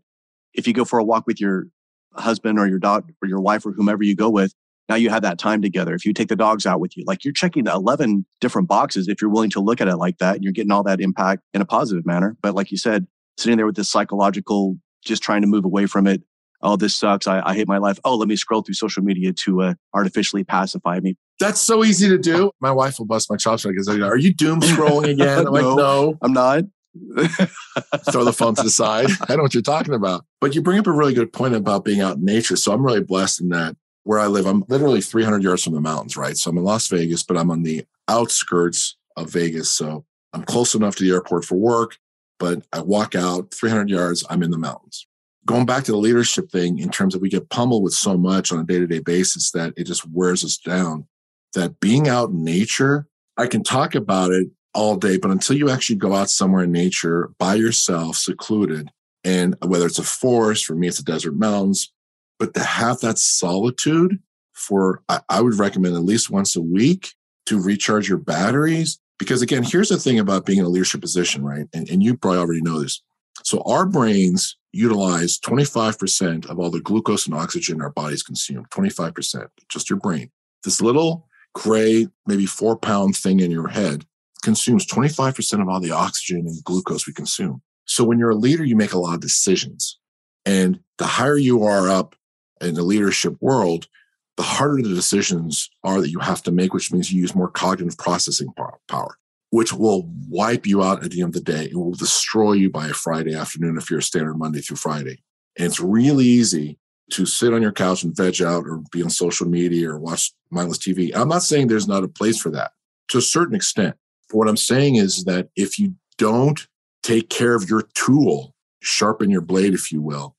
If 0.52 0.66
you 0.66 0.74
go 0.74 0.84
for 0.84 0.98
a 0.98 1.04
walk 1.04 1.26
with 1.26 1.40
your 1.40 1.68
husband 2.14 2.58
or 2.58 2.66
your 2.66 2.78
dog 2.78 3.10
or 3.22 3.28
your 3.28 3.40
wife 3.40 3.64
or 3.64 3.72
whomever 3.72 4.02
you 4.02 4.14
go 4.14 4.28
with, 4.28 4.52
now 4.88 4.96
you 4.96 5.08
have 5.08 5.22
that 5.22 5.38
time 5.38 5.62
together. 5.62 5.94
If 5.94 6.04
you 6.04 6.12
take 6.12 6.28
the 6.28 6.36
dogs 6.36 6.66
out 6.66 6.80
with 6.80 6.96
you, 6.96 7.04
like 7.06 7.24
you're 7.24 7.32
checking 7.32 7.66
11 7.66 8.26
different 8.40 8.68
boxes 8.68 9.08
if 9.08 9.22
you're 9.22 9.30
willing 9.30 9.50
to 9.50 9.60
look 9.60 9.80
at 9.80 9.88
it 9.88 9.96
like 9.96 10.18
that, 10.18 10.42
you're 10.42 10.52
getting 10.52 10.72
all 10.72 10.82
that 10.82 11.00
impact 11.00 11.42
in 11.54 11.62
a 11.62 11.64
positive 11.64 12.04
manner. 12.04 12.36
But 12.42 12.54
like 12.54 12.70
you 12.70 12.76
said, 12.76 13.06
sitting 13.38 13.56
there 13.56 13.66
with 13.66 13.76
this 13.76 13.90
psychological, 13.90 14.76
just 15.02 15.22
trying 15.22 15.40
to 15.40 15.46
move 15.46 15.64
away 15.64 15.86
from 15.86 16.06
it. 16.06 16.22
Oh, 16.64 16.76
this 16.76 16.94
sucks. 16.94 17.26
I, 17.26 17.40
I 17.44 17.54
hate 17.54 17.68
my 17.68 17.78
life. 17.78 17.98
Oh, 18.04 18.16
let 18.16 18.28
me 18.28 18.36
scroll 18.36 18.62
through 18.62 18.74
social 18.74 19.04
media 19.04 19.32
to 19.32 19.62
uh, 19.62 19.74
artificially 19.92 20.42
pacify 20.42 20.98
me. 21.00 21.16
That's 21.38 21.60
so 21.60 21.84
easy 21.84 22.08
to 22.08 22.18
do. 22.18 22.50
My 22.60 22.72
wife 22.72 22.98
will 22.98 23.06
bust 23.06 23.30
my 23.30 23.36
chops 23.36 23.64
because 23.64 23.88
are 23.88 24.16
you 24.16 24.32
doom 24.32 24.60
scrolling 24.60 25.10
again? 25.10 25.38
I'm 25.38 25.44
no, 25.44 25.50
like, 25.50 25.76
no, 25.76 26.18
I'm 26.22 26.32
not. 26.32 26.64
throw 28.10 28.24
the 28.24 28.32
phone 28.32 28.54
to 28.54 28.62
the 28.62 28.70
side. 28.70 29.08
I 29.28 29.36
know 29.36 29.42
what 29.42 29.52
you're 29.52 29.62
talking 29.62 29.94
about. 29.94 30.24
But 30.40 30.54
you 30.54 30.62
bring 30.62 30.78
up 30.78 30.86
a 30.86 30.92
really 30.92 31.14
good 31.14 31.32
point 31.32 31.54
about 31.54 31.84
being 31.84 32.00
out 32.00 32.16
in 32.16 32.24
nature. 32.24 32.56
So 32.56 32.72
I'm 32.72 32.84
really 32.84 33.02
blessed 33.02 33.40
in 33.40 33.48
that 33.50 33.76
where 34.04 34.18
I 34.18 34.26
live, 34.26 34.46
I'm 34.46 34.64
literally 34.68 35.00
300 35.00 35.42
yards 35.42 35.64
from 35.64 35.74
the 35.74 35.80
mountains, 35.80 36.16
right? 36.16 36.36
So 36.36 36.50
I'm 36.50 36.58
in 36.58 36.64
Las 36.64 36.86
Vegas, 36.88 37.22
but 37.22 37.36
I'm 37.36 37.50
on 37.50 37.62
the 37.62 37.84
outskirts 38.08 38.96
of 39.16 39.30
Vegas. 39.30 39.70
So 39.70 40.04
I'm 40.32 40.44
close 40.44 40.74
enough 40.74 40.96
to 40.96 41.04
the 41.04 41.10
airport 41.10 41.44
for 41.44 41.56
work, 41.56 41.96
but 42.38 42.62
I 42.72 42.80
walk 42.80 43.14
out 43.14 43.52
300 43.52 43.88
yards, 43.88 44.24
I'm 44.28 44.42
in 44.42 44.50
the 44.50 44.58
mountains. 44.58 45.06
Going 45.46 45.66
back 45.66 45.84
to 45.84 45.92
the 45.92 45.98
leadership 45.98 46.50
thing, 46.50 46.78
in 46.78 46.90
terms 46.90 47.14
of 47.14 47.20
we 47.20 47.28
get 47.28 47.50
pummeled 47.50 47.82
with 47.82 47.92
so 47.92 48.16
much 48.16 48.50
on 48.50 48.58
a 48.58 48.64
day 48.64 48.78
to 48.78 48.86
day 48.86 49.00
basis 49.00 49.50
that 49.50 49.74
it 49.76 49.84
just 49.84 50.08
wears 50.08 50.44
us 50.44 50.56
down. 50.56 51.06
That 51.54 51.80
being 51.80 52.08
out 52.08 52.30
in 52.30 52.44
nature, 52.44 53.06
I 53.36 53.46
can 53.46 53.62
talk 53.62 53.94
about 53.94 54.32
it 54.32 54.48
all 54.74 54.96
day, 54.96 55.18
but 55.18 55.30
until 55.30 55.56
you 55.56 55.70
actually 55.70 55.96
go 55.96 56.14
out 56.14 56.30
somewhere 56.30 56.64
in 56.64 56.72
nature 56.72 57.30
by 57.38 57.54
yourself, 57.54 58.16
secluded, 58.16 58.90
and 59.22 59.56
whether 59.64 59.86
it's 59.86 59.98
a 59.98 60.04
forest, 60.04 60.66
for 60.66 60.74
me, 60.74 60.88
it's 60.88 60.98
a 60.98 61.04
desert 61.04 61.34
mountains, 61.34 61.92
but 62.38 62.54
to 62.54 62.62
have 62.62 63.00
that 63.00 63.18
solitude 63.18 64.18
for, 64.52 65.02
I, 65.08 65.20
I 65.28 65.40
would 65.40 65.58
recommend 65.58 65.94
at 65.94 66.02
least 66.02 66.30
once 66.30 66.56
a 66.56 66.60
week 66.60 67.14
to 67.46 67.60
recharge 67.60 68.08
your 68.08 68.18
batteries. 68.18 68.98
Because 69.18 69.42
again, 69.42 69.62
here's 69.62 69.88
the 69.88 69.96
thing 69.96 70.18
about 70.18 70.44
being 70.44 70.58
in 70.58 70.64
a 70.64 70.68
leadership 70.68 71.00
position, 71.00 71.44
right? 71.44 71.66
And, 71.72 71.88
and 71.88 72.02
you 72.02 72.16
probably 72.16 72.38
already 72.38 72.62
know 72.62 72.80
this. 72.80 73.00
So 73.44 73.62
our 73.62 73.86
brains 73.86 74.56
utilize 74.74 75.38
25% 75.38 76.46
of 76.46 76.58
all 76.58 76.70
the 76.70 76.80
glucose 76.80 77.26
and 77.26 77.34
oxygen 77.34 77.80
our 77.80 77.90
bodies 77.90 78.22
consume, 78.22 78.66
25%, 78.66 79.46
just 79.68 79.88
your 79.88 79.98
brain. 79.98 80.30
This 80.64 80.80
little 80.80 81.28
gray, 81.54 82.08
maybe 82.26 82.46
four 82.46 82.76
pound 82.76 83.16
thing 83.16 83.40
in 83.40 83.50
your 83.50 83.68
head 83.68 84.04
consumes 84.42 84.86
25% 84.86 85.62
of 85.62 85.68
all 85.68 85.80
the 85.80 85.90
oxygen 85.90 86.46
and 86.46 86.64
glucose 86.64 87.06
we 87.06 87.12
consume. 87.12 87.62
So 87.86 88.04
when 88.04 88.18
you're 88.18 88.30
a 88.30 88.36
leader, 88.36 88.64
you 88.64 88.76
make 88.76 88.92
a 88.92 88.98
lot 88.98 89.14
of 89.14 89.20
decisions. 89.20 89.98
And 90.44 90.80
the 90.98 91.06
higher 91.06 91.38
you 91.38 91.64
are 91.64 91.88
up 91.88 92.14
in 92.60 92.74
the 92.74 92.82
leadership 92.82 93.36
world, 93.40 93.88
the 94.36 94.42
harder 94.42 94.82
the 94.82 94.94
decisions 94.94 95.70
are 95.82 96.00
that 96.00 96.10
you 96.10 96.18
have 96.18 96.42
to 96.42 96.52
make, 96.52 96.74
which 96.74 96.92
means 96.92 97.12
you 97.12 97.20
use 97.20 97.34
more 97.34 97.50
cognitive 97.50 97.96
processing 97.96 98.52
power, 98.88 99.18
which 99.54 99.72
will 99.72 100.10
wipe 100.28 100.66
you 100.66 100.82
out 100.82 101.04
at 101.04 101.12
the 101.12 101.22
end 101.22 101.28
of 101.28 101.44
the 101.44 101.52
day. 101.52 101.66
It 101.66 101.76
will 101.76 101.92
destroy 101.92 102.54
you 102.54 102.70
by 102.70 102.88
a 102.88 102.92
Friday 102.92 103.36
afternoon 103.36 103.76
if 103.76 103.88
you're 103.88 104.00
a 104.00 104.02
standard 104.02 104.34
Monday 104.34 104.58
through 104.60 104.78
Friday. 104.78 105.22
And 105.56 105.66
it's 105.66 105.78
really 105.78 106.24
easy 106.24 106.76
to 107.12 107.24
sit 107.24 107.54
on 107.54 107.62
your 107.62 107.70
couch 107.70 108.02
and 108.02 108.16
veg 108.16 108.42
out 108.42 108.64
or 108.66 108.82
be 108.90 109.00
on 109.00 109.10
social 109.10 109.46
media 109.46 109.90
or 109.90 109.98
watch 110.00 110.32
mindless 110.50 110.78
TV. 110.78 111.14
I'm 111.14 111.28
not 111.28 111.44
saying 111.44 111.68
there's 111.68 111.86
not 111.86 112.02
a 112.02 112.08
place 112.08 112.36
for 112.36 112.50
that 112.50 112.72
to 113.10 113.18
a 113.18 113.22
certain 113.22 113.54
extent. 113.54 113.94
What 114.32 114.48
I'm 114.48 114.56
saying 114.56 114.96
is 114.96 115.22
that 115.22 115.50
if 115.54 115.78
you 115.78 115.94
don't 116.18 116.66
take 117.04 117.30
care 117.30 117.54
of 117.54 117.70
your 117.70 117.82
tool, 117.94 118.56
sharpen 118.82 119.30
your 119.30 119.40
blade, 119.40 119.72
if 119.72 119.92
you 119.92 120.02
will, 120.02 120.34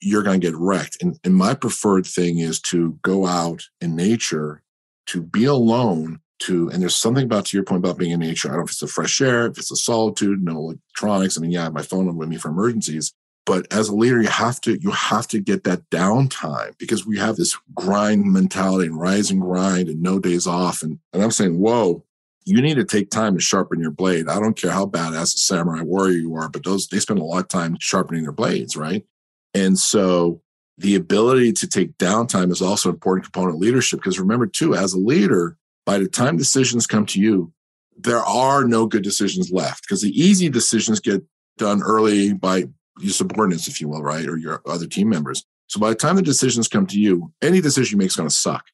you're 0.00 0.22
going 0.22 0.40
to 0.40 0.46
get 0.50 0.56
wrecked. 0.56 0.96
And, 1.02 1.18
and 1.22 1.36
my 1.36 1.52
preferred 1.52 2.06
thing 2.06 2.38
is 2.38 2.60
to 2.62 2.98
go 3.02 3.26
out 3.26 3.68
in 3.82 3.94
nature, 3.94 4.62
to 5.08 5.20
be 5.20 5.44
alone, 5.44 6.20
to, 6.46 6.68
and 6.70 6.80
there's 6.80 6.96
something 6.96 7.24
about 7.24 7.46
to 7.46 7.56
your 7.56 7.64
point 7.64 7.84
about 7.84 7.98
being 7.98 8.12
in 8.12 8.20
nature. 8.20 8.48
I 8.48 8.52
don't 8.52 8.60
know 8.60 8.64
if 8.64 8.70
it's 8.70 8.80
the 8.80 8.86
fresh 8.86 9.20
air, 9.20 9.46
if 9.46 9.58
it's 9.58 9.68
the 9.68 9.76
solitude, 9.76 10.42
no 10.42 10.56
electronics. 10.56 11.36
I 11.36 11.40
mean, 11.40 11.50
yeah, 11.50 11.62
I 11.62 11.64
have 11.64 11.72
my 11.74 11.82
phone 11.82 12.14
with 12.16 12.28
me 12.28 12.36
for 12.36 12.48
emergencies. 12.48 13.12
But 13.46 13.66
as 13.72 13.88
a 13.88 13.94
leader, 13.94 14.22
you 14.22 14.28
have 14.28 14.60
to 14.62 14.80
you 14.80 14.90
have 14.90 15.28
to 15.28 15.38
get 15.38 15.64
that 15.64 15.88
downtime 15.90 16.76
because 16.78 17.06
we 17.06 17.18
have 17.18 17.36
this 17.36 17.58
grind 17.74 18.24
mentality 18.32 18.86
and 18.86 18.98
rise 18.98 19.30
and 19.30 19.40
grind 19.40 19.88
and 19.88 20.02
no 20.02 20.18
days 20.18 20.46
off. 20.46 20.82
And, 20.82 20.98
and 21.12 21.22
I'm 21.22 21.30
saying, 21.30 21.58
whoa, 21.58 22.02
you 22.46 22.60
need 22.62 22.76
to 22.76 22.84
take 22.84 23.10
time 23.10 23.34
to 23.34 23.40
sharpen 23.40 23.80
your 23.80 23.90
blade. 23.90 24.28
I 24.28 24.40
don't 24.40 24.56
care 24.56 24.70
how 24.70 24.86
badass 24.86 25.34
a 25.34 25.38
samurai 25.38 25.82
warrior 25.82 26.18
you 26.18 26.34
are, 26.36 26.48
but 26.48 26.64
those 26.64 26.88
they 26.88 27.00
spend 27.00 27.20
a 27.20 27.24
lot 27.24 27.40
of 27.40 27.48
time 27.48 27.76
sharpening 27.80 28.22
their 28.22 28.32
blades, 28.32 28.76
right? 28.76 29.04
And 29.52 29.78
so 29.78 30.40
the 30.78 30.94
ability 30.94 31.52
to 31.52 31.68
take 31.68 31.96
downtime 31.98 32.50
is 32.50 32.62
also 32.62 32.88
an 32.88 32.94
important 32.94 33.26
component 33.26 33.56
of 33.56 33.60
leadership 33.60 34.00
because 34.00 34.18
remember 34.18 34.46
too, 34.46 34.74
as 34.74 34.94
a 34.94 34.98
leader, 34.98 35.56
by 35.84 35.98
the 35.98 36.08
time 36.08 36.36
decisions 36.36 36.86
come 36.86 37.06
to 37.06 37.20
you, 37.20 37.52
there 37.96 38.24
are 38.24 38.64
no 38.64 38.86
good 38.86 39.02
decisions 39.02 39.52
left 39.52 39.82
because 39.82 40.02
the 40.02 40.10
easy 40.10 40.48
decisions 40.48 41.00
get 41.00 41.22
done 41.58 41.82
early 41.82 42.32
by 42.32 42.64
your 42.98 43.12
subordinates, 43.12 43.68
if 43.68 43.80
you 43.80 43.88
will, 43.88 44.02
right? 44.02 44.26
Or 44.26 44.36
your 44.36 44.62
other 44.66 44.86
team 44.86 45.08
members. 45.08 45.44
So 45.68 45.80
by 45.80 45.90
the 45.90 45.94
time 45.94 46.16
the 46.16 46.22
decisions 46.22 46.68
come 46.68 46.86
to 46.86 46.98
you, 46.98 47.32
any 47.42 47.60
decision 47.60 47.96
you 47.96 47.98
make 47.98 48.08
is 48.08 48.16
going 48.16 48.28
to 48.28 48.34
suck 48.34 48.64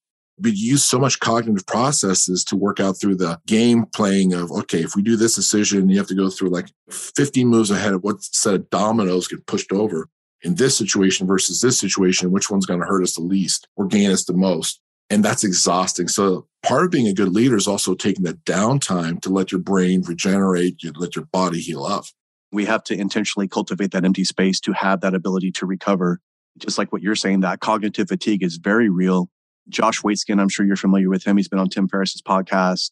we 0.42 0.52
use 0.52 0.84
so 0.84 0.98
much 0.98 1.20
cognitive 1.20 1.66
processes 1.66 2.44
to 2.44 2.56
work 2.56 2.80
out 2.80 2.98
through 2.98 3.16
the 3.16 3.38
game 3.46 3.86
playing 3.94 4.32
of 4.32 4.50
okay 4.50 4.80
if 4.80 4.96
we 4.96 5.02
do 5.02 5.16
this 5.16 5.34
decision 5.34 5.88
you 5.88 5.98
have 5.98 6.06
to 6.06 6.14
go 6.14 6.30
through 6.30 6.48
like 6.48 6.70
50 6.90 7.44
moves 7.44 7.70
ahead 7.70 7.92
of 7.92 8.02
what 8.02 8.22
set 8.22 8.54
of 8.54 8.70
dominoes 8.70 9.28
get 9.28 9.46
pushed 9.46 9.72
over 9.72 10.08
in 10.42 10.54
this 10.54 10.76
situation 10.76 11.26
versus 11.26 11.60
this 11.60 11.78
situation 11.78 12.30
which 12.30 12.50
one's 12.50 12.66
going 12.66 12.80
to 12.80 12.86
hurt 12.86 13.02
us 13.02 13.14
the 13.14 13.22
least 13.22 13.68
or 13.76 13.86
gain 13.86 14.10
us 14.10 14.24
the 14.24 14.32
most 14.32 14.80
and 15.10 15.24
that's 15.24 15.44
exhausting 15.44 16.08
so 16.08 16.46
part 16.62 16.84
of 16.84 16.90
being 16.90 17.06
a 17.06 17.14
good 17.14 17.32
leader 17.32 17.56
is 17.56 17.68
also 17.68 17.94
taking 17.94 18.24
that 18.24 18.44
downtime 18.44 19.20
to 19.20 19.30
let 19.30 19.52
your 19.52 19.60
brain 19.60 20.02
regenerate 20.06 20.82
you 20.82 20.92
let 20.96 21.16
your 21.16 21.26
body 21.26 21.60
heal 21.60 21.84
up 21.84 22.04
we 22.52 22.64
have 22.64 22.82
to 22.82 22.98
intentionally 22.98 23.48
cultivate 23.48 23.90
that 23.92 24.04
empty 24.04 24.24
space 24.24 24.58
to 24.60 24.72
have 24.72 25.00
that 25.00 25.14
ability 25.14 25.50
to 25.50 25.66
recover 25.66 26.20
just 26.58 26.78
like 26.78 26.92
what 26.92 27.02
you're 27.02 27.14
saying 27.14 27.40
that 27.40 27.60
cognitive 27.60 28.08
fatigue 28.08 28.42
is 28.42 28.56
very 28.56 28.88
real 28.88 29.30
Josh 29.70 30.02
Waitzkin, 30.02 30.40
I'm 30.40 30.48
sure 30.48 30.66
you're 30.66 30.76
familiar 30.76 31.08
with 31.08 31.24
him. 31.24 31.36
He's 31.36 31.48
been 31.48 31.58
on 31.58 31.68
Tim 31.68 31.88
Ferriss's 31.88 32.22
podcast, 32.22 32.90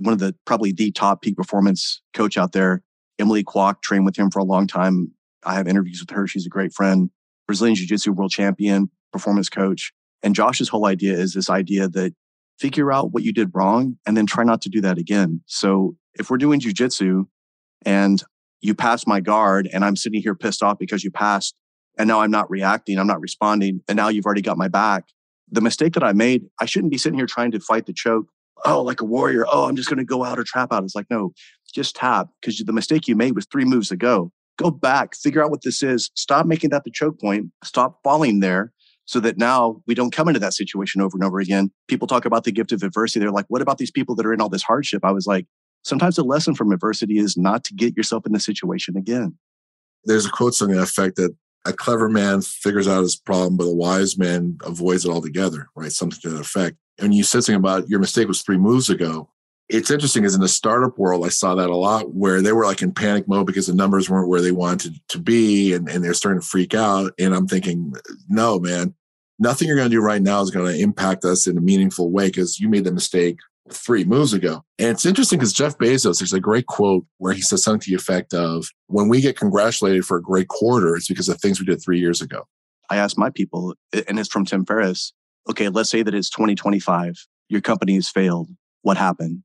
one 0.00 0.12
of 0.12 0.18
the 0.18 0.34
probably 0.44 0.72
the 0.72 0.90
top 0.90 1.22
peak 1.22 1.36
performance 1.36 2.02
coach 2.12 2.36
out 2.36 2.52
there. 2.52 2.82
Emily 3.18 3.44
Kwok 3.44 3.80
trained 3.80 4.04
with 4.04 4.16
him 4.16 4.30
for 4.30 4.40
a 4.40 4.44
long 4.44 4.66
time. 4.66 5.12
I 5.44 5.54
have 5.54 5.68
interviews 5.68 6.00
with 6.00 6.14
her. 6.14 6.26
She's 6.26 6.44
a 6.44 6.50
great 6.50 6.74
friend, 6.74 7.10
Brazilian 7.46 7.76
Jiu 7.76 7.86
Jitsu 7.86 8.12
world 8.12 8.30
champion, 8.30 8.90
performance 9.12 9.48
coach. 9.48 9.92
And 10.22 10.34
Josh's 10.34 10.68
whole 10.68 10.86
idea 10.86 11.14
is 11.14 11.34
this 11.34 11.50
idea 11.50 11.88
that 11.88 12.14
figure 12.58 12.92
out 12.92 13.12
what 13.12 13.22
you 13.22 13.32
did 13.32 13.50
wrong 13.54 13.98
and 14.06 14.16
then 14.16 14.26
try 14.26 14.44
not 14.44 14.62
to 14.62 14.68
do 14.68 14.80
that 14.80 14.98
again. 14.98 15.42
So 15.46 15.96
if 16.18 16.30
we're 16.30 16.38
doing 16.38 16.60
Jiu 16.60 16.72
Jitsu 16.72 17.26
and 17.84 18.22
you 18.60 18.74
pass 18.74 19.06
my 19.06 19.20
guard 19.20 19.68
and 19.72 19.84
I'm 19.84 19.96
sitting 19.96 20.22
here 20.22 20.34
pissed 20.34 20.62
off 20.62 20.78
because 20.78 21.04
you 21.04 21.10
passed 21.10 21.54
and 21.98 22.08
now 22.08 22.20
I'm 22.20 22.30
not 22.30 22.50
reacting, 22.50 22.98
I'm 22.98 23.06
not 23.06 23.20
responding, 23.20 23.80
and 23.88 23.96
now 23.96 24.08
you've 24.08 24.26
already 24.26 24.42
got 24.42 24.58
my 24.58 24.68
back. 24.68 25.04
The 25.50 25.60
mistake 25.60 25.92
that 25.94 26.02
I 26.02 26.12
made, 26.12 26.44
I 26.60 26.66
shouldn't 26.66 26.90
be 26.90 26.98
sitting 26.98 27.18
here 27.18 27.26
trying 27.26 27.52
to 27.52 27.60
fight 27.60 27.86
the 27.86 27.92
choke. 27.92 28.26
Oh, 28.64 28.82
like 28.82 29.00
a 29.00 29.04
warrior. 29.04 29.46
Oh, 29.50 29.68
I'm 29.68 29.76
just 29.76 29.88
going 29.88 29.98
to 29.98 30.04
go 30.04 30.24
out 30.24 30.38
or 30.38 30.44
trap 30.44 30.72
out. 30.72 30.82
It's 30.82 30.94
like, 30.94 31.06
no, 31.10 31.32
just 31.74 31.94
tap 31.94 32.28
because 32.40 32.58
the 32.58 32.72
mistake 32.72 33.06
you 33.06 33.14
made 33.14 33.34
was 33.34 33.46
three 33.46 33.64
moves 33.64 33.90
ago. 33.90 34.32
Go 34.58 34.70
back, 34.70 35.14
figure 35.14 35.44
out 35.44 35.50
what 35.50 35.62
this 35.62 35.82
is. 35.82 36.10
Stop 36.14 36.46
making 36.46 36.70
that 36.70 36.84
the 36.84 36.90
choke 36.90 37.20
point. 37.20 37.50
Stop 37.62 38.00
falling 38.02 38.40
there 38.40 38.72
so 39.06 39.20
that 39.20 39.38
now 39.38 39.80
we 39.86 39.94
don't 39.94 40.12
come 40.12 40.28
into 40.28 40.40
that 40.40 40.52
situation 40.52 41.00
over 41.00 41.16
and 41.16 41.24
over 41.24 41.38
again. 41.38 41.70
People 41.88 42.06
talk 42.06 42.24
about 42.24 42.44
the 42.44 42.52
gift 42.52 42.72
of 42.72 42.82
adversity. 42.82 43.20
They're 43.20 43.30
like, 43.30 43.46
what 43.48 43.62
about 43.62 43.78
these 43.78 43.90
people 43.90 44.14
that 44.16 44.26
are 44.26 44.32
in 44.32 44.40
all 44.40 44.48
this 44.48 44.62
hardship? 44.62 45.04
I 45.04 45.12
was 45.12 45.26
like, 45.26 45.46
sometimes 45.84 46.16
the 46.16 46.24
lesson 46.24 46.54
from 46.54 46.72
adversity 46.72 47.18
is 47.18 47.36
not 47.36 47.64
to 47.64 47.74
get 47.74 47.96
yourself 47.96 48.26
in 48.26 48.32
the 48.32 48.40
situation 48.40 48.96
again. 48.96 49.38
There's 50.04 50.26
a 50.26 50.30
quote 50.30 50.54
something 50.54 50.76
the 50.76 50.82
effect 50.82 51.16
that 51.16 51.34
a 51.64 51.72
clever 51.72 52.08
man 52.08 52.42
figures 52.42 52.86
out 52.86 53.02
his 53.02 53.16
problem, 53.16 53.56
but 53.56 53.64
a 53.64 53.74
wise 53.74 54.18
man 54.18 54.58
avoids 54.64 55.04
it 55.04 55.10
altogether, 55.10 55.68
right? 55.74 55.90
Something 55.90 56.20
to 56.22 56.30
that 56.30 56.40
effect. 56.40 56.76
And 56.98 57.14
you 57.14 57.22
said 57.22 57.44
something 57.44 57.58
about 57.58 57.88
your 57.88 58.00
mistake 58.00 58.28
was 58.28 58.42
three 58.42 58.56
moves 58.56 58.90
ago 58.90 59.28
it's 59.68 59.90
interesting 59.90 60.24
is 60.24 60.34
in 60.34 60.40
the 60.40 60.48
startup 60.48 60.98
world, 60.98 61.26
I 61.26 61.28
saw 61.28 61.54
that 61.56 61.70
a 61.70 61.76
lot 61.76 62.14
where 62.14 62.40
they 62.40 62.52
were 62.52 62.64
like 62.64 62.82
in 62.82 62.92
panic 62.92 63.26
mode 63.26 63.46
because 63.46 63.66
the 63.66 63.74
numbers 63.74 64.08
weren't 64.08 64.28
where 64.28 64.40
they 64.40 64.52
wanted 64.52 65.00
to 65.08 65.18
be 65.18 65.72
and, 65.72 65.88
and 65.88 66.04
they're 66.04 66.14
starting 66.14 66.40
to 66.40 66.46
freak 66.46 66.74
out. 66.74 67.12
And 67.18 67.34
I'm 67.34 67.48
thinking, 67.48 67.94
no, 68.28 68.60
man, 68.60 68.94
nothing 69.38 69.66
you're 69.66 69.76
going 69.76 69.90
to 69.90 69.94
do 69.94 70.00
right 70.00 70.22
now 70.22 70.40
is 70.40 70.50
going 70.50 70.72
to 70.72 70.80
impact 70.80 71.24
us 71.24 71.46
in 71.46 71.58
a 71.58 71.60
meaningful 71.60 72.10
way 72.10 72.28
because 72.28 72.60
you 72.60 72.68
made 72.68 72.84
the 72.84 72.92
mistake 72.92 73.38
three 73.70 74.04
moves 74.04 74.32
ago. 74.32 74.62
And 74.78 74.90
it's 74.90 75.04
interesting 75.04 75.38
because 75.38 75.52
Jeff 75.52 75.76
Bezos, 75.78 76.20
there's 76.20 76.32
a 76.32 76.40
great 76.40 76.66
quote 76.66 77.04
where 77.18 77.32
he 77.32 77.40
says 77.40 77.64
something 77.64 77.80
to 77.80 77.90
the 77.90 77.96
effect 77.96 78.34
of, 78.34 78.68
when 78.86 79.08
we 79.08 79.20
get 79.20 79.36
congratulated 79.36 80.04
for 80.04 80.16
a 80.16 80.22
great 80.22 80.46
quarter, 80.46 80.94
it's 80.94 81.08
because 81.08 81.28
of 81.28 81.40
things 81.40 81.58
we 81.58 81.66
did 81.66 81.82
three 81.82 81.98
years 81.98 82.20
ago. 82.20 82.46
I 82.88 82.98
asked 82.98 83.18
my 83.18 83.30
people, 83.30 83.74
and 84.06 84.20
it's 84.20 84.28
from 84.28 84.44
Tim 84.44 84.64
Ferriss, 84.64 85.12
okay, 85.50 85.68
let's 85.68 85.90
say 85.90 86.04
that 86.04 86.14
it's 86.14 86.30
2025. 86.30 87.26
Your 87.48 87.60
company 87.60 87.96
has 87.96 88.08
failed. 88.08 88.48
What 88.82 88.96
happened? 88.96 89.42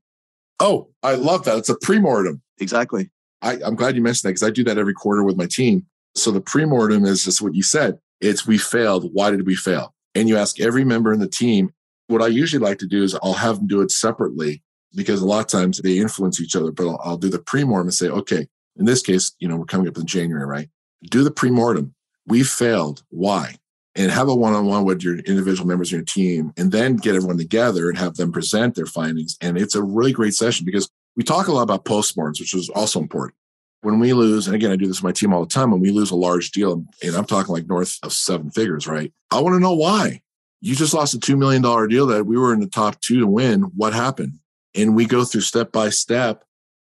Oh, 0.62 0.88
I 1.02 1.16
love 1.16 1.44
that. 1.44 1.58
It's 1.58 1.68
a 1.68 1.76
pre-mortem. 1.76 2.40
Exactly. 2.60 3.10
I, 3.42 3.58
I'm 3.64 3.74
glad 3.74 3.96
you 3.96 4.02
mentioned 4.02 4.28
that 4.28 4.34
because 4.34 4.48
I 4.48 4.50
do 4.50 4.62
that 4.64 4.78
every 4.78 4.94
quarter 4.94 5.24
with 5.24 5.36
my 5.36 5.46
team. 5.46 5.86
So 6.14 6.30
the 6.30 6.40
pre-mortem 6.40 7.04
is 7.04 7.24
just 7.24 7.42
what 7.42 7.52
you 7.54 7.64
said. 7.64 7.98
It's 8.20 8.46
we 8.46 8.58
failed. 8.58 9.10
Why 9.12 9.32
did 9.32 9.44
we 9.44 9.56
fail? 9.56 9.92
And 10.14 10.28
you 10.28 10.36
ask 10.36 10.60
every 10.60 10.84
member 10.84 11.12
in 11.12 11.18
the 11.18 11.26
team. 11.26 11.72
What 12.06 12.22
I 12.22 12.28
usually 12.28 12.64
like 12.64 12.78
to 12.78 12.86
do 12.86 13.02
is 13.02 13.18
I'll 13.24 13.32
have 13.32 13.56
them 13.56 13.66
do 13.66 13.80
it 13.80 13.90
separately 13.90 14.62
because 14.94 15.20
a 15.20 15.26
lot 15.26 15.40
of 15.40 15.46
times 15.48 15.78
they 15.78 15.98
influence 15.98 16.40
each 16.40 16.54
other. 16.54 16.70
But 16.70 16.86
I'll, 16.86 17.00
I'll 17.02 17.16
do 17.16 17.28
the 17.28 17.40
pre-mortem 17.40 17.88
and 17.88 17.94
say, 17.94 18.08
okay, 18.08 18.46
in 18.76 18.84
this 18.84 19.02
case, 19.02 19.32
you 19.40 19.48
know, 19.48 19.56
we're 19.56 19.64
coming 19.64 19.88
up 19.88 19.96
in 19.96 20.06
January, 20.06 20.46
right? 20.46 20.68
Do 21.10 21.24
the 21.24 21.32
pre-mortem. 21.32 21.92
We 22.28 22.44
failed. 22.44 23.02
Why? 23.08 23.56
And 23.94 24.10
have 24.10 24.28
a 24.28 24.34
one-on-one 24.34 24.84
with 24.84 25.02
your 25.02 25.16
individual 25.18 25.66
members 25.66 25.88
of 25.88 25.92
your 25.92 26.02
team 26.02 26.52
and 26.56 26.72
then 26.72 26.96
get 26.96 27.14
everyone 27.14 27.36
together 27.36 27.88
and 27.88 27.98
have 27.98 28.14
them 28.14 28.32
present 28.32 28.74
their 28.74 28.86
findings. 28.86 29.36
And 29.40 29.58
it's 29.58 29.74
a 29.74 29.82
really 29.82 30.12
great 30.12 30.34
session 30.34 30.64
because 30.64 30.88
we 31.16 31.24
talk 31.24 31.48
a 31.48 31.52
lot 31.52 31.62
about 31.62 31.84
postmortems 31.84 32.40
which 32.40 32.54
is 32.54 32.70
also 32.70 33.00
important. 33.00 33.34
When 33.82 33.98
we 33.98 34.12
lose 34.12 34.46
and 34.46 34.54
again 34.54 34.70
i 34.70 34.76
do 34.76 34.86
this 34.86 35.02
with 35.02 35.08
my 35.08 35.12
team 35.12 35.34
all 35.34 35.44
the 35.44 35.52
time 35.52 35.72
when 35.72 35.80
we 35.80 35.90
lose 35.90 36.10
a 36.10 36.16
large 36.16 36.52
deal 36.52 36.84
and 37.02 37.16
i'm 37.16 37.24
talking 37.24 37.52
like 37.52 37.66
north 37.66 37.98
of 38.02 38.12
seven 38.12 38.50
figures 38.50 38.86
right? 38.86 39.12
I 39.30 39.40
want 39.40 39.54
to 39.54 39.60
know 39.60 39.74
why. 39.74 40.22
You 40.60 40.76
just 40.76 40.94
lost 40.94 41.14
a 41.14 41.18
$2 41.18 41.36
million 41.36 41.62
deal 41.88 42.06
that 42.06 42.24
we 42.24 42.38
were 42.38 42.54
in 42.54 42.60
the 42.60 42.68
top 42.68 43.00
two 43.00 43.18
to 43.18 43.26
win. 43.26 43.62
What 43.76 43.92
happened? 43.92 44.38
And 44.76 44.94
we 44.94 45.06
go 45.06 45.24
through 45.24 45.40
step 45.40 45.72
by 45.72 45.88
step 45.88 46.44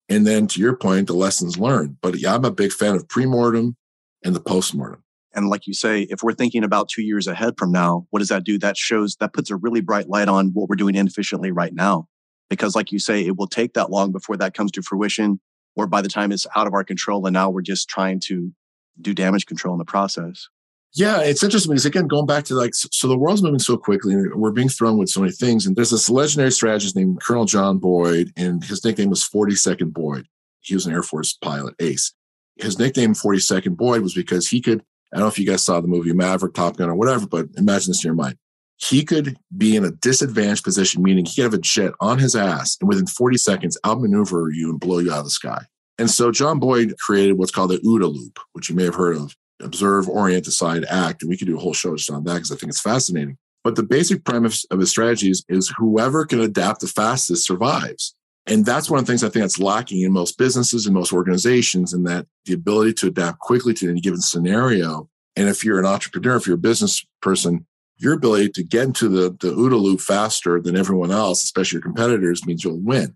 and 0.09 0.25
then 0.25 0.47
to 0.47 0.59
your 0.59 0.75
point 0.75 1.05
the 1.05 1.13
lessons 1.13 1.59
learned. 1.59 1.97
But 2.01 2.17
yeah 2.17 2.35
i'm 2.35 2.43
a 2.43 2.51
big 2.51 2.73
fan 2.73 2.95
of 2.95 3.07
pre-mortem 3.07 3.77
and 4.25 4.35
the 4.35 4.41
post-mortem 4.41 5.01
and 5.33 5.49
like 5.49 5.67
you 5.67 5.73
say, 5.73 6.01
if 6.03 6.23
we're 6.23 6.33
thinking 6.33 6.63
about 6.63 6.89
two 6.89 7.03
years 7.03 7.27
ahead 7.27 7.55
from 7.57 7.71
now, 7.71 8.07
what 8.09 8.19
does 8.19 8.29
that 8.29 8.43
do? 8.43 8.57
That 8.57 8.77
shows 8.77 9.15
that 9.17 9.33
puts 9.33 9.49
a 9.49 9.55
really 9.55 9.81
bright 9.81 10.09
light 10.09 10.27
on 10.27 10.49
what 10.53 10.69
we're 10.69 10.75
doing 10.75 10.95
inefficiently 10.95 11.51
right 11.51 11.73
now. 11.73 12.07
Because 12.49 12.75
like 12.75 12.91
you 12.91 12.99
say, 12.99 13.25
it 13.25 13.37
will 13.37 13.47
take 13.47 13.73
that 13.73 13.91
long 13.91 14.11
before 14.11 14.35
that 14.37 14.55
comes 14.55 14.71
to 14.71 14.81
fruition 14.81 15.39
or 15.75 15.85
by 15.85 16.01
the 16.01 16.09
time 16.09 16.31
it's 16.31 16.47
out 16.55 16.65
of 16.65 16.73
our 16.73 16.83
control. 16.83 17.25
And 17.27 17.33
now 17.33 17.49
we're 17.49 17.61
just 17.61 17.87
trying 17.87 18.19
to 18.21 18.51
do 18.99 19.13
damage 19.13 19.45
control 19.45 19.73
in 19.75 19.77
the 19.77 19.85
process. 19.85 20.47
Yeah, 20.93 21.21
it's 21.21 21.43
interesting 21.43 21.71
because 21.71 21.85
again, 21.85 22.07
going 22.07 22.25
back 22.25 22.45
to 22.45 22.55
like, 22.55 22.73
so 22.73 23.07
the 23.07 23.17
world's 23.17 23.43
moving 23.43 23.59
so 23.59 23.77
quickly 23.77 24.13
and 24.13 24.33
we're 24.33 24.51
being 24.51 24.69
thrown 24.69 24.97
with 24.97 25.09
so 25.09 25.19
many 25.21 25.31
things. 25.31 25.67
And 25.67 25.75
there's 25.75 25.91
this 25.91 26.09
legendary 26.09 26.51
strategist 26.51 26.95
named 26.95 27.21
Colonel 27.21 27.45
John 27.45 27.77
Boyd, 27.77 28.31
and 28.35 28.63
his 28.63 28.83
nickname 28.83 29.11
was 29.11 29.23
40-Second 29.23 29.93
Boyd. 29.93 30.25
He 30.61 30.73
was 30.73 30.87
an 30.87 30.93
Air 30.93 31.03
Force 31.03 31.33
pilot, 31.33 31.75
ace. 31.79 32.13
His 32.55 32.79
nickname 32.79 33.13
40-Second 33.13 33.77
Boyd 33.77 34.01
was 34.01 34.15
because 34.15 34.47
he 34.47 34.61
could 34.61 34.83
I 35.13 35.17
don't 35.17 35.25
know 35.25 35.29
if 35.29 35.39
you 35.39 35.45
guys 35.45 35.63
saw 35.63 35.81
the 35.81 35.87
movie 35.87 36.13
Maverick, 36.13 36.53
Top 36.53 36.77
Gun, 36.77 36.89
or 36.89 36.95
whatever, 36.95 37.27
but 37.27 37.47
imagine 37.57 37.89
this 37.91 38.03
in 38.03 38.09
your 38.09 38.15
mind. 38.15 38.37
He 38.77 39.03
could 39.03 39.37
be 39.57 39.75
in 39.75 39.83
a 39.83 39.91
disadvantaged 39.91 40.63
position, 40.63 41.03
meaning 41.03 41.25
he 41.25 41.35
could 41.35 41.43
have 41.43 41.53
a 41.53 41.57
jet 41.57 41.93
on 41.99 42.17
his 42.17 42.35
ass 42.35 42.77
and 42.79 42.87
within 42.87 43.07
40 43.07 43.37
seconds 43.37 43.77
outmaneuver 43.85 44.51
you 44.51 44.69
and 44.69 44.79
blow 44.79 44.99
you 44.99 45.11
out 45.11 45.19
of 45.19 45.25
the 45.25 45.31
sky. 45.31 45.65
And 45.97 46.09
so 46.09 46.31
John 46.31 46.59
Boyd 46.59 46.95
created 46.97 47.33
what's 47.33 47.51
called 47.51 47.71
the 47.71 47.79
OODA 47.79 48.13
loop, 48.13 48.39
which 48.53 48.69
you 48.69 48.75
may 48.75 48.85
have 48.85 48.95
heard 48.95 49.17
of 49.17 49.35
observe, 49.59 50.07
orient, 50.07 50.45
decide, 50.45 50.85
act. 50.85 51.21
And 51.21 51.29
we 51.29 51.37
could 51.37 51.47
do 51.47 51.57
a 51.57 51.59
whole 51.59 51.73
show 51.73 51.95
just 51.95 52.09
on 52.09 52.23
that 52.23 52.35
because 52.35 52.51
I 52.51 52.55
think 52.55 52.69
it's 52.69 52.81
fascinating. 52.81 53.37
But 53.63 53.75
the 53.75 53.83
basic 53.83 54.23
premise 54.23 54.65
of 54.71 54.79
his 54.79 54.89
strategies 54.89 55.43
is 55.49 55.73
whoever 55.77 56.25
can 56.25 56.39
adapt 56.39 56.79
the 56.79 56.87
fastest 56.87 57.45
survives. 57.45 58.15
And 58.45 58.65
that's 58.65 58.89
one 58.89 58.99
of 58.99 59.05
the 59.05 59.11
things 59.11 59.23
I 59.23 59.29
think 59.29 59.43
that's 59.43 59.59
lacking 59.59 60.01
in 60.01 60.11
most 60.11 60.37
businesses 60.37 60.85
and 60.85 60.95
most 60.95 61.13
organizations, 61.13 61.93
in 61.93 62.03
that 62.03 62.25
the 62.45 62.53
ability 62.53 62.93
to 62.95 63.07
adapt 63.07 63.39
quickly 63.39 63.73
to 63.75 63.89
any 63.89 64.01
given 64.01 64.21
scenario. 64.21 65.09
And 65.35 65.47
if 65.47 65.63
you're 65.63 65.79
an 65.79 65.85
entrepreneur, 65.85 66.35
if 66.35 66.47
you're 66.47 66.55
a 66.55 66.59
business 66.59 67.05
person, 67.21 67.65
your 67.97 68.13
ability 68.13 68.49
to 68.49 68.63
get 68.63 68.85
into 68.85 69.09
the, 69.09 69.29
the 69.39 69.53
OODA 69.53 69.79
loop 69.79 69.99
faster 69.99 70.59
than 70.61 70.75
everyone 70.75 71.11
else, 71.11 71.43
especially 71.43 71.77
your 71.77 71.83
competitors, 71.83 72.45
means 72.45 72.63
you'll 72.63 72.79
win. 72.79 73.15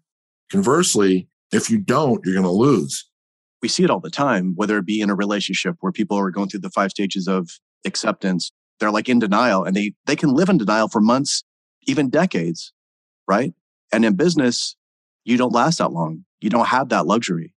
Conversely, 0.52 1.28
if 1.52 1.70
you 1.70 1.80
don't, 1.80 2.24
you're 2.26 2.36
going 2.36 2.44
to 2.46 2.52
lose. 2.52 3.10
We 3.62 3.70
see 3.70 3.84
it 3.84 3.90
all 3.90 4.02
the 4.02 4.10
time, 4.10 4.54
whether 4.56 4.78
it 4.78 4.86
be 4.86 5.00
in 5.00 5.10
a 5.10 5.16
relationship 5.16 5.78
where 5.80 5.92
people 5.92 6.18
are 6.18 6.32
going 6.32 6.50
through 6.50 6.60
the 6.60 6.70
five 6.70 6.92
stages 6.92 7.28
of 7.28 7.50
acceptance. 7.86 8.52
They're 8.80 8.92
like 8.92 9.08
in 9.08 9.20
denial 9.20 9.64
and 9.64 9.76
they, 9.76 9.94
they 10.06 10.18
can 10.18 10.34
live 10.34 10.50
in 10.50 10.58
denial 10.58 10.90
for 10.90 11.00
months, 11.00 11.44
even 11.88 12.10
decades, 12.10 12.74
right? 13.28 13.54
And 13.92 14.04
in 14.04 14.16
business, 14.16 14.76
you 15.24 15.38
don't 15.38 15.54
last 15.54 15.78
that 15.78 15.92
long. 15.92 16.26
You 16.42 16.50
don't 16.50 16.68
have 16.68 16.90
that 16.90 17.06
luxury. 17.06 17.54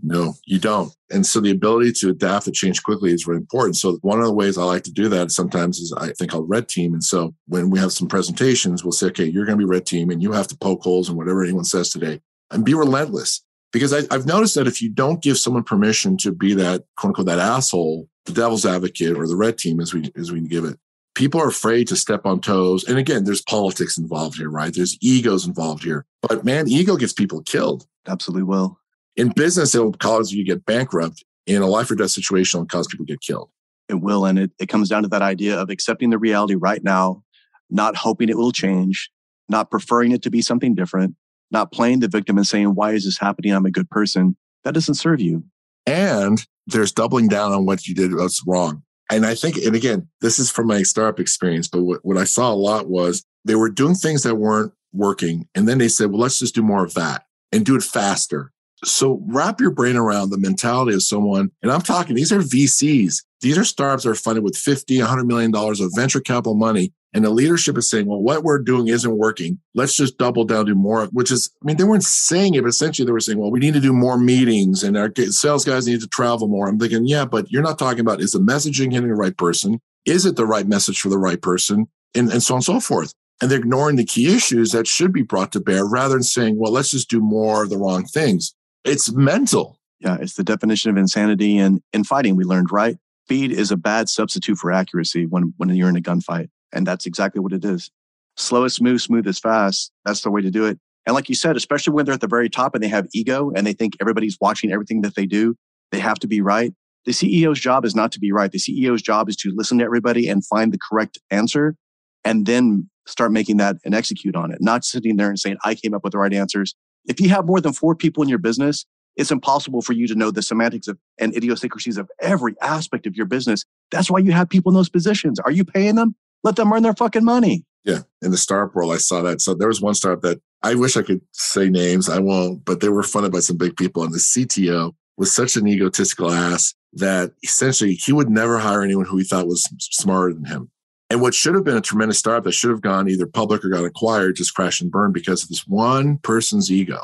No, 0.00 0.34
you 0.46 0.60
don't. 0.60 0.94
And 1.10 1.26
so 1.26 1.40
the 1.40 1.50
ability 1.50 1.92
to 2.00 2.10
adapt 2.10 2.46
and 2.46 2.54
change 2.54 2.82
quickly 2.82 3.12
is 3.12 3.26
really 3.26 3.40
important. 3.40 3.76
So 3.76 3.98
one 4.02 4.20
of 4.20 4.26
the 4.26 4.32
ways 4.32 4.56
I 4.56 4.62
like 4.62 4.84
to 4.84 4.92
do 4.92 5.08
that 5.08 5.32
sometimes 5.32 5.78
is 5.78 5.92
I 5.92 6.12
think 6.12 6.32
I'll 6.32 6.44
red 6.44 6.68
team. 6.68 6.92
And 6.92 7.02
so 7.02 7.34
when 7.48 7.68
we 7.68 7.80
have 7.80 7.92
some 7.92 8.06
presentations, 8.06 8.84
we'll 8.84 8.92
say, 8.92 9.08
okay, 9.08 9.24
you're 9.24 9.44
going 9.44 9.58
to 9.58 9.64
be 9.64 9.68
red 9.68 9.86
team 9.86 10.10
and 10.10 10.22
you 10.22 10.32
have 10.32 10.46
to 10.48 10.56
poke 10.56 10.82
holes 10.82 11.08
in 11.08 11.16
whatever 11.16 11.42
anyone 11.42 11.64
says 11.64 11.90
today 11.90 12.20
and 12.50 12.64
be 12.64 12.74
relentless. 12.74 13.42
Because 13.72 13.92
I, 13.92 14.02
I've 14.14 14.24
noticed 14.24 14.54
that 14.54 14.68
if 14.68 14.80
you 14.80 14.88
don't 14.88 15.22
give 15.22 15.36
someone 15.36 15.64
permission 15.64 16.16
to 16.18 16.32
be 16.32 16.54
that 16.54 16.84
quote 16.96 17.10
unquote 17.10 17.26
that 17.26 17.38
asshole, 17.38 18.08
the 18.24 18.32
devil's 18.32 18.64
advocate 18.64 19.16
or 19.16 19.26
the 19.26 19.36
red 19.36 19.58
team 19.58 19.80
as 19.80 19.92
we 19.92 20.10
as 20.16 20.32
we 20.32 20.40
give 20.40 20.64
it, 20.64 20.78
people 21.18 21.40
are 21.40 21.48
afraid 21.48 21.88
to 21.88 21.96
step 21.96 22.24
on 22.24 22.40
toes. 22.40 22.84
And 22.84 22.96
again, 22.96 23.24
there's 23.24 23.42
politics 23.42 23.98
involved 23.98 24.38
here, 24.38 24.48
right? 24.48 24.72
There's 24.72 24.96
egos 25.02 25.46
involved 25.46 25.82
here. 25.82 26.06
But 26.22 26.44
man, 26.44 26.68
ego 26.68 26.96
gets 26.96 27.12
people 27.12 27.42
killed. 27.42 27.86
Absolutely 28.06 28.44
will. 28.44 28.78
In 29.16 29.30
business, 29.30 29.74
it'll 29.74 29.92
cause 29.92 30.30
you 30.30 30.44
to 30.44 30.48
get 30.48 30.64
bankrupt. 30.64 31.24
In 31.48 31.60
a 31.60 31.66
life 31.66 31.90
or 31.90 31.96
death 31.96 32.10
situation, 32.10 32.58
it'll 32.58 32.68
cause 32.68 32.86
people 32.86 33.04
to 33.04 33.12
get 33.12 33.20
killed. 33.20 33.50
It 33.88 34.00
will. 34.00 34.26
And 34.26 34.38
it, 34.38 34.52
it 34.60 34.68
comes 34.68 34.88
down 34.88 35.02
to 35.02 35.08
that 35.08 35.22
idea 35.22 35.58
of 35.58 35.70
accepting 35.70 36.10
the 36.10 36.18
reality 36.18 36.54
right 36.54 36.84
now, 36.84 37.24
not 37.68 37.96
hoping 37.96 38.28
it 38.28 38.36
will 38.36 38.52
change, 38.52 39.10
not 39.48 39.72
preferring 39.72 40.12
it 40.12 40.22
to 40.22 40.30
be 40.30 40.40
something 40.40 40.76
different, 40.76 41.16
not 41.50 41.72
playing 41.72 41.98
the 41.98 42.06
victim 42.06 42.36
and 42.36 42.46
saying, 42.46 42.76
why 42.76 42.92
is 42.92 43.06
this 43.06 43.18
happening? 43.18 43.52
I'm 43.52 43.66
a 43.66 43.72
good 43.72 43.90
person. 43.90 44.36
That 44.62 44.74
doesn't 44.74 44.94
serve 44.94 45.20
you. 45.20 45.42
And 45.84 46.46
there's 46.68 46.92
doubling 46.92 47.26
down 47.26 47.52
on 47.52 47.66
what 47.66 47.88
you 47.88 47.94
did 47.94 48.16
that's 48.16 48.44
wrong. 48.46 48.84
And 49.10 49.24
I 49.24 49.34
think, 49.34 49.56
and 49.56 49.74
again, 49.74 50.08
this 50.20 50.38
is 50.38 50.50
from 50.50 50.66
my 50.66 50.82
startup 50.82 51.18
experience, 51.18 51.68
but 51.68 51.82
what, 51.82 52.04
what 52.04 52.18
I 52.18 52.24
saw 52.24 52.52
a 52.52 52.54
lot 52.54 52.88
was 52.88 53.24
they 53.44 53.54
were 53.54 53.70
doing 53.70 53.94
things 53.94 54.22
that 54.24 54.36
weren't 54.36 54.72
working. 54.92 55.48
And 55.54 55.66
then 55.66 55.78
they 55.78 55.88
said, 55.88 56.10
well, 56.10 56.20
let's 56.20 56.38
just 56.38 56.54
do 56.54 56.62
more 56.62 56.84
of 56.84 56.94
that 56.94 57.24
and 57.52 57.64
do 57.64 57.76
it 57.76 57.82
faster. 57.82 58.52
So 58.84 59.20
wrap 59.26 59.60
your 59.60 59.70
brain 59.70 59.96
around 59.96 60.30
the 60.30 60.38
mentality 60.38 60.94
of 60.94 61.02
someone. 61.02 61.50
And 61.62 61.72
I'm 61.72 61.82
talking, 61.82 62.14
these 62.14 62.32
are 62.32 62.38
VCs. 62.38 63.24
These 63.40 63.58
are 63.58 63.64
startups 63.64 64.04
that 64.04 64.10
are 64.10 64.14
funded 64.14 64.44
with 64.44 64.56
50, 64.56 64.98
100 64.98 65.24
million 65.24 65.50
dollars 65.50 65.80
of 65.80 65.92
venture 65.94 66.20
capital 66.20 66.54
money. 66.54 66.92
And 67.14 67.24
the 67.24 67.30
leadership 67.30 67.78
is 67.78 67.88
saying, 67.88 68.06
well, 68.06 68.20
what 68.20 68.42
we're 68.42 68.58
doing 68.58 68.88
isn't 68.88 69.16
working. 69.16 69.58
Let's 69.74 69.96
just 69.96 70.18
double 70.18 70.44
down, 70.44 70.66
do 70.66 70.74
more, 70.74 71.06
which 71.06 71.30
is, 71.30 71.50
I 71.62 71.66
mean, 71.66 71.76
they 71.76 71.84
weren't 71.84 72.04
saying 72.04 72.54
it, 72.54 72.62
but 72.62 72.68
essentially 72.68 73.06
they 73.06 73.12
were 73.12 73.20
saying, 73.20 73.38
well, 73.38 73.50
we 73.50 73.60
need 73.60 73.74
to 73.74 73.80
do 73.80 73.92
more 73.92 74.18
meetings 74.18 74.82
and 74.82 74.96
our 74.96 75.10
sales 75.30 75.64
guys 75.64 75.86
need 75.86 76.00
to 76.02 76.08
travel 76.08 76.48
more. 76.48 76.68
I'm 76.68 76.78
thinking, 76.78 77.06
yeah, 77.06 77.24
but 77.24 77.50
you're 77.50 77.62
not 77.62 77.78
talking 77.78 78.00
about 78.00 78.20
is 78.20 78.32
the 78.32 78.40
messaging 78.40 78.92
hitting 78.92 79.08
the 79.08 79.14
right 79.14 79.36
person? 79.36 79.80
Is 80.04 80.26
it 80.26 80.36
the 80.36 80.46
right 80.46 80.66
message 80.66 81.00
for 81.00 81.08
the 81.08 81.18
right 81.18 81.40
person? 81.40 81.88
And, 82.14 82.30
and 82.30 82.42
so 82.42 82.54
on 82.54 82.58
and 82.58 82.64
so 82.64 82.80
forth. 82.80 83.12
And 83.40 83.50
they're 83.50 83.58
ignoring 83.58 83.96
the 83.96 84.04
key 84.04 84.34
issues 84.34 84.72
that 84.72 84.86
should 84.86 85.12
be 85.12 85.22
brought 85.22 85.52
to 85.52 85.60
bear 85.60 85.86
rather 85.86 86.14
than 86.14 86.22
saying, 86.22 86.58
well, 86.58 86.72
let's 86.72 86.90
just 86.90 87.08
do 87.08 87.20
more 87.20 87.62
of 87.62 87.70
the 87.70 87.78
wrong 87.78 88.04
things. 88.04 88.54
It's 88.84 89.12
mental. 89.12 89.78
Yeah, 90.00 90.16
it's 90.20 90.34
the 90.34 90.44
definition 90.44 90.90
of 90.90 90.96
insanity. 90.96 91.58
And 91.58 91.80
in 91.92 92.04
fighting, 92.04 92.36
we 92.36 92.44
learned, 92.44 92.70
right? 92.70 92.96
Speed 93.26 93.52
is 93.52 93.70
a 93.70 93.76
bad 93.76 94.08
substitute 94.08 94.56
for 94.56 94.72
accuracy 94.72 95.26
when, 95.26 95.52
when 95.56 95.68
you're 95.70 95.88
in 95.88 95.96
a 95.96 96.00
gunfight. 96.00 96.48
And 96.72 96.86
that's 96.86 97.06
exactly 97.06 97.40
what 97.40 97.52
it 97.52 97.64
is. 97.64 97.90
Slowest 98.36 98.80
move, 98.80 99.00
smooth, 99.02 99.24
smooth 99.24 99.26
is 99.26 99.38
fast. 99.38 99.90
That's 100.04 100.20
the 100.22 100.30
way 100.30 100.40
to 100.40 100.50
do 100.50 100.64
it. 100.64 100.78
And 101.06 101.14
like 101.14 101.28
you 101.28 101.34
said, 101.34 101.56
especially 101.56 101.94
when 101.94 102.04
they're 102.04 102.14
at 102.14 102.20
the 102.20 102.28
very 102.28 102.48
top 102.48 102.74
and 102.74 102.84
they 102.84 102.88
have 102.88 103.08
ego 103.12 103.50
and 103.56 103.66
they 103.66 103.72
think 103.72 103.94
everybody's 104.00 104.36
watching 104.40 104.72
everything 104.72 105.00
that 105.00 105.14
they 105.14 105.26
do, 105.26 105.56
they 105.90 105.98
have 105.98 106.18
to 106.20 106.28
be 106.28 106.40
right. 106.40 106.72
The 107.06 107.12
CEO's 107.12 107.60
job 107.60 107.84
is 107.84 107.94
not 107.94 108.12
to 108.12 108.20
be 108.20 108.30
right. 108.30 108.52
The 108.52 108.58
CEO's 108.58 109.02
job 109.02 109.28
is 109.28 109.36
to 109.36 109.52
listen 109.54 109.78
to 109.78 109.84
everybody 109.84 110.28
and 110.28 110.44
find 110.44 110.72
the 110.72 110.78
correct 110.90 111.18
answer 111.30 111.76
and 112.24 112.46
then 112.46 112.90
start 113.06 113.32
making 113.32 113.56
that 113.56 113.76
and 113.84 113.94
execute 113.94 114.36
on 114.36 114.52
it, 114.52 114.58
not 114.60 114.84
sitting 114.84 115.16
there 115.16 115.30
and 115.30 115.38
saying, 115.38 115.56
I 115.64 115.74
came 115.74 115.94
up 115.94 116.04
with 116.04 116.12
the 116.12 116.18
right 116.18 116.32
answers. 116.32 116.74
If 117.06 117.20
you 117.20 117.28
have 117.30 117.46
more 117.46 117.60
than 117.60 117.72
four 117.72 117.94
people 117.94 118.22
in 118.22 118.28
your 118.28 118.38
business, 118.38 118.84
it's 119.16 119.30
impossible 119.30 119.82
for 119.82 119.92
you 119.92 120.06
to 120.06 120.14
know 120.14 120.30
the 120.30 120.42
semantics 120.42 120.86
of, 120.86 120.98
and 121.18 121.34
idiosyncrasies 121.36 121.98
of 121.98 122.08
every 122.20 122.54
aspect 122.62 123.06
of 123.06 123.16
your 123.16 123.26
business. 123.26 123.64
That's 123.90 124.10
why 124.10 124.20
you 124.20 124.32
have 124.32 124.48
people 124.48 124.70
in 124.70 124.76
those 124.76 124.88
positions. 124.88 125.40
Are 125.40 125.50
you 125.50 125.64
paying 125.64 125.96
them? 125.96 126.14
Let 126.44 126.56
them 126.56 126.72
earn 126.72 126.84
their 126.84 126.94
fucking 126.94 127.24
money. 127.24 127.64
Yeah. 127.84 128.00
In 128.22 128.30
the 128.30 128.36
startup 128.36 128.74
world, 128.74 128.92
I 128.92 128.98
saw 128.98 129.22
that. 129.22 129.40
So 129.40 129.54
there 129.54 129.68
was 129.68 129.80
one 129.80 129.94
startup 129.94 130.22
that 130.22 130.40
I 130.62 130.74
wish 130.74 130.96
I 130.96 131.02
could 131.02 131.20
say 131.32 131.68
names. 131.68 132.08
I 132.08 132.20
won't, 132.20 132.64
but 132.64 132.80
they 132.80 132.90
were 132.90 133.02
funded 133.02 133.32
by 133.32 133.40
some 133.40 133.56
big 133.56 133.76
people. 133.76 134.04
And 134.04 134.12
the 134.12 134.18
CTO 134.18 134.94
was 135.16 135.32
such 135.32 135.56
an 135.56 135.66
egotistical 135.66 136.30
ass 136.30 136.74
that 136.92 137.32
essentially 137.42 137.94
he 137.94 138.12
would 138.12 138.30
never 138.30 138.58
hire 138.58 138.82
anyone 138.82 139.04
who 139.04 139.18
he 139.18 139.24
thought 139.24 139.48
was 139.48 139.68
smarter 139.78 140.32
than 140.32 140.44
him. 140.44 140.70
And 141.10 141.20
what 141.22 141.34
should 141.34 141.54
have 141.54 141.64
been 141.64 141.76
a 141.76 141.80
tremendous 141.80 142.18
startup 142.18 142.44
that 142.44 142.52
should 142.52 142.70
have 142.70 142.82
gone 142.82 143.08
either 143.08 143.26
public 143.26 143.64
or 143.64 143.70
got 143.70 143.84
acquired 143.84 144.36
just 144.36 144.54
crashed 144.54 144.82
and 144.82 144.90
burned 144.90 145.14
because 145.14 145.42
of 145.42 145.48
this 145.48 145.66
one 145.66 146.18
person's 146.18 146.70
ego. 146.70 147.00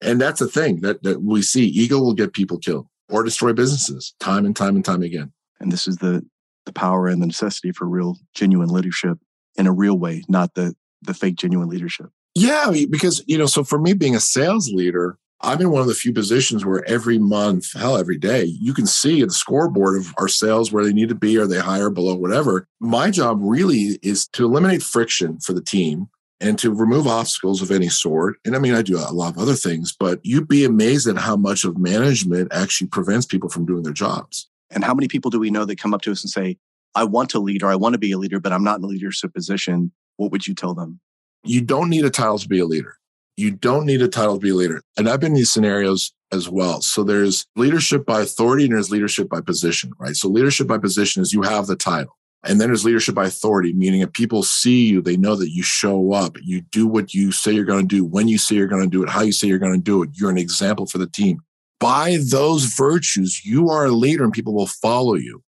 And 0.00 0.20
that's 0.20 0.40
the 0.40 0.48
thing 0.48 0.80
that, 0.80 1.02
that 1.04 1.22
we 1.22 1.42
see. 1.42 1.66
Ego 1.66 2.00
will 2.00 2.14
get 2.14 2.32
people 2.32 2.58
killed 2.58 2.86
or 3.08 3.22
destroy 3.22 3.52
businesses 3.52 4.14
time 4.20 4.44
and 4.44 4.54
time 4.54 4.74
and 4.74 4.84
time 4.84 5.02
again. 5.02 5.32
And 5.60 5.72
this 5.72 5.86
is 5.86 5.98
the 5.98 6.24
the 6.66 6.72
power 6.72 7.06
and 7.06 7.22
the 7.22 7.26
necessity 7.26 7.70
for 7.70 7.86
real, 7.86 8.16
genuine 8.34 8.68
leadership 8.68 9.18
in 9.54 9.68
a 9.68 9.72
real 9.72 9.96
way, 9.98 10.24
not 10.28 10.54
the 10.54 10.74
the 11.02 11.14
fake 11.14 11.36
genuine 11.36 11.68
leadership. 11.68 12.10
Yeah, 12.34 12.72
because 12.90 13.22
you 13.26 13.38
know, 13.38 13.46
so 13.46 13.64
for 13.64 13.78
me 13.78 13.94
being 13.94 14.16
a 14.16 14.20
sales 14.20 14.70
leader, 14.70 15.18
I'm 15.42 15.60
in 15.60 15.70
one 15.70 15.82
of 15.82 15.88
the 15.88 15.94
few 15.94 16.12
positions 16.12 16.64
where 16.64 16.88
every 16.88 17.18
month, 17.18 17.72
hell, 17.74 17.98
every 17.98 18.16
day, 18.16 18.44
you 18.44 18.72
can 18.72 18.86
see 18.86 19.22
the 19.22 19.30
scoreboard 19.30 19.98
of 19.98 20.14
our 20.18 20.28
sales 20.28 20.72
where 20.72 20.84
they 20.84 20.92
need 20.92 21.10
to 21.10 21.14
be, 21.14 21.36
are 21.38 21.46
they 21.46 21.58
higher, 21.58 21.90
below, 21.90 22.14
whatever. 22.14 22.66
My 22.80 23.10
job 23.10 23.38
really 23.40 23.98
is 24.02 24.26
to 24.28 24.44
eliminate 24.44 24.82
friction 24.82 25.38
for 25.40 25.52
the 25.52 25.60
team 25.60 26.08
and 26.40 26.58
to 26.58 26.72
remove 26.72 27.06
obstacles 27.06 27.62
of 27.62 27.70
any 27.70 27.88
sort. 27.88 28.36
And 28.44 28.56
I 28.56 28.58
mean, 28.58 28.74
I 28.74 28.82
do 28.82 28.98
a 28.98 29.12
lot 29.12 29.34
of 29.34 29.38
other 29.38 29.54
things, 29.54 29.94
but 29.98 30.20
you'd 30.22 30.48
be 30.48 30.64
amazed 30.64 31.06
at 31.06 31.18
how 31.18 31.36
much 31.36 31.64
of 31.64 31.78
management 31.78 32.52
actually 32.52 32.88
prevents 32.88 33.26
people 33.26 33.48
from 33.48 33.66
doing 33.66 33.82
their 33.82 33.92
jobs. 33.92 34.48
And 34.70 34.84
how 34.84 34.94
many 34.94 35.08
people 35.08 35.30
do 35.30 35.38
we 35.38 35.50
know 35.50 35.64
that 35.64 35.78
come 35.78 35.94
up 35.94 36.02
to 36.02 36.12
us 36.12 36.22
and 36.22 36.30
say, 36.30 36.58
I 36.94 37.04
want 37.04 37.30
to 37.30 37.38
lead 37.38 37.62
or 37.62 37.70
I 37.70 37.76
want 37.76 37.92
to 37.92 37.98
be 37.98 38.12
a 38.12 38.18
leader, 38.18 38.40
but 38.40 38.52
I'm 38.52 38.64
not 38.64 38.78
in 38.78 38.84
a 38.84 38.88
leadership 38.88 39.34
position? 39.34 39.92
What 40.16 40.32
would 40.32 40.46
you 40.46 40.54
tell 40.54 40.74
them? 40.74 41.00
You 41.44 41.60
don't 41.60 41.90
need 41.90 42.04
a 42.04 42.10
title 42.10 42.38
to 42.38 42.48
be 42.48 42.58
a 42.58 42.66
leader. 42.66 42.96
You 43.36 43.50
don't 43.50 43.86
need 43.86 44.02
a 44.02 44.08
title 44.08 44.34
to 44.34 44.40
be 44.40 44.50
a 44.50 44.54
leader. 44.54 44.82
And 44.96 45.08
I've 45.08 45.20
been 45.20 45.32
in 45.32 45.36
these 45.36 45.52
scenarios 45.52 46.12
as 46.32 46.48
well. 46.48 46.80
So 46.80 47.04
there's 47.04 47.46
leadership 47.54 48.06
by 48.06 48.22
authority 48.22 48.64
and 48.64 48.74
there's 48.74 48.90
leadership 48.90 49.28
by 49.28 49.40
position, 49.40 49.92
right? 49.98 50.16
So 50.16 50.28
leadership 50.28 50.66
by 50.66 50.78
position 50.78 51.22
is 51.22 51.32
you 51.32 51.42
have 51.42 51.66
the 51.66 51.76
title. 51.76 52.16
And 52.44 52.60
then 52.60 52.68
there's 52.68 52.84
leadership 52.84 53.14
by 53.14 53.26
authority, 53.26 53.72
meaning 53.72 54.00
if 54.00 54.12
people 54.12 54.42
see 54.42 54.86
you, 54.86 55.02
they 55.02 55.16
know 55.16 55.34
that 55.36 55.50
you 55.50 55.62
show 55.62 56.12
up, 56.12 56.36
you 56.42 56.60
do 56.60 56.86
what 56.86 57.12
you 57.12 57.32
say 57.32 57.52
you're 57.52 57.64
going 57.64 57.88
to 57.88 57.96
do, 57.96 58.04
when 58.04 58.28
you 58.28 58.38
say 58.38 58.56
you're 58.56 58.68
going 58.68 58.84
to 58.84 58.88
do 58.88 59.02
it, 59.02 59.08
how 59.08 59.22
you 59.22 59.32
say 59.32 59.48
you're 59.48 59.58
going 59.58 59.74
to 59.74 59.82
do 59.82 60.02
it. 60.02 60.10
You're 60.14 60.30
an 60.30 60.38
example 60.38 60.86
for 60.86 60.98
the 60.98 61.08
team. 61.08 61.40
By 61.80 62.18
those 62.30 62.64
virtues, 62.64 63.44
you 63.44 63.68
are 63.68 63.86
a 63.86 63.90
leader 63.90 64.24
and 64.24 64.32
people 64.32 64.54
will 64.54 64.68
follow 64.68 65.14
you. 65.14 65.42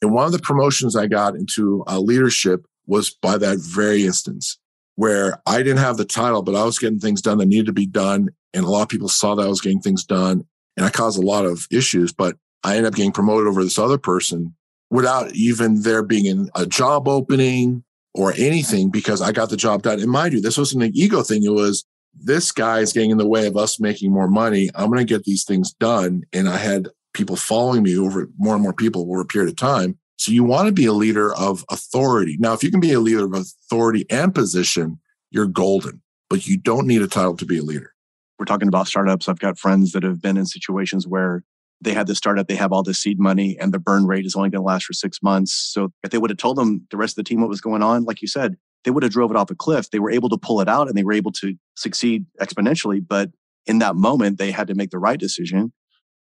And 0.00 0.12
one 0.12 0.26
of 0.26 0.32
the 0.32 0.38
promotions 0.38 0.96
I 0.96 1.08
got 1.08 1.34
into 1.34 1.84
uh, 1.88 1.98
leadership 1.98 2.64
was 2.86 3.10
by 3.10 3.36
that 3.38 3.58
very 3.58 4.04
instance 4.04 4.58
where 4.96 5.40
I 5.46 5.58
didn't 5.58 5.78
have 5.78 5.96
the 5.96 6.04
title, 6.04 6.42
but 6.42 6.54
I 6.54 6.64
was 6.64 6.78
getting 6.78 7.00
things 7.00 7.22
done 7.22 7.38
that 7.38 7.46
needed 7.46 7.66
to 7.66 7.72
be 7.72 7.86
done. 7.86 8.28
And 8.52 8.64
a 8.64 8.68
lot 8.68 8.82
of 8.82 8.88
people 8.88 9.08
saw 9.08 9.34
that 9.34 9.44
I 9.44 9.48
was 9.48 9.60
getting 9.60 9.80
things 9.80 10.04
done 10.04 10.44
and 10.76 10.86
I 10.86 10.90
caused 10.90 11.18
a 11.18 11.26
lot 11.26 11.44
of 11.44 11.66
issues, 11.70 12.12
but 12.12 12.36
I 12.62 12.76
ended 12.76 12.86
up 12.86 12.94
getting 12.94 13.12
promoted 13.12 13.48
over 13.48 13.62
this 13.62 13.78
other 13.78 13.98
person 13.98 14.54
without 14.90 15.32
even 15.34 15.82
there 15.82 16.02
being 16.02 16.48
a 16.54 16.66
job 16.66 17.08
opening 17.08 17.82
or 18.14 18.32
anything 18.36 18.90
because 18.90 19.20
I 19.20 19.32
got 19.32 19.50
the 19.50 19.56
job 19.56 19.82
done. 19.82 20.00
And 20.00 20.10
mind 20.10 20.32
you, 20.32 20.40
this 20.40 20.58
wasn't 20.58 20.84
an 20.84 20.92
ego 20.94 21.22
thing. 21.22 21.42
It 21.42 21.52
was 21.52 21.84
this 22.14 22.52
guy 22.52 22.78
is 22.78 22.92
getting 22.92 23.10
in 23.10 23.18
the 23.18 23.28
way 23.28 23.46
of 23.46 23.56
us 23.56 23.80
making 23.80 24.12
more 24.12 24.28
money. 24.28 24.70
I'm 24.74 24.86
going 24.86 25.04
to 25.04 25.04
get 25.04 25.24
these 25.24 25.44
things 25.44 25.72
done. 25.72 26.22
And 26.32 26.48
I 26.48 26.58
had 26.58 26.88
people 27.12 27.36
following 27.36 27.82
me 27.82 27.98
over 27.98 28.28
more 28.38 28.54
and 28.54 28.62
more 28.62 28.72
people 28.72 29.02
over 29.02 29.20
a 29.20 29.26
period 29.26 29.50
of 29.50 29.56
time. 29.56 29.98
So 30.16 30.32
you 30.32 30.44
want 30.44 30.66
to 30.66 30.72
be 30.72 30.86
a 30.86 30.92
leader 30.92 31.34
of 31.34 31.64
authority. 31.70 32.36
Now, 32.38 32.52
if 32.52 32.62
you 32.62 32.70
can 32.70 32.80
be 32.80 32.92
a 32.92 33.00
leader 33.00 33.24
of 33.24 33.34
authority 33.34 34.06
and 34.10 34.34
position, 34.34 35.00
you're 35.30 35.46
golden, 35.46 36.02
but 36.30 36.46
you 36.46 36.56
don't 36.56 36.86
need 36.86 37.02
a 37.02 37.08
title 37.08 37.36
to 37.36 37.44
be 37.44 37.58
a 37.58 37.62
leader. 37.62 37.92
We're 38.38 38.46
talking 38.46 38.68
about 38.68 38.86
startups. 38.86 39.28
I've 39.28 39.38
got 39.38 39.58
friends 39.58 39.92
that 39.92 40.02
have 40.02 40.22
been 40.22 40.36
in 40.36 40.46
situations 40.46 41.06
where 41.06 41.44
they 41.80 41.92
had 41.92 42.06
the 42.06 42.14
startup, 42.14 42.48
they 42.48 42.56
have 42.56 42.72
all 42.72 42.82
the 42.82 42.94
seed 42.94 43.18
money, 43.18 43.56
and 43.60 43.72
the 43.72 43.78
burn 43.78 44.06
rate 44.06 44.24
is 44.24 44.34
only 44.34 44.50
going 44.50 44.62
to 44.62 44.66
last 44.66 44.86
for 44.86 44.92
six 44.92 45.22
months. 45.22 45.52
So 45.52 45.92
if 46.02 46.10
they 46.10 46.18
would 46.18 46.30
have 46.30 46.38
told 46.38 46.56
them 46.56 46.86
the 46.90 46.96
rest 46.96 47.12
of 47.12 47.16
the 47.16 47.28
team 47.28 47.40
what 47.40 47.50
was 47.50 47.60
going 47.60 47.82
on, 47.82 48.04
like 48.04 48.22
you 48.22 48.28
said, 48.28 48.56
they 48.84 48.90
would 48.90 49.02
have 49.02 49.12
drove 49.12 49.30
it 49.30 49.36
off 49.36 49.50
a 49.50 49.54
cliff. 49.54 49.90
They 49.90 49.98
were 49.98 50.10
able 50.10 50.28
to 50.30 50.38
pull 50.38 50.60
it 50.60 50.68
out 50.68 50.88
and 50.88 50.96
they 50.96 51.04
were 51.04 51.12
able 51.12 51.32
to 51.32 51.56
succeed 51.76 52.26
exponentially. 52.40 53.04
But 53.06 53.30
in 53.66 53.78
that 53.78 53.96
moment, 53.96 54.38
they 54.38 54.50
had 54.50 54.66
to 54.68 54.74
make 54.74 54.90
the 54.90 54.98
right 54.98 55.18
decision, 55.18 55.72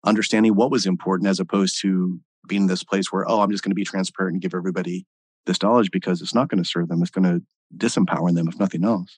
understanding 0.06 0.56
what 0.56 0.72
was 0.72 0.86
important 0.86 1.30
as 1.30 1.40
opposed 1.40 1.82
to 1.82 2.20
being 2.50 2.68
this 2.68 2.84
place 2.84 3.12
where, 3.12 3.30
oh, 3.30 3.39
I'm 3.39 3.52
just 3.52 3.64
going 3.64 3.72
to 3.72 3.76
be 3.76 3.86
transparent 3.86 4.34
and 4.34 4.41
give 4.41 4.54
everybody 4.54 5.06
this 5.45 5.62
knowledge 5.64 5.91
because 5.91 6.22
it's 6.22 6.36
not 6.36 6.50
going 6.50 6.62
to 6.62 6.70
serve 6.70 6.89
them. 6.89 7.02
It's 7.02 7.12
going 7.12 7.24
to 7.24 7.41
disempower 7.78 8.36
them, 8.36 8.50
if 8.50 8.60
nothing 8.60 8.84
else. 8.84 9.18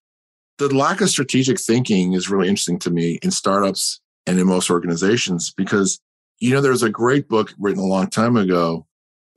The 0.60 0.74
lack 0.76 1.02
of 1.02 1.10
strategic 1.10 1.60
thinking 1.60 2.14
is 2.14 2.30
really 2.30 2.48
interesting 2.48 2.78
to 2.80 2.92
me 2.92 3.18
in 3.24 3.32
startups 3.32 4.00
and 4.28 4.38
in 4.38 4.46
most 4.46 4.70
organizations 4.70 5.52
because, 5.52 6.00
you 6.40 6.52
know, 6.52 6.62
there's 6.62 6.84
a 6.84 6.90
great 6.90 7.28
book 7.28 7.54
written 7.58 7.82
a 7.82 7.88
long 7.88 8.08
time 8.08 8.38
ago 8.38 8.86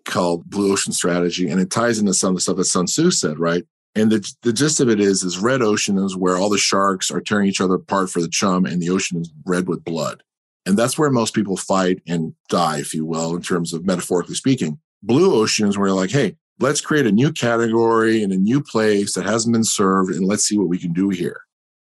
called 0.05 0.45
Blue 0.45 0.71
Ocean 0.73 0.93
Strategy, 0.93 1.49
and 1.49 1.61
it 1.61 1.71
ties 1.71 1.99
into 1.99 2.13
some 2.13 2.31
of 2.31 2.35
the 2.35 2.41
stuff 2.43 2.57
that 2.57 2.65
Sun 2.65 2.87
Tzu 2.87 3.11
said, 3.11 3.39
right? 3.39 3.65
And 3.95 4.11
the, 4.11 4.35
the 4.43 4.53
gist 4.53 4.81
of 4.81 4.91
it 4.91 5.01
is, 5.01 5.23
is 5.23 5.39
red 5.39 5.63
ocean 5.63 5.97
is 5.99 6.17
where 6.17 6.37
all 6.37 6.51
the 6.51 6.59
sharks 6.59 7.11
are 7.11 7.21
tearing 7.21 7.49
each 7.49 7.61
other 7.61 7.75
apart 7.75 8.11
for 8.11 8.21
the 8.21 8.29
chum, 8.29 8.67
and 8.67 8.83
the 8.83 8.91
ocean 8.91 9.21
is 9.21 9.33
red 9.47 9.69
with 9.69 9.85
blood. 9.85 10.23
And 10.67 10.79
that's 10.79 10.99
where 10.99 11.11
most 11.11 11.35
people 11.35 11.57
fight 11.57 12.01
and 12.07 12.35
die, 12.49 12.79
if 12.79 12.95
you 12.95 13.05
will, 13.05 13.37
in 13.37 13.43
terms 13.43 13.73
of 13.73 13.85
metaphorically 13.85 14.35
speaking. 14.35 14.79
Blue 15.03 15.35
ocean 15.35 15.69
is 15.69 15.77
where 15.77 15.89
you're 15.89 15.97
like, 15.97 16.11
hey, 16.11 16.37
let's 16.59 16.81
create 16.81 17.07
a 17.07 17.13
new 17.13 17.33
category 17.33 18.23
in 18.23 18.33
a 18.33 18.37
new 18.37 18.63
place 18.63 19.15
that 19.15 19.27
hasn't 19.27 19.53
been 19.53 19.65
served, 19.65 20.11
and 20.11 20.25
let's 20.25 20.45
see 20.45 20.57
what 20.57 20.69
we 20.69 20.79
can 20.79 20.93
do 20.93 21.11
here. 21.11 21.41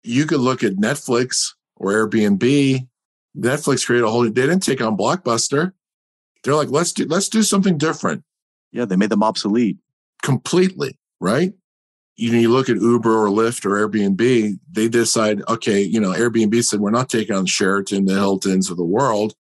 You 0.03 0.25
could 0.25 0.39
look 0.39 0.63
at 0.63 0.73
Netflix 0.73 1.49
or 1.75 1.91
Airbnb. 1.91 2.87
Netflix 3.37 3.85
created 3.85 4.05
a 4.05 4.09
whole, 4.09 4.23
they 4.23 4.29
didn't 4.29 4.61
take 4.61 4.81
on 4.81 4.97
Blockbuster. 4.97 5.73
They're 6.43 6.55
like, 6.55 6.69
let's 6.69 6.93
do, 6.93 7.05
let's 7.05 7.29
do 7.29 7.43
something 7.43 7.77
different. 7.77 8.23
Yeah, 8.71 8.85
they 8.85 8.95
made 8.95 9.09
them 9.09 9.23
obsolete. 9.23 9.77
Completely, 10.23 10.97
right? 11.19 11.53
You 12.17 12.31
know, 12.31 12.39
you 12.39 12.49
look 12.49 12.69
at 12.69 12.77
Uber 12.77 13.11
or 13.11 13.27
Lyft 13.27 13.65
or 13.65 13.71
Airbnb, 13.71 14.59
they 14.71 14.87
decide, 14.87 15.41
okay, 15.49 15.81
you 15.81 15.99
know, 15.99 16.11
Airbnb 16.11 16.63
said, 16.63 16.79
we're 16.79 16.91
not 16.91 17.09
taking 17.09 17.35
on 17.35 17.45
Sheraton, 17.45 18.05
the 18.05 18.13
Hiltons 18.13 18.69
of 18.69 18.77
the 18.77 18.85
world. 18.85 19.35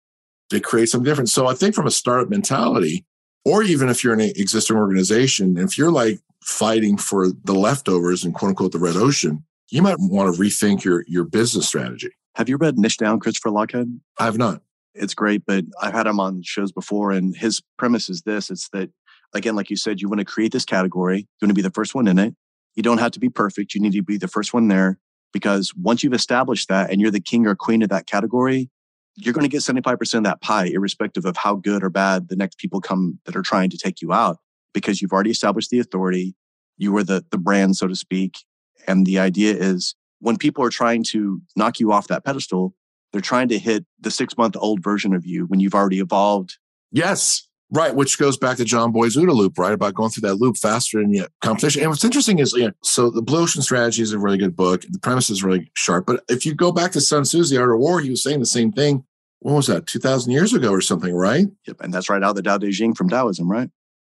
They 0.51 0.61
create 0.61 0.89
something 0.89 1.05
different. 1.05 1.31
So 1.31 1.47
I 1.47 1.55
think 1.55 1.75
from 1.75 1.87
a 1.87 1.91
startup 1.91 2.29
mentality, 2.29 3.05
or 3.45 3.63
even 3.63 3.89
if 3.89 4.05
you're 4.05 4.15
in 4.15 4.21
an 4.21 4.33
existing 4.37 4.77
organization, 4.77 5.57
if 5.57 5.77
you're 5.77 5.91
like 5.91 6.21
fighting 6.45 6.97
for 6.97 7.29
the 7.45 7.55
leftovers 7.55 8.25
and 8.25 8.35
quote 8.35 8.51
unquote 8.51 8.73
the 8.73 8.79
red 8.79 8.97
ocean, 8.97 9.45
you 9.71 9.83
might 9.83 9.97
want 9.99 10.35
to 10.35 10.41
rethink 10.41 10.85
your, 10.85 11.05
your 11.09 11.25
business 11.25 11.67
strategy. 11.67 12.11
Have 12.37 12.49
you 12.49 12.57
read 12.57 12.79
Niche 12.79 12.99
Down, 12.99 13.19
Christopher 13.19 13.51
Lochhead? 13.51 13.99
I 14.19 14.25
have 14.25 14.39
not. 14.39 14.63
It's 14.95 15.15
great, 15.15 15.43
but 15.47 15.65
I've 15.81 15.93
had 15.93 16.07
him 16.07 16.19
on 16.21 16.43
shows 16.43 16.73
before, 16.73 17.13
and 17.13 17.37
his 17.37 17.63
premise 17.79 18.09
is 18.09 18.23
this 18.23 18.51
it's 18.51 18.69
that, 18.71 18.91
again, 19.35 19.55
like 19.55 19.71
you 19.71 19.77
said, 19.77 20.01
you 20.01 20.09
want 20.09 20.19
to 20.19 20.25
create 20.25 20.53
this 20.53 20.65
category, 20.65 21.19
you 21.19 21.27
want 21.43 21.51
to 21.51 21.55
be 21.55 21.63
the 21.63 21.71
first 21.71 21.95
one 21.95 22.09
in 22.09 22.19
it 22.19 22.35
you 22.75 22.83
don't 22.83 22.99
have 22.99 23.13
to 23.13 23.21
be 23.21 23.29
perfect. 23.29 23.75
You 23.75 23.81
need 23.81 23.93
to 23.93 24.03
be 24.03 24.17
the 24.17 24.29
first 24.29 24.55
one 24.55 24.69
there 24.69 24.99
because 25.33 25.75
once 25.75 26.03
you've 26.03 26.13
established 26.13 26.69
that 26.69 26.91
and 26.91 27.01
you're 27.01 27.11
the 27.11 27.21
king 27.21 27.47
or 27.47 27.55
queen 27.55 27.83
of 27.83 27.89
that 27.91 28.07
category, 28.07 28.71
you're 29.17 29.35
going 29.35 29.45
to 29.45 29.49
get 29.49 29.61
75% 29.61 30.15
of 30.15 30.25
that 30.25 30.41
pie, 30.41 30.67
irrespective 30.67 31.25
of 31.25 31.37
how 31.37 31.57
good 31.57 31.83
or 31.83 31.91
bad 31.91 32.29
the 32.29 32.37
next 32.37 32.59
people 32.59 32.81
come 32.81 33.19
that 33.27 33.37
are 33.37 33.43
trying 33.43 33.71
to 33.71 33.79
take 33.79 34.01
you 34.01 34.13
out, 34.13 34.39
because 34.73 35.03
you've 35.03 35.13
already 35.13 35.31
established 35.31 35.71
the 35.71 35.79
authority. 35.79 36.35
You 36.79 36.93
were 36.93 37.05
the, 37.05 37.25
the 37.31 37.39
brand, 37.39 37.77
so 37.77 37.87
to 37.87 37.97
speak. 37.97 38.39
And 38.87 39.05
the 39.05 39.19
idea 39.19 39.55
is 39.55 39.95
when 40.21 40.37
people 40.37 40.65
are 40.65 40.71
trying 40.71 41.03
to 41.05 41.43
knock 41.57 41.81
you 41.81 41.93
off 41.93 42.09
that 42.09 42.25
pedestal, 42.25 42.75
they're 43.13 43.21
trying 43.21 43.49
to 43.49 43.59
hit 43.59 43.85
the 44.01 44.11
six 44.11 44.37
month 44.39 44.57
old 44.59 44.83
version 44.83 45.13
of 45.13 45.27
you 45.27 45.45
when 45.47 45.61
you've 45.61 45.75
already 45.75 45.99
evolved. 45.99 46.59
Yes. 46.93 47.49
Right, 47.73 47.95
which 47.95 48.19
goes 48.19 48.37
back 48.37 48.57
to 48.57 48.65
John 48.65 48.91
Boyd's 48.91 49.17
OODA 49.17 49.33
loop, 49.33 49.57
right? 49.57 49.73
About 49.73 49.95
going 49.95 50.11
through 50.11 50.29
that 50.29 50.37
loop 50.37 50.57
faster 50.57 51.01
than 51.01 51.13
the 51.13 51.29
competition. 51.41 51.83
And 51.83 51.91
what's 51.91 52.05
interesting 52.05 52.41
is, 52.41 52.53
you 52.53 52.67
know, 52.67 52.73
so 52.83 53.11
the 53.11 53.23
Blue 53.23 53.43
Ocean 53.43 53.63
Strategy 53.63 54.03
is 54.03 54.13
a 54.13 54.19
really 54.19 54.39
good 54.39 54.57
book. 54.57 54.83
The 54.91 54.99
premise 54.99 55.31
is 55.31 55.45
really 55.45 55.71
sharp. 55.75 56.05
But 56.05 56.25
if 56.29 56.45
you 56.45 56.53
go 56.53 56.73
back 56.73 56.91
to 56.93 57.01
Sun 57.01 57.23
Tzu's 57.23 57.49
The 57.49 57.59
Art 57.59 57.71
of 57.71 57.79
War, 57.79 58.01
he 58.01 58.11
was 58.11 58.25
saying 58.25 58.41
the 58.41 58.47
same 58.47 58.73
thing. 58.73 59.05
What 59.39 59.55
was 59.55 59.69
that, 59.69 59.87
2,000 59.87 60.33
years 60.33 60.53
ago 60.53 60.73
or 60.73 60.81
something, 60.81 61.15
right? 61.15 61.47
Yep. 61.69 61.77
And 61.81 61.95
that's 61.95 62.11
right 62.11 62.23
out 62.23 62.31
of 62.31 62.37
the 62.37 62.43
Tao 62.43 62.59
Te 62.59 62.73
Ching 62.73 62.93
from 62.93 63.09
Taoism, 63.09 63.49
right? 63.49 63.71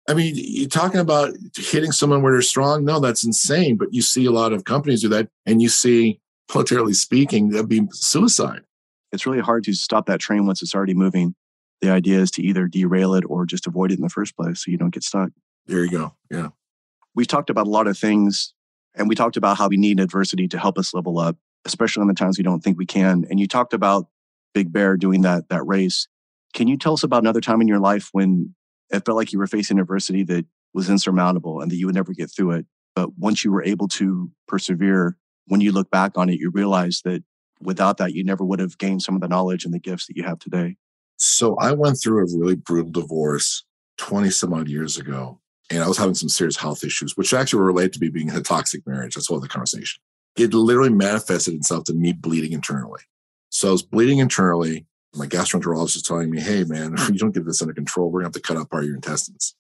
I 0.08 0.14
mean, 0.14 0.36
you're 0.38 0.70
talking 0.70 1.00
about 1.00 1.34
hitting 1.56 1.92
someone 1.92 2.22
where 2.22 2.34
they're 2.34 2.44
strong. 2.44 2.86
No, 2.86 3.00
that's 3.00 3.26
insane. 3.26 3.76
But 3.76 3.92
you 3.92 4.04
see 4.04 4.26
a 4.26 4.32
lot 4.32 4.54
of 4.54 4.66
companies 4.66 5.02
do 5.02 5.10
that. 5.10 5.30
And 5.48 5.64
you 5.64 5.70
see, 5.70 6.22
militarily 6.54 6.94
speaking, 6.94 7.50
that'd 7.50 7.68
be 7.68 7.88
suicide. 7.92 8.62
It's 9.12 9.26
really 9.26 9.42
hard 9.42 9.64
to 9.64 9.74
stop 9.74 10.06
that 10.06 10.20
train 10.20 10.46
once 10.46 10.62
it's 10.62 10.76
already 10.76 10.94
moving 10.94 11.34
the 11.82 11.92
idea 11.92 12.20
is 12.20 12.32
to 12.32 12.42
either 12.42 12.68
derail 12.68 13.14
it 13.14 13.24
or 13.28 13.46
just 13.46 13.68
avoid 13.68 13.92
it 13.92 13.98
in 13.98 14.02
the 14.02 14.10
first 14.10 14.36
place 14.36 14.64
so 14.64 14.72
you 14.72 14.78
don't 14.78 14.94
get 14.94 15.04
stuck. 15.04 15.30
There 15.66 15.84
you 15.84 15.92
go. 15.92 16.16
Yeah. 16.32 16.50
We've 17.14 17.28
talked 17.28 17.50
about 17.50 17.68
a 17.68 17.70
lot 17.70 17.88
of 17.88 17.98
things 17.98 18.54
and 18.96 19.08
we 19.08 19.16
talked 19.16 19.38
about 19.38 19.58
how 19.58 19.68
we 19.68 19.78
need 19.78 20.00
adversity 20.00 20.48
to 20.50 20.58
help 20.58 20.78
us 20.78 20.94
level 20.94 21.20
up, 21.20 21.38
especially 21.66 22.02
in 22.02 22.08
the 22.08 22.14
times 22.14 22.38
we 22.38 22.44
don't 22.44 22.64
think 22.64 22.78
we 22.78 22.86
can. 22.86 23.26
And 23.30 23.40
you 23.40 23.48
talked 23.48 23.74
about 23.74 24.08
Big 24.54 24.72
Bear 24.72 24.98
doing 24.98 25.22
that 25.22 25.50
that 25.50 25.66
race. 25.66 26.08
Can 26.54 26.68
you 26.68 26.78
tell 26.78 26.94
us 26.94 27.04
about 27.04 27.22
another 27.22 27.42
time 27.42 27.62
in 27.62 27.68
your 27.68 27.80
life 27.80 28.10
when 28.12 28.56
it 28.90 29.06
felt 29.06 29.18
like 29.18 29.32
you 29.32 29.40
were 29.40 29.48
facing 29.48 29.80
adversity 29.80 30.24
that 30.24 30.46
was 30.74 30.90
insurmountable 30.90 31.62
and 31.62 31.70
that 31.70 31.76
you 31.76 31.86
would 31.86 31.96
never 31.96 32.14
get 32.14 32.32
through 32.32 32.52
it? 32.52 32.66
But 32.96 33.18
once 33.18 33.44
you 33.46 33.52
were 33.52 33.64
able 33.64 33.88
to 33.90 34.32
persevere, 34.48 35.18
when 35.46 35.62
you 35.62 35.72
look 35.72 35.92
back 35.92 36.18
on 36.18 36.30
it, 36.30 36.40
you 36.40 36.50
realize 36.50 37.02
that 37.06 37.24
without 37.62 37.98
that, 37.98 38.14
you 38.14 38.24
never 38.24 38.44
would 38.44 38.60
have 38.60 38.78
gained 38.78 39.04
some 39.04 39.16
of 39.16 39.22
the 39.22 39.28
knowledge 39.28 39.66
and 39.66 39.74
the 39.74 39.80
gifts 39.80 40.08
that 40.08 40.18
you 40.18 40.24
have 40.24 40.40
today. 40.40 40.78
So 41.18 41.56
I 41.58 41.72
went 41.74 42.00
through 42.02 42.20
a 42.20 42.38
really 42.38 42.56
brutal 42.56 42.92
divorce 42.92 43.64
20 43.98 44.30
some 44.30 44.54
odd 44.54 44.68
years 44.68 44.98
ago. 44.98 45.40
And 45.70 45.84
I 45.84 45.88
was 45.88 45.98
having 45.98 46.16
some 46.16 46.30
serious 46.30 46.56
health 46.56 46.84
issues, 46.84 47.18
which 47.18 47.34
actually 47.34 47.60
were 47.60 47.66
related 47.66 47.94
to 47.94 48.00
me 48.00 48.10
being 48.10 48.30
in 48.30 48.36
a 48.36 48.42
toxic 48.42 48.88
marriage. 48.88 49.16
That's 49.16 49.30
all 49.30 49.40
the 49.40 49.50
conversation. 49.50 50.02
It 50.38 50.54
literally 50.54 50.92
manifested 50.92 51.56
itself 51.56 51.86
to 51.86 51.94
me 51.94 52.14
bleeding 52.14 52.54
internally. 52.54 53.02
So 53.50 53.70
I 53.70 53.72
was 53.72 53.84
bleeding 53.84 54.20
internally. 54.20 54.86
My 55.16 55.26
gastroenterologist 55.26 55.96
was 55.96 56.04
telling 56.04 56.30
me, 56.30 56.40
hey, 56.40 56.64
man, 56.64 56.94
if 56.94 57.10
you 57.10 57.18
don't 57.18 57.34
get 57.34 57.46
this 57.46 57.62
under 57.62 57.74
control, 57.74 58.10
we're 58.10 58.22
going 58.22 58.32
to 58.32 58.38
have 58.38 58.44
to 58.44 58.48
cut 58.48 58.58
out 58.58 58.70
part 58.70 58.84
of 58.84 58.88
your 58.88 58.96
intestines. 58.96 59.56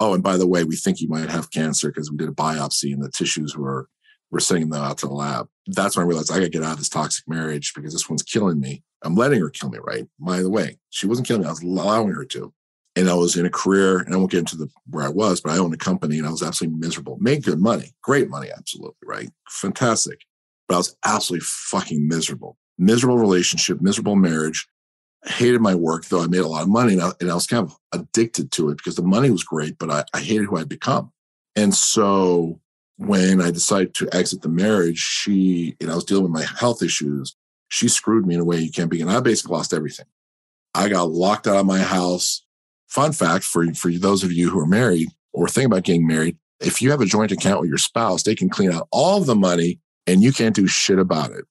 Oh, 0.00 0.14
and 0.14 0.22
by 0.22 0.36
the 0.36 0.46
way, 0.46 0.62
we 0.62 0.76
think 0.76 1.00
you 1.00 1.08
might 1.08 1.28
have 1.28 1.50
cancer 1.50 1.88
because 1.88 2.10
we 2.10 2.18
did 2.18 2.28
a 2.28 2.32
biopsy 2.32 2.92
and 2.92 3.02
the 3.02 3.10
tissues 3.10 3.56
were, 3.56 3.88
we're 4.30 4.40
sending 4.40 4.68
them 4.68 4.82
out 4.82 4.98
to 4.98 5.06
the 5.06 5.14
lab. 5.14 5.48
That's 5.66 5.96
when 5.96 6.04
I 6.04 6.08
realized 6.08 6.30
I 6.30 6.36
got 6.36 6.44
to 6.44 6.50
get 6.50 6.62
out 6.62 6.72
of 6.72 6.78
this 6.78 6.88
toxic 6.88 7.28
marriage 7.28 7.72
because 7.74 7.92
this 7.92 8.08
one's 8.08 8.22
killing 8.22 8.60
me. 8.60 8.82
I'm 9.02 9.14
letting 9.14 9.40
her 9.40 9.50
kill 9.50 9.70
me, 9.70 9.78
right? 9.82 10.06
By 10.18 10.42
the 10.42 10.50
way, 10.50 10.78
she 10.90 11.06
wasn't 11.06 11.26
killing 11.26 11.42
me. 11.42 11.48
I 11.48 11.52
was 11.52 11.62
allowing 11.62 12.10
her 12.10 12.24
to. 12.26 12.52
And 12.96 13.08
I 13.08 13.14
was 13.14 13.36
in 13.36 13.46
a 13.46 13.50
career, 13.50 13.98
and 13.98 14.12
I 14.12 14.16
won't 14.16 14.32
get 14.32 14.40
into 14.40 14.56
the 14.56 14.68
where 14.90 15.04
I 15.04 15.08
was, 15.08 15.40
but 15.40 15.52
I 15.52 15.58
owned 15.58 15.72
a 15.72 15.78
company 15.78 16.18
and 16.18 16.26
I 16.26 16.30
was 16.30 16.42
absolutely 16.42 16.80
miserable. 16.80 17.16
Made 17.20 17.44
good 17.44 17.60
money, 17.60 17.92
great 18.02 18.28
money, 18.28 18.48
absolutely, 18.56 18.96
right? 19.04 19.30
Fantastic. 19.48 20.22
But 20.66 20.74
I 20.74 20.78
was 20.78 20.96
absolutely 21.04 21.46
fucking 21.48 22.08
miserable. 22.08 22.58
Miserable 22.76 23.18
relationship, 23.18 23.80
miserable 23.80 24.16
marriage. 24.16 24.66
I 25.24 25.30
hated 25.30 25.60
my 25.60 25.76
work, 25.76 26.06
though 26.06 26.22
I 26.22 26.26
made 26.26 26.38
a 26.38 26.48
lot 26.48 26.62
of 26.62 26.68
money 26.68 26.94
and 26.94 27.02
I, 27.02 27.12
and 27.20 27.30
I 27.30 27.34
was 27.34 27.46
kind 27.46 27.64
of 27.64 27.76
addicted 27.92 28.50
to 28.52 28.70
it 28.70 28.78
because 28.78 28.96
the 28.96 29.02
money 29.02 29.30
was 29.30 29.44
great, 29.44 29.78
but 29.78 29.90
I, 29.90 30.04
I 30.12 30.20
hated 30.20 30.46
who 30.46 30.56
I'd 30.56 30.68
become. 30.68 31.12
And 31.54 31.74
so 31.74 32.60
when 32.98 33.40
I 33.40 33.50
decided 33.50 33.94
to 33.94 34.08
exit 34.12 34.42
the 34.42 34.48
marriage, 34.48 34.98
she, 34.98 35.76
and 35.80 35.90
I 35.90 35.94
was 35.94 36.04
dealing 36.04 36.24
with 36.24 36.32
my 36.32 36.44
health 36.58 36.82
issues, 36.82 37.36
she 37.68 37.88
screwed 37.88 38.26
me 38.26 38.34
in 38.34 38.40
a 38.40 38.44
way 38.44 38.58
you 38.58 38.72
can't 38.72 38.90
begin. 38.90 39.08
I 39.08 39.20
basically 39.20 39.56
lost 39.56 39.72
everything. 39.72 40.06
I 40.74 40.88
got 40.88 41.10
locked 41.10 41.46
out 41.46 41.56
of 41.56 41.66
my 41.66 41.78
house. 41.78 42.44
Fun 42.88 43.12
fact 43.12 43.44
for, 43.44 43.72
for 43.74 43.90
those 43.92 44.24
of 44.24 44.32
you 44.32 44.50
who 44.50 44.58
are 44.58 44.66
married 44.66 45.08
or 45.32 45.48
think 45.48 45.66
about 45.66 45.84
getting 45.84 46.06
married, 46.06 46.36
if 46.60 46.82
you 46.82 46.90
have 46.90 47.00
a 47.00 47.06
joint 47.06 47.30
account 47.30 47.60
with 47.60 47.68
your 47.68 47.78
spouse, 47.78 48.24
they 48.24 48.34
can 48.34 48.48
clean 48.48 48.72
out 48.72 48.88
all 48.90 49.20
the 49.20 49.36
money 49.36 49.78
and 50.06 50.22
you 50.22 50.32
can't 50.32 50.56
do 50.56 50.66
shit 50.66 50.98
about 50.98 51.30
it. 51.30 51.44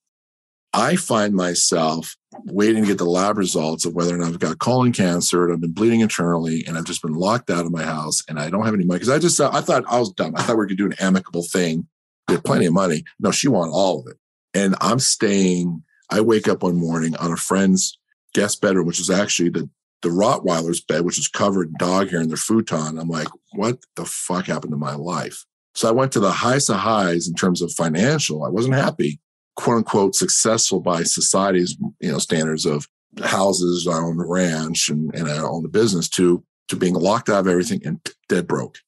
I 0.74 0.98
find 0.98 1.34
myself 1.34 2.18
waiting 2.46 2.84
to 2.84 2.88
get 2.88 2.98
the 2.98 3.06
lab 3.06 3.38
results 3.38 3.86
of 3.86 3.94
whether 3.94 4.14
or 4.14 4.18
not 4.18 4.30
I've 4.30 4.40
got 4.40 4.60
colon 4.60 4.92
cancer 4.92 5.46
and 5.46 5.54
I've 5.54 5.62
been 5.62 5.74
bleeding 5.74 6.02
internally 6.02 6.64
and 6.68 6.78
I've 6.78 6.86
just 6.86 7.02
been 7.02 7.14
locked 7.14 7.50
out 7.50 7.66
of 7.66 7.72
my 7.72 7.84
house 7.84 8.24
and 8.28 8.40
I 8.40 8.50
don't 8.50 8.66
have 8.66 8.74
any 8.74 8.86
money. 8.86 9.00
Cause 9.00 9.10
I 9.10 9.20
just, 9.20 9.40
I 9.40 9.62
thought 9.62 9.86
I 9.88 10.00
was 10.00 10.12
dumb. 10.12 10.34
I 10.36 10.44
thought 10.44 10.58
we 10.58 10.68
could 10.68 10.78
do 10.78 10.86
an 10.86 10.96
amicable 11.00 11.44
thing. 11.44 11.88
We 12.28 12.36
had 12.36 12.44
plenty 12.44 12.66
of 12.66 12.74
money. 12.74 13.04
No, 13.20 13.32
she 13.32 13.48
wanted 13.48 13.72
all 13.72 14.00
of 14.00 14.08
it. 14.08 14.18
And 14.54 14.76
I'm 14.82 15.00
staying 15.00 15.84
I 16.10 16.22
wake 16.22 16.48
up 16.48 16.64
one 16.64 16.78
morning 16.78 17.16
on 17.18 17.32
a 17.32 17.38
friend's 17.38 17.98
guest 18.34 18.62
bedroom, 18.62 18.88
which 18.88 19.00
is 19.00 19.10
actually 19.10 19.50
the 19.50 19.70
the 20.04 20.10
Rottweiler's 20.10 20.80
bed, 20.80 21.02
which 21.02 21.18
is 21.18 21.28
covered 21.28 21.70
in 21.70 21.76
dog 21.80 22.12
hair 22.12 22.22
in 22.22 22.28
their 22.28 22.38
futon. 22.38 23.00
I'm 23.00 23.10
like, 23.10 23.30
what 23.54 23.80
the 23.96 24.06
fuck 24.06 24.46
happened 24.46 24.72
to 24.72 24.78
my 24.78 24.94
life? 24.94 25.44
So 25.74 25.90
I 25.90 25.92
went 25.92 26.12
to 26.12 26.20
the 26.20 26.32
highest 26.32 26.70
of 26.70 26.76
highs 26.76 27.28
in 27.28 27.34
terms 27.34 27.64
of 27.64 27.72
financial. 27.72 28.44
I 28.44 28.50
wasn't 28.50 28.76
happy, 28.76 29.20
quote 29.58 29.78
unquote, 29.78 30.16
successful 30.16 30.80
by 30.80 31.04
society's 31.04 31.78
you 32.00 32.12
know 32.12 32.20
standards 32.20 32.66
of 32.66 32.88
houses, 33.24 33.88
I 33.88 33.98
own 33.98 34.20
a 34.20 34.26
ranch, 34.26 34.90
and, 34.90 35.14
and 35.14 35.28
I 35.28 35.40
own 35.40 35.66
a 35.66 35.70
business. 35.70 36.08
To 36.10 36.44
to 36.70 36.76
being 36.76 36.94
locked 36.94 37.30
out 37.30 37.42
of 37.42 37.48
everything 37.48 37.82
and 37.86 38.00
dead 38.30 38.48
broke. 38.48 38.80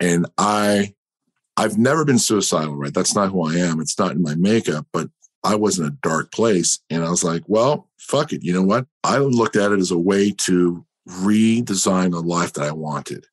And 0.00 0.26
I 0.38 0.94
I've 1.56 1.78
never 1.78 2.04
been 2.04 2.18
suicidal, 2.18 2.76
right? 2.76 2.94
That's 2.94 3.14
not 3.14 3.30
who 3.30 3.46
I 3.46 3.56
am. 3.56 3.80
It's 3.80 3.98
not 3.98 4.12
in 4.12 4.22
my 4.22 4.34
makeup, 4.34 4.86
but 4.92 5.08
I 5.44 5.54
was 5.54 5.78
in 5.78 5.86
a 5.86 5.90
dark 6.02 6.32
place. 6.32 6.78
And 6.88 7.04
I 7.04 7.10
was 7.10 7.24
like, 7.24 7.42
well, 7.46 7.88
fuck 7.98 8.32
it. 8.32 8.42
You 8.42 8.52
know 8.52 8.62
what? 8.62 8.86
I 9.04 9.18
looked 9.18 9.56
at 9.56 9.72
it 9.72 9.78
as 9.78 9.90
a 9.90 9.98
way 9.98 10.30
to 10.38 10.84
redesign 11.08 12.12
the 12.12 12.22
life 12.22 12.52
that 12.54 12.64
I 12.64 12.72
wanted. 12.72 13.26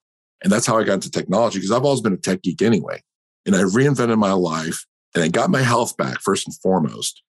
And 0.43 0.51
that's 0.51 0.65
how 0.65 0.77
I 0.77 0.83
got 0.83 0.95
into 0.95 1.11
technology 1.11 1.59
because 1.59 1.71
I've 1.71 1.85
always 1.85 2.01
been 2.01 2.13
a 2.13 2.17
tech 2.17 2.41
geek 2.41 2.61
anyway. 2.61 3.01
And 3.45 3.55
I 3.55 3.61
reinvented 3.61 4.17
my 4.17 4.33
life 4.33 4.85
and 5.15 5.23
I 5.23 5.27
got 5.27 5.49
my 5.49 5.61
health 5.61 5.97
back 5.97 6.21
first 6.21 6.47
and 6.47 6.55
foremost 6.55 7.23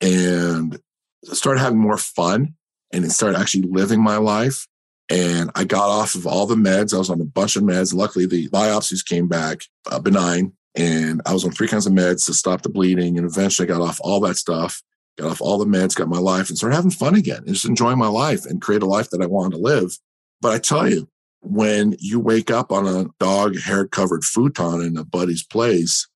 and 0.00 0.78
started 1.24 1.60
having 1.60 1.78
more 1.78 1.98
fun 1.98 2.54
and 2.92 3.10
started 3.10 3.38
actually 3.38 3.62
living 3.62 4.02
my 4.02 4.16
life. 4.16 4.66
And 5.08 5.50
I 5.54 5.64
got 5.64 5.88
off 5.88 6.14
of 6.14 6.26
all 6.26 6.46
the 6.46 6.54
meds. 6.54 6.94
I 6.94 6.98
was 6.98 7.10
on 7.10 7.20
a 7.20 7.24
bunch 7.24 7.56
of 7.56 7.62
meds. 7.62 7.94
Luckily, 7.94 8.26
the 8.26 8.48
biopsies 8.48 9.04
came 9.04 9.28
back 9.28 9.62
uh, 9.90 9.98
benign. 9.98 10.52
And 10.74 11.20
I 11.26 11.34
was 11.34 11.44
on 11.44 11.50
three 11.50 11.68
kinds 11.68 11.86
of 11.86 11.92
meds 11.92 12.24
to 12.26 12.34
stop 12.34 12.62
the 12.62 12.70
bleeding. 12.70 13.18
And 13.18 13.26
eventually 13.26 13.68
I 13.68 13.72
got 13.72 13.82
off 13.82 14.00
all 14.02 14.20
that 14.20 14.36
stuff, 14.36 14.82
got 15.18 15.30
off 15.30 15.40
all 15.40 15.58
the 15.58 15.66
meds, 15.66 15.94
got 15.94 16.08
my 16.08 16.18
life 16.18 16.48
and 16.48 16.56
started 16.56 16.76
having 16.76 16.90
fun 16.90 17.14
again 17.14 17.42
and 17.44 17.54
just 17.54 17.66
enjoying 17.66 17.98
my 17.98 18.08
life 18.08 18.46
and 18.46 18.62
create 18.62 18.82
a 18.82 18.86
life 18.86 19.10
that 19.10 19.20
I 19.20 19.26
wanted 19.26 19.56
to 19.56 19.62
live. 19.62 19.98
But 20.40 20.52
I 20.52 20.58
tell 20.58 20.88
you, 20.88 21.08
when 21.40 21.96
you 21.98 22.20
wake 22.20 22.50
up 22.50 22.72
on 22.72 22.86
a 22.86 23.06
dog 23.18 23.58
hair 23.58 23.86
covered 23.86 24.24
futon 24.24 24.80
in 24.80 24.96
a 24.96 25.04
buddy's 25.04 25.44
place, 25.44 26.08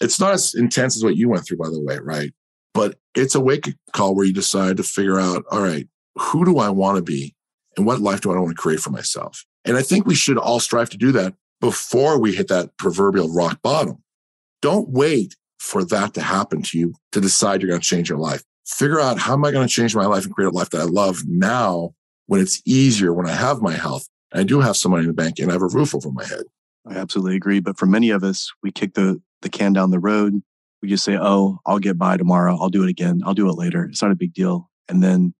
it's 0.00 0.20
not 0.20 0.32
as 0.32 0.54
intense 0.54 0.96
as 0.96 1.04
what 1.04 1.16
you 1.16 1.28
went 1.28 1.46
through, 1.46 1.58
by 1.58 1.68
the 1.68 1.80
way, 1.80 1.98
right? 1.98 2.32
But 2.72 2.96
it's 3.14 3.34
a 3.34 3.40
wake 3.40 3.74
call 3.92 4.14
where 4.14 4.24
you 4.24 4.32
decide 4.32 4.76
to 4.78 4.82
figure 4.82 5.20
out, 5.20 5.44
all 5.50 5.62
right, 5.62 5.86
who 6.16 6.44
do 6.44 6.58
I 6.58 6.68
want 6.68 6.96
to 6.96 7.02
be? 7.02 7.34
And 7.76 7.86
what 7.86 8.00
life 8.00 8.20
do 8.20 8.32
I 8.32 8.38
want 8.38 8.50
to 8.50 8.60
create 8.60 8.80
for 8.80 8.90
myself? 8.90 9.44
And 9.64 9.76
I 9.76 9.82
think 9.82 10.06
we 10.06 10.14
should 10.14 10.38
all 10.38 10.60
strive 10.60 10.90
to 10.90 10.96
do 10.96 11.12
that 11.12 11.34
before 11.60 12.20
we 12.20 12.34
hit 12.34 12.48
that 12.48 12.76
proverbial 12.78 13.32
rock 13.32 13.60
bottom. 13.62 14.02
Don't 14.60 14.90
wait 14.90 15.34
for 15.58 15.84
that 15.84 16.14
to 16.14 16.20
happen 16.20 16.62
to 16.62 16.78
you 16.78 16.94
to 17.12 17.20
decide 17.20 17.62
you're 17.62 17.70
going 17.70 17.80
to 17.80 17.86
change 17.86 18.08
your 18.08 18.18
life. 18.18 18.42
Figure 18.66 19.00
out 19.00 19.18
how 19.18 19.32
am 19.34 19.44
I 19.44 19.50
going 19.50 19.66
to 19.66 19.72
change 19.72 19.94
my 19.94 20.06
life 20.06 20.24
and 20.24 20.34
create 20.34 20.48
a 20.48 20.56
life 20.56 20.70
that 20.70 20.80
I 20.80 20.84
love 20.84 21.22
now 21.26 21.94
when 22.26 22.40
it's 22.40 22.62
easier, 22.64 23.12
when 23.12 23.26
I 23.26 23.32
have 23.32 23.62
my 23.62 23.74
health. 23.74 24.06
I 24.32 24.42
do 24.42 24.60
have 24.60 24.76
some 24.76 24.90
money 24.92 25.02
in 25.02 25.08
the 25.08 25.14
bank 25.14 25.38
and 25.38 25.50
I 25.50 25.54
have 25.54 25.62
a 25.62 25.68
roof 25.68 25.94
over 25.94 26.10
my 26.10 26.24
head. 26.24 26.42
I 26.86 26.94
absolutely 26.94 27.36
agree. 27.36 27.60
But 27.60 27.78
for 27.78 27.86
many 27.86 28.10
of 28.10 28.24
us, 28.24 28.50
we 28.62 28.72
kick 28.72 28.94
the, 28.94 29.20
the 29.44 29.48
can 29.48 29.72
down 29.72 29.92
the 29.92 30.00
road. 30.00 30.42
We 30.82 30.88
just 30.88 31.04
say, 31.04 31.16
oh, 31.18 31.60
I'll 31.64 31.78
get 31.78 31.96
by 31.96 32.16
tomorrow. 32.16 32.58
I'll 32.60 32.68
do 32.68 32.82
it 32.82 32.90
again. 32.90 33.22
I'll 33.24 33.32
do 33.32 33.48
it 33.48 33.56
later. 33.56 33.84
It's 33.84 34.02
not 34.02 34.10
a 34.10 34.16
big 34.16 34.34
deal. 34.34 34.68
And 34.88 35.02
then 35.02 35.32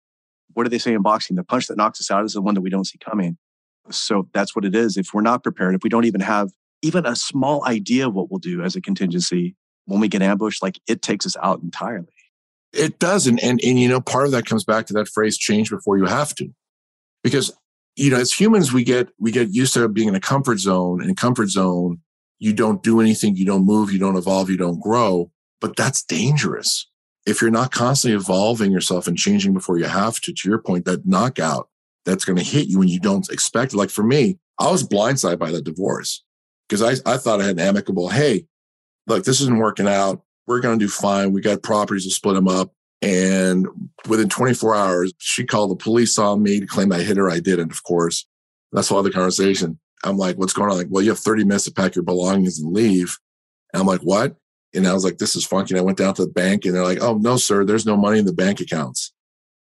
what 0.55 0.63
do 0.63 0.71
they 0.71 0.79
say 0.79 0.95
in 0.95 1.03
boxing? 1.03 1.37
The 1.37 1.45
punch 1.45 1.67
that 1.67 1.77
knocks 1.77 2.01
us 2.01 2.11
out 2.11 2.25
is 2.25 2.33
the 2.33 2.41
one 2.41 2.55
that 2.55 2.63
we 2.63 2.71
don't 2.71 2.87
see 2.87 2.99
coming. 2.99 3.37
So 3.91 4.29
that's 4.33 4.57
what 4.57 4.65
it 4.65 4.75
is. 4.75 4.97
If 4.97 5.09
we're 5.13 5.21
not 5.21 5.43
prepared, 5.43 5.75
if 5.75 5.83
we 5.83 5.91
don't 5.91 6.07
even 6.07 6.23
have 6.23 6.51
even 6.81 7.05
a 7.05 7.17
small 7.17 7.67
idea 7.67 8.07
of 8.07 8.15
what 8.15 8.31
we'll 8.31 8.39
do 8.39 8.63
as 8.63 8.77
a 8.77 8.81
contingency 8.81 9.57
when 9.87 10.01
we 10.01 10.09
get 10.09 10.23
ambushed, 10.23 10.63
like 10.63 10.81
it 10.87 11.03
takes 11.03 11.27
us 11.27 11.37
out 11.43 11.61
entirely. 11.63 12.07
It 12.73 12.99
does. 12.99 13.27
And, 13.27 13.43
and, 13.43 13.61
and, 13.63 13.79
you 13.79 13.89
know, 13.89 14.01
part 14.01 14.27
of 14.27 14.33
that 14.33 14.47
comes 14.47 14.65
back 14.65 14.87
to 14.87 14.95
that 14.95 15.09
phrase, 15.09 15.37
change 15.37 15.71
before 15.71 15.99
you 15.99 16.07
have 16.07 16.35
to. 16.37 16.49
Because, 17.23 17.53
you 17.97 18.11
know, 18.11 18.17
as 18.17 18.33
humans, 18.33 18.73
we 18.73 18.85
get, 18.85 19.09
we 19.19 19.31
get 19.31 19.51
used 19.51 19.75
to 19.75 19.89
being 19.89 20.09
in 20.09 20.15
a 20.15 20.21
comfort 20.21 20.59
zone 20.59 21.03
and 21.03 21.17
comfort 21.17 21.51
zone, 21.51 22.01
you 22.39 22.53
don't 22.53 22.83
do 22.83 23.01
anything, 23.01 23.37
you 23.37 23.45
don't 23.45 23.65
move, 23.65 23.93
you 23.93 23.99
don't 23.99 24.17
evolve, 24.17 24.51
you 24.51 24.57
don't 24.57 24.81
grow, 24.81 25.31
but 25.61 25.77
that's 25.77 26.03
dangerous. 26.03 26.89
if 27.27 27.41
you're 27.41 27.51
not 27.51 27.73
constantly 27.73 28.17
evolving 28.17 28.71
yourself 28.71 29.07
and 29.07 29.17
changing 29.17 29.55
before 29.55 29.79
you 29.79 29.87
have 29.87 30.21
to, 30.21 30.33
to 30.33 30.49
your 30.49 30.59
point, 30.59 30.85
that 30.85 31.07
knockout 31.07 31.69
that's 32.05 32.25
going 32.25 32.37
to 32.37 32.45
hit 32.45 32.69
you 32.69 32.79
when 32.79 32.89
you 32.89 33.01
don't 33.01 33.31
expect 33.31 33.73
it. 33.73 33.77
Like 33.77 33.91
for 33.91 34.05
me, 34.05 34.39
I 34.59 34.71
was 34.71 34.87
blindsided 34.87 35.39
by 35.39 35.51
the 35.51 35.63
divorce 35.63 36.23
because 36.69 36.83
I, 36.83 37.11
I 37.11 37.17
thought 37.17 37.41
I 37.41 37.45
had 37.45 37.59
an 37.59 37.67
amicable, 37.67 38.11
hey, 38.11 38.47
look, 39.07 39.25
this 39.25 39.41
isn't 39.41 39.59
working 39.59 39.89
out. 39.89 40.23
We're 40.47 40.61
going 40.61 40.79
to 40.79 40.85
do 40.85 40.91
fine. 40.91 41.33
We 41.33 41.41
got 41.41 41.63
properties 41.63 42.05
to 42.05 42.11
split 42.11 42.35
them 42.35 42.49
up. 42.49 42.73
And 43.01 43.67
within 44.09 44.29
24 44.29 44.75
hours, 44.75 45.13
she 45.19 45.45
called 45.45 45.71
the 45.71 45.77
police 45.77 46.19
on 46.19 46.43
me 46.43 46.61
to 46.61 46.67
claim 46.67 46.93
I 46.93 46.99
hit 46.99 47.17
her. 47.17 47.31
I 47.31 47.41
didn't, 47.41 47.73
of 47.73 47.83
course. 47.85 48.27
That's 48.73 48.91
all 48.91 49.03
the 49.03 49.11
conversation. 49.11 49.79
I'm 50.05 50.19
like, 50.19 50.37
what's 50.37 50.53
going 50.53 50.71
on? 50.71 50.77
Like, 50.77 50.89
well, 50.91 51.03
you 51.03 51.11
have 51.11 51.19
30 51.19 51.45
minutes 51.45 51.65
to 51.65 51.73
pack 51.73 51.95
your 51.95 52.05
belongings 52.05 52.61
and 52.61 52.73
leave. 52.73 53.19
And 53.73 53.81
I'm 53.81 53.87
like, 53.87 54.03
what? 54.03 54.37
And 54.75 54.87
I 54.87 54.93
was 54.93 55.05
like, 55.05 55.19
this 55.19 55.37
is 55.37 55.45
funky. 55.45 55.75
And 55.75 55.81
I 55.81 55.85
went 55.85 55.99
down 55.99 56.15
to 56.15 56.25
the 56.25 56.31
bank 56.31 56.65
and 56.65 56.75
they're 56.75 56.85
like, 56.85 57.03
oh, 57.03 57.17
no, 57.17 57.37
sir, 57.37 57.65
there's 57.65 57.87
no 57.87 57.97
money 57.97 58.19
in 58.19 58.25
the 58.25 58.33
bank 58.33 58.61
accounts. 58.61 59.13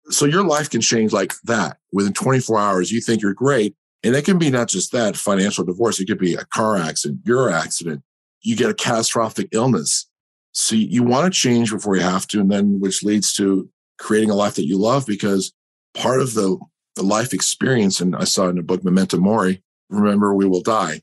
So 0.10 0.26
your 0.26 0.44
life 0.44 0.70
can 0.70 0.82
change 0.82 1.14
like 1.14 1.34
that 1.44 1.78
within 1.92 2.14
24 2.14 2.60
hours. 2.60 2.92
You 2.92 3.02
think 3.02 3.22
you're 3.22 3.34
great. 3.34 3.76
And 4.04 4.16
it 4.16 4.24
can 4.24 4.38
be 4.38 4.50
not 4.50 4.70
just 4.70 4.92
that 4.92 5.18
financial 5.18 5.66
divorce. 5.66 6.00
It 6.00 6.06
could 6.06 6.20
be 6.20 6.36
a 6.36 6.46
car 6.46 6.78
accident, 6.78 7.22
your 7.26 7.52
accident. 7.52 8.02
You 8.42 8.56
get 8.56 8.70
a 8.70 8.74
catastrophic 8.74 9.50
illness. 9.52 10.08
So 10.54 10.76
you 10.76 11.04
want 11.04 11.32
to 11.32 11.38
change 11.38 11.72
before 11.72 11.96
you 11.96 12.02
have 12.02 12.26
to. 12.28 12.40
And 12.40 12.50
then 12.50 12.80
which 12.80 13.04
leads 13.04 13.34
to 13.34 13.70
creating 14.00 14.30
a 14.30 14.36
life 14.36 14.56
that 14.56 14.66
you 14.66 14.78
love 14.78 15.06
because 15.06 15.54
part 15.94 16.22
of 16.22 16.34
the, 16.34 16.58
the 16.96 17.04
life 17.04 17.34
experience, 17.34 18.00
and 18.00 18.16
I 18.16 18.24
saw 18.24 18.48
in 18.48 18.56
the 18.56 18.64
book 18.64 18.84
Memento 18.84 19.18
Mori, 19.18 19.62
remember 19.90 20.34
we 20.34 20.48
will 20.48 20.62
die. 20.62 21.02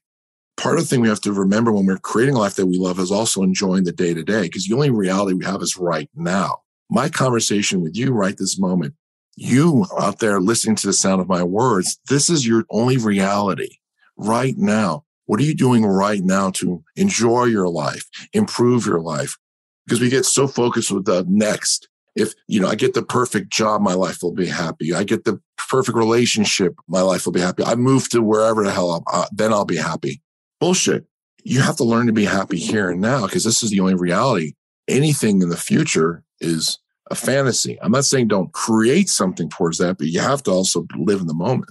Part 0.57 0.79
of 0.79 0.85
the 0.85 0.89
thing 0.89 1.01
we 1.03 1.09
have 1.09 1.21
to 1.23 1.33
remember 1.33 1.71
when 1.71 1.85
we're 1.85 1.99
creating 1.99 2.35
a 2.35 2.39
life 2.39 2.55
that 2.55 2.67
we 2.67 2.79
love 2.79 2.99
is 2.99 3.13
also 3.13 3.43
enjoying 3.43 3.85
the 3.85 3.93
day 3.93 4.15
to 4.15 4.23
day 4.23 4.43
because 4.43 4.67
the 4.67 4.75
only 4.75 4.91
reality 4.91 5.35
we 5.35 5.45
have 5.45 5.61
is 5.61 5.77
right 5.77 6.09
now. 6.15 6.63
My 6.89 7.09
conversation 7.09 7.83
with 7.83 7.97
you 7.97 8.13
right 8.13 8.37
this 8.37 8.59
moment, 8.59 8.95
you 9.37 9.85
out 10.01 10.21
there 10.21 10.41
listening 10.41 10.77
to 10.77 10.87
the 10.87 10.93
sound 10.93 11.21
of 11.21 11.29
my 11.29 11.43
words, 11.43 11.99
this 12.09 12.31
is 12.31 12.47
your 12.47 12.65
only 12.71 12.97
reality 12.97 13.79
right 14.17 14.57
now. 14.57 15.05
What 15.27 15.41
are 15.41 15.45
you 15.45 15.55
doing 15.55 15.85
right 15.85 16.23
now 16.23 16.51
to 16.53 16.83
enjoy 16.95 17.45
your 17.45 17.69
life, 17.69 18.09
improve 18.33 18.87
your 18.87 19.01
life? 19.01 19.37
Because 19.85 20.01
we 20.01 20.09
get 20.09 20.25
so 20.25 20.47
focused 20.49 20.91
with 20.91 21.05
the 21.05 21.27
next. 21.29 21.89
If, 22.17 22.33
you 22.49 22.61
know, 22.61 22.69
I 22.69 22.75
get 22.75 22.95
the 22.95 23.03
perfect 23.03 23.51
job, 23.51 23.83
my 23.83 23.95
life 23.95 24.23
will 24.23 24.33
be 24.33 24.47
happy. 24.47 24.95
I 24.95 25.05
get 25.05 25.25
the 25.25 25.39
perfect 25.69 25.97
relationship, 25.97 26.75
my 26.89 27.03
life 27.03 27.27
will 27.27 27.33
be 27.33 27.41
happy. 27.41 27.63
I 27.63 27.75
move 27.75 28.09
to 28.11 28.23
wherever 28.23 28.65
the 28.65 28.73
hell, 28.73 28.93
I'm, 28.93 29.03
uh, 29.13 29.27
then 29.33 29.53
I'll 29.53 29.65
be 29.65 29.77
happy. 29.77 30.23
Bullshit. 30.59 31.05
You 31.45 31.61
have 31.61 31.77
to 31.77 31.85
learn 31.85 32.07
to 32.07 32.13
be 32.13 32.25
happy 32.25 32.59
here 32.59 32.91
and 32.91 33.01
now 33.01 33.27
because 33.27 33.45
this 33.45 33.63
is 33.63 33.71
the 33.71 33.81
only 33.81 33.95
reality. 33.95 34.55
Anything 34.89 35.43
in 35.43 35.49
the 35.51 35.57
future 35.57 36.25
is 36.41 36.79
a 37.11 37.15
fantasy. 37.15 37.79
I'm 37.83 37.93
not 37.93 38.05
saying 38.05 38.29
don't 38.29 38.53
create 38.53 39.09
something 39.09 39.49
towards 39.49 39.79
that, 39.79 39.99
but 39.99 40.09
you 40.09 40.21
have 40.21 40.43
to 40.45 40.51
also 40.51 40.87
live 40.97 41.21
in 41.21 41.27
the 41.27 41.35
moment. 41.35 41.71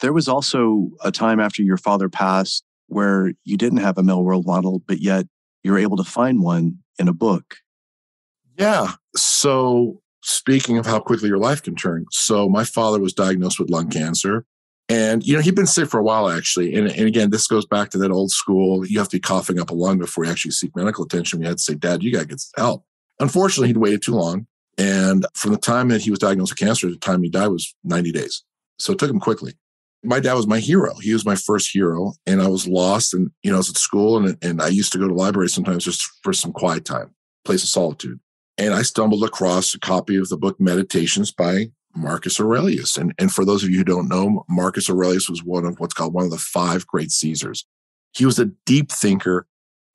There 0.00 0.12
was 0.12 0.28
also 0.28 0.90
a 1.02 1.10
time 1.10 1.40
after 1.40 1.62
your 1.62 1.78
father 1.78 2.08
passed 2.08 2.62
where 2.88 3.32
you 3.44 3.56
didn't 3.56 3.78
have 3.78 3.96
a 3.96 4.02
male 4.02 4.24
role 4.24 4.42
model, 4.42 4.82
but 4.86 5.00
yet 5.00 5.26
you 5.62 5.72
were 5.72 5.78
able 5.78 5.96
to 5.96 6.04
find 6.04 6.42
one 6.42 6.78
in 6.98 7.08
a 7.08 7.14
book. 7.14 7.56
Yeah. 8.58 8.92
So, 9.16 10.00
speaking 10.22 10.78
of 10.78 10.86
how 10.86 11.00
quickly 11.00 11.28
your 11.28 11.38
life 11.38 11.62
can 11.62 11.74
turn, 11.74 12.06
so 12.10 12.48
my 12.48 12.64
father 12.64 13.00
was 13.00 13.12
diagnosed 13.12 13.58
with 13.58 13.70
lung 13.70 13.88
cancer. 13.88 14.44
And, 14.88 15.26
you 15.26 15.34
know, 15.34 15.42
he'd 15.42 15.56
been 15.56 15.66
sick 15.66 15.88
for 15.88 15.98
a 15.98 16.02
while, 16.02 16.28
actually. 16.28 16.76
And, 16.76 16.86
and 16.86 17.08
again, 17.08 17.30
this 17.30 17.48
goes 17.48 17.66
back 17.66 17.90
to 17.90 17.98
that 17.98 18.12
old 18.12 18.30
school 18.30 18.86
you 18.86 18.98
have 18.98 19.08
to 19.08 19.16
be 19.16 19.20
coughing 19.20 19.58
up 19.58 19.70
a 19.70 19.74
lung 19.74 19.98
before 19.98 20.24
you 20.24 20.30
actually 20.30 20.52
seek 20.52 20.76
medical 20.76 21.04
attention. 21.04 21.40
We 21.40 21.46
had 21.46 21.56
to 21.56 21.62
say, 21.62 21.74
Dad, 21.74 22.04
you 22.04 22.12
got 22.12 22.20
to 22.20 22.26
get 22.26 22.42
help. 22.56 22.84
Unfortunately, 23.18 23.68
he'd 23.68 23.78
waited 23.78 24.02
too 24.02 24.14
long. 24.14 24.46
And 24.78 25.26
from 25.34 25.52
the 25.52 25.58
time 25.58 25.88
that 25.88 26.02
he 26.02 26.10
was 26.10 26.20
diagnosed 26.20 26.52
with 26.52 26.58
cancer 26.58 26.86
to 26.86 26.92
the 26.92 27.00
time 27.00 27.22
he 27.22 27.30
died 27.30 27.48
was 27.48 27.74
90 27.82 28.12
days. 28.12 28.44
So 28.78 28.92
it 28.92 28.98
took 28.98 29.10
him 29.10 29.18
quickly 29.18 29.54
my 30.06 30.20
dad 30.20 30.34
was 30.34 30.46
my 30.46 30.60
hero. 30.60 30.94
He 31.00 31.12
was 31.12 31.26
my 31.26 31.34
first 31.34 31.70
hero, 31.72 32.12
and 32.26 32.40
I 32.40 32.48
was 32.48 32.66
lost. 32.66 33.12
And 33.12 33.30
you 33.42 33.50
know, 33.50 33.56
I 33.56 33.58
was 33.58 33.70
at 33.70 33.76
school, 33.76 34.16
and 34.16 34.36
and 34.42 34.62
I 34.62 34.68
used 34.68 34.92
to 34.92 34.98
go 34.98 35.08
to 35.08 35.14
library 35.14 35.48
sometimes 35.48 35.84
just 35.84 36.02
for 36.22 36.32
some 36.32 36.52
quiet 36.52 36.84
time, 36.84 37.14
place 37.44 37.62
of 37.62 37.68
solitude. 37.68 38.20
And 38.58 38.72
I 38.72 38.82
stumbled 38.82 39.24
across 39.24 39.74
a 39.74 39.80
copy 39.80 40.16
of 40.16 40.28
the 40.28 40.36
book 40.36 40.58
Meditations 40.58 41.30
by 41.30 41.70
Marcus 41.94 42.40
Aurelius. 42.40 42.96
And 42.96 43.14
and 43.18 43.32
for 43.32 43.44
those 43.44 43.62
of 43.62 43.70
you 43.70 43.78
who 43.78 43.84
don't 43.84 44.08
know, 44.08 44.44
Marcus 44.48 44.88
Aurelius 44.88 45.28
was 45.28 45.42
one 45.42 45.64
of 45.64 45.78
what's 45.78 45.94
called 45.94 46.14
one 46.14 46.24
of 46.24 46.30
the 46.30 46.38
five 46.38 46.86
great 46.86 47.10
Caesars. 47.10 47.66
He 48.12 48.24
was 48.24 48.38
a 48.38 48.50
deep 48.64 48.90
thinker, 48.90 49.46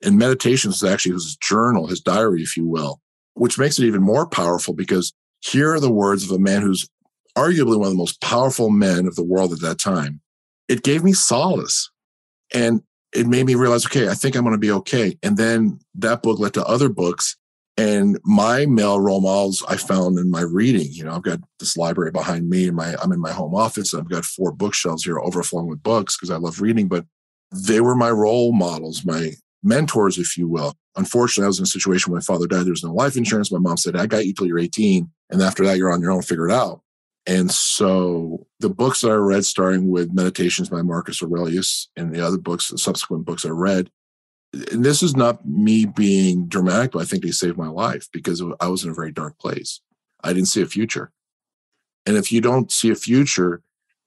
and 0.02 0.16
Meditations 0.16 0.76
is 0.76 0.84
actually 0.84 1.12
his 1.12 1.36
journal, 1.36 1.88
his 1.88 2.00
diary, 2.00 2.42
if 2.42 2.56
you 2.56 2.66
will, 2.66 3.00
which 3.34 3.58
makes 3.58 3.78
it 3.78 3.84
even 3.84 4.02
more 4.02 4.26
powerful 4.26 4.74
because 4.74 5.12
here 5.40 5.72
are 5.72 5.80
the 5.80 5.90
words 5.90 6.24
of 6.24 6.30
a 6.30 6.38
man 6.38 6.62
who's 6.62 6.88
arguably 7.36 7.78
one 7.78 7.86
of 7.86 7.92
the 7.92 7.98
most 7.98 8.20
powerful 8.20 8.70
men 8.70 9.06
of 9.06 9.16
the 9.16 9.24
world 9.24 9.52
at 9.52 9.60
that 9.60 9.78
time, 9.78 10.20
it 10.68 10.82
gave 10.82 11.02
me 11.02 11.12
solace. 11.12 11.90
And 12.54 12.82
it 13.14 13.26
made 13.26 13.46
me 13.46 13.54
realize, 13.54 13.86
okay, 13.86 14.08
I 14.08 14.14
think 14.14 14.36
I'm 14.36 14.42
going 14.42 14.54
to 14.54 14.58
be 14.58 14.70
okay. 14.70 15.18
And 15.22 15.36
then 15.36 15.80
that 15.96 16.22
book 16.22 16.38
led 16.38 16.54
to 16.54 16.64
other 16.64 16.88
books. 16.88 17.36
And 17.78 18.18
my 18.24 18.66
male 18.66 19.00
role 19.00 19.22
models 19.22 19.64
I 19.66 19.76
found 19.76 20.18
in 20.18 20.30
my 20.30 20.42
reading. 20.42 20.88
You 20.90 21.04
know, 21.04 21.14
I've 21.14 21.22
got 21.22 21.40
this 21.58 21.76
library 21.76 22.10
behind 22.10 22.50
me 22.50 22.68
and 22.68 22.76
my 22.76 22.94
I'm 23.02 23.12
in 23.12 23.20
my 23.20 23.32
home 23.32 23.54
office. 23.54 23.94
I've 23.94 24.10
got 24.10 24.24
four 24.24 24.52
bookshelves 24.52 25.04
here 25.04 25.18
overflowing 25.18 25.68
with 25.68 25.82
books 25.82 26.16
because 26.16 26.30
I 26.30 26.36
love 26.36 26.60
reading, 26.60 26.88
but 26.88 27.06
they 27.50 27.80
were 27.80 27.94
my 27.94 28.10
role 28.10 28.52
models, 28.52 29.04
my 29.04 29.32
mentors, 29.62 30.18
if 30.18 30.36
you 30.36 30.48
will. 30.48 30.74
Unfortunately, 30.96 31.44
I 31.44 31.48
was 31.48 31.58
in 31.58 31.64
a 31.64 31.66
situation 31.66 32.12
when 32.12 32.18
my 32.18 32.22
father 32.22 32.46
died. 32.46 32.64
There 32.64 32.72
was 32.72 32.84
no 32.84 32.92
life 32.92 33.16
insurance. 33.16 33.50
My 33.50 33.58
mom 33.58 33.78
said, 33.78 33.96
I 33.96 34.06
got 34.06 34.26
you 34.26 34.34
till 34.34 34.46
you're 34.46 34.58
18. 34.58 35.08
And 35.30 35.42
after 35.42 35.64
that, 35.64 35.78
you're 35.78 35.92
on 35.92 36.02
your 36.02 36.10
own, 36.10 36.22
figure 36.22 36.48
it 36.48 36.52
out. 36.52 36.82
And 37.26 37.50
so 37.50 38.46
the 38.60 38.68
books 38.68 39.00
that 39.00 39.10
I 39.10 39.14
read, 39.14 39.44
starting 39.44 39.88
with 39.88 40.12
Meditations 40.12 40.68
by 40.68 40.82
Marcus 40.82 41.22
Aurelius 41.22 41.88
and 41.96 42.12
the 42.12 42.20
other 42.20 42.38
books, 42.38 42.68
the 42.68 42.78
subsequent 42.78 43.24
books 43.24 43.46
I 43.46 43.50
read, 43.50 43.90
and 44.52 44.84
this 44.84 45.02
is 45.02 45.16
not 45.16 45.46
me 45.46 45.86
being 45.86 46.46
dramatic, 46.46 46.92
but 46.92 47.02
I 47.02 47.04
think 47.04 47.22
they 47.22 47.30
saved 47.30 47.56
my 47.56 47.68
life 47.68 48.08
because 48.12 48.42
I 48.60 48.68
was 48.68 48.84
in 48.84 48.90
a 48.90 48.94
very 48.94 49.12
dark 49.12 49.38
place. 49.38 49.80
I 50.22 50.32
didn't 50.32 50.48
see 50.48 50.62
a 50.62 50.66
future. 50.66 51.10
And 52.04 52.16
if 52.16 52.30
you 52.30 52.40
don't 52.40 52.70
see 52.70 52.90
a 52.90 52.94
future, 52.94 53.62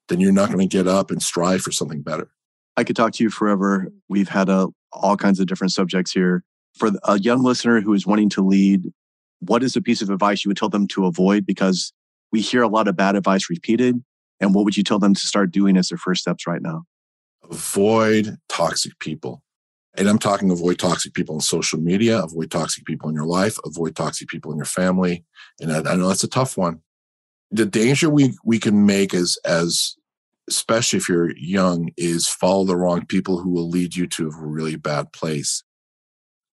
then 0.08 0.20
you're 0.20 0.32
not 0.32 0.52
going 0.52 0.68
to 0.68 0.78
get 0.78 0.88
up 0.88 1.10
and 1.10 1.22
strive 1.22 1.62
for 1.62 1.72
something 1.72 2.02
better. 2.02 2.30
I 2.78 2.84
could 2.84 2.96
talk 2.96 3.14
to 3.14 3.24
you 3.24 3.30
forever. 3.30 3.91
We've 4.10 4.30
had 4.30 4.50
a, 4.50 4.54
uh, 4.54 4.68
all 4.91 5.18
kinds 5.18 5.39
of 5.39 5.48
different 5.48 5.74
subjects 5.74 6.12
here. 6.12 6.43
For 6.78 6.91
a 7.04 7.20
young 7.20 7.41
listener 7.41 7.82
who 7.82 7.93
is 7.93 8.06
wanting 8.06 8.30
to 8.30 8.41
lead, 8.41 8.91
what 9.39 9.64
is 9.64 9.76
a 9.76 9.82
piece 9.82 10.02
of 10.02 10.10
advice 10.10 10.43
you 10.43 10.50
would 10.50 10.58
tell 10.58 10.70
them 10.70 10.88
to 10.88 11.06
avoid? 11.06 11.46
Because 11.46 11.91
we 12.32 12.41
hear 12.41 12.62
a 12.62 12.68
lot 12.68 12.88
of 12.88 12.96
bad 12.96 13.16
advice 13.16 13.50
repeated. 13.50 14.04
And 14.39 14.54
what 14.54 14.66
would 14.66 14.78
you 14.78 14.84
tell 14.84 15.00
them 15.00 15.14
to 15.14 15.28
start 15.28 15.52
doing 15.52 15.78
as 15.78 15.89
their 15.89 15.98
first 15.98 16.22
steps 16.22 16.46
right 16.46 16.62
now? 16.62 16.84
Avoid 17.50 18.38
toxic 18.50 19.00
people. 19.00 19.41
And 19.98 20.10
I'm 20.10 20.20
talking 20.20 20.52
avoid 20.52 20.80
toxic 20.80 21.14
people 21.14 21.36
on 21.36 21.41
social 21.41 21.80
media, 21.80 22.22
avoid 22.22 22.52
toxic 22.52 22.86
people 22.86 23.10
in 23.10 23.16
your 23.16 23.26
life, 23.26 23.58
avoid 23.66 23.96
toxic 23.96 24.28
people 24.28 24.52
in 24.52 24.58
your 24.58 24.66
family. 24.66 25.24
And 25.62 25.72
I, 25.72 25.93
I 25.93 25.96
know 25.96 26.08
that's 26.08 26.24
a 26.24 26.30
tough 26.30 26.58
one. 26.58 26.82
The 27.52 27.66
danger 27.66 28.10
we 28.10 28.38
we 28.43 28.60
can 28.60 28.86
make 28.86 29.14
as 29.14 29.38
as 29.46 29.96
especially 30.50 30.98
if 30.98 31.10
you're 31.10 31.36
young 31.38 31.89
is 31.98 32.28
follow 32.28 32.66
the 32.66 32.76
wrong 32.76 33.06
people 33.06 33.39
who 33.39 33.50
will 33.50 33.70
lead 33.70 33.96
you 33.96 34.06
to 34.08 34.28
a 34.28 34.36
really 34.36 34.76
bad 34.76 35.12
place. 35.12 35.64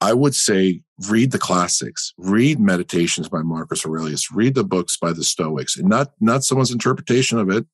I 0.01 0.15
would 0.15 0.35
say 0.35 0.83
read 1.09 1.31
the 1.33 1.39
classics, 1.39 2.15
read 2.17 2.59
Meditations 2.59 3.29
by 3.29 3.43
Marcus 3.43 3.85
Aurelius, 3.85 4.31
read 4.33 4.55
the 4.55 4.65
books 4.65 4.97
by 4.97 5.13
the 5.13 5.25
Stoics, 5.25 5.77
and 5.77 5.89
not 5.89 6.13
not 6.21 6.45
someone's 6.45 6.71
interpretation 6.71 7.39
of 7.39 7.51
it. 7.51 7.67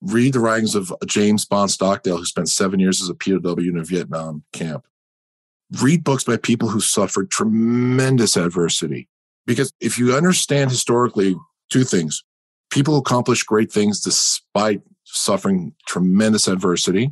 Read 0.00 0.32
the 0.32 0.40
writings 0.40 0.74
of 0.74 0.92
James 1.06 1.44
Bond 1.44 1.70
Stockdale, 1.70 2.16
who 2.16 2.24
spent 2.24 2.48
seven 2.48 2.80
years 2.80 3.00
as 3.00 3.08
a 3.08 3.14
POW 3.14 3.54
in 3.58 3.78
a 3.78 3.84
Vietnam 3.84 4.42
camp. 4.52 4.84
Read 5.80 6.04
books 6.04 6.24
by 6.24 6.36
people 6.36 6.68
who 6.68 6.80
suffered 6.80 7.30
tremendous 7.30 8.36
adversity. 8.36 9.08
Because 9.46 9.72
if 9.80 9.98
you 9.98 10.14
understand 10.14 10.70
historically 10.70 11.34
two 11.70 11.84
things, 11.84 12.22
people 12.70 12.96
accomplish 12.98 13.42
great 13.42 13.72
things 13.72 14.00
despite 14.00 14.82
suffering 15.04 15.74
tremendous 15.86 16.46
adversity, 16.46 17.10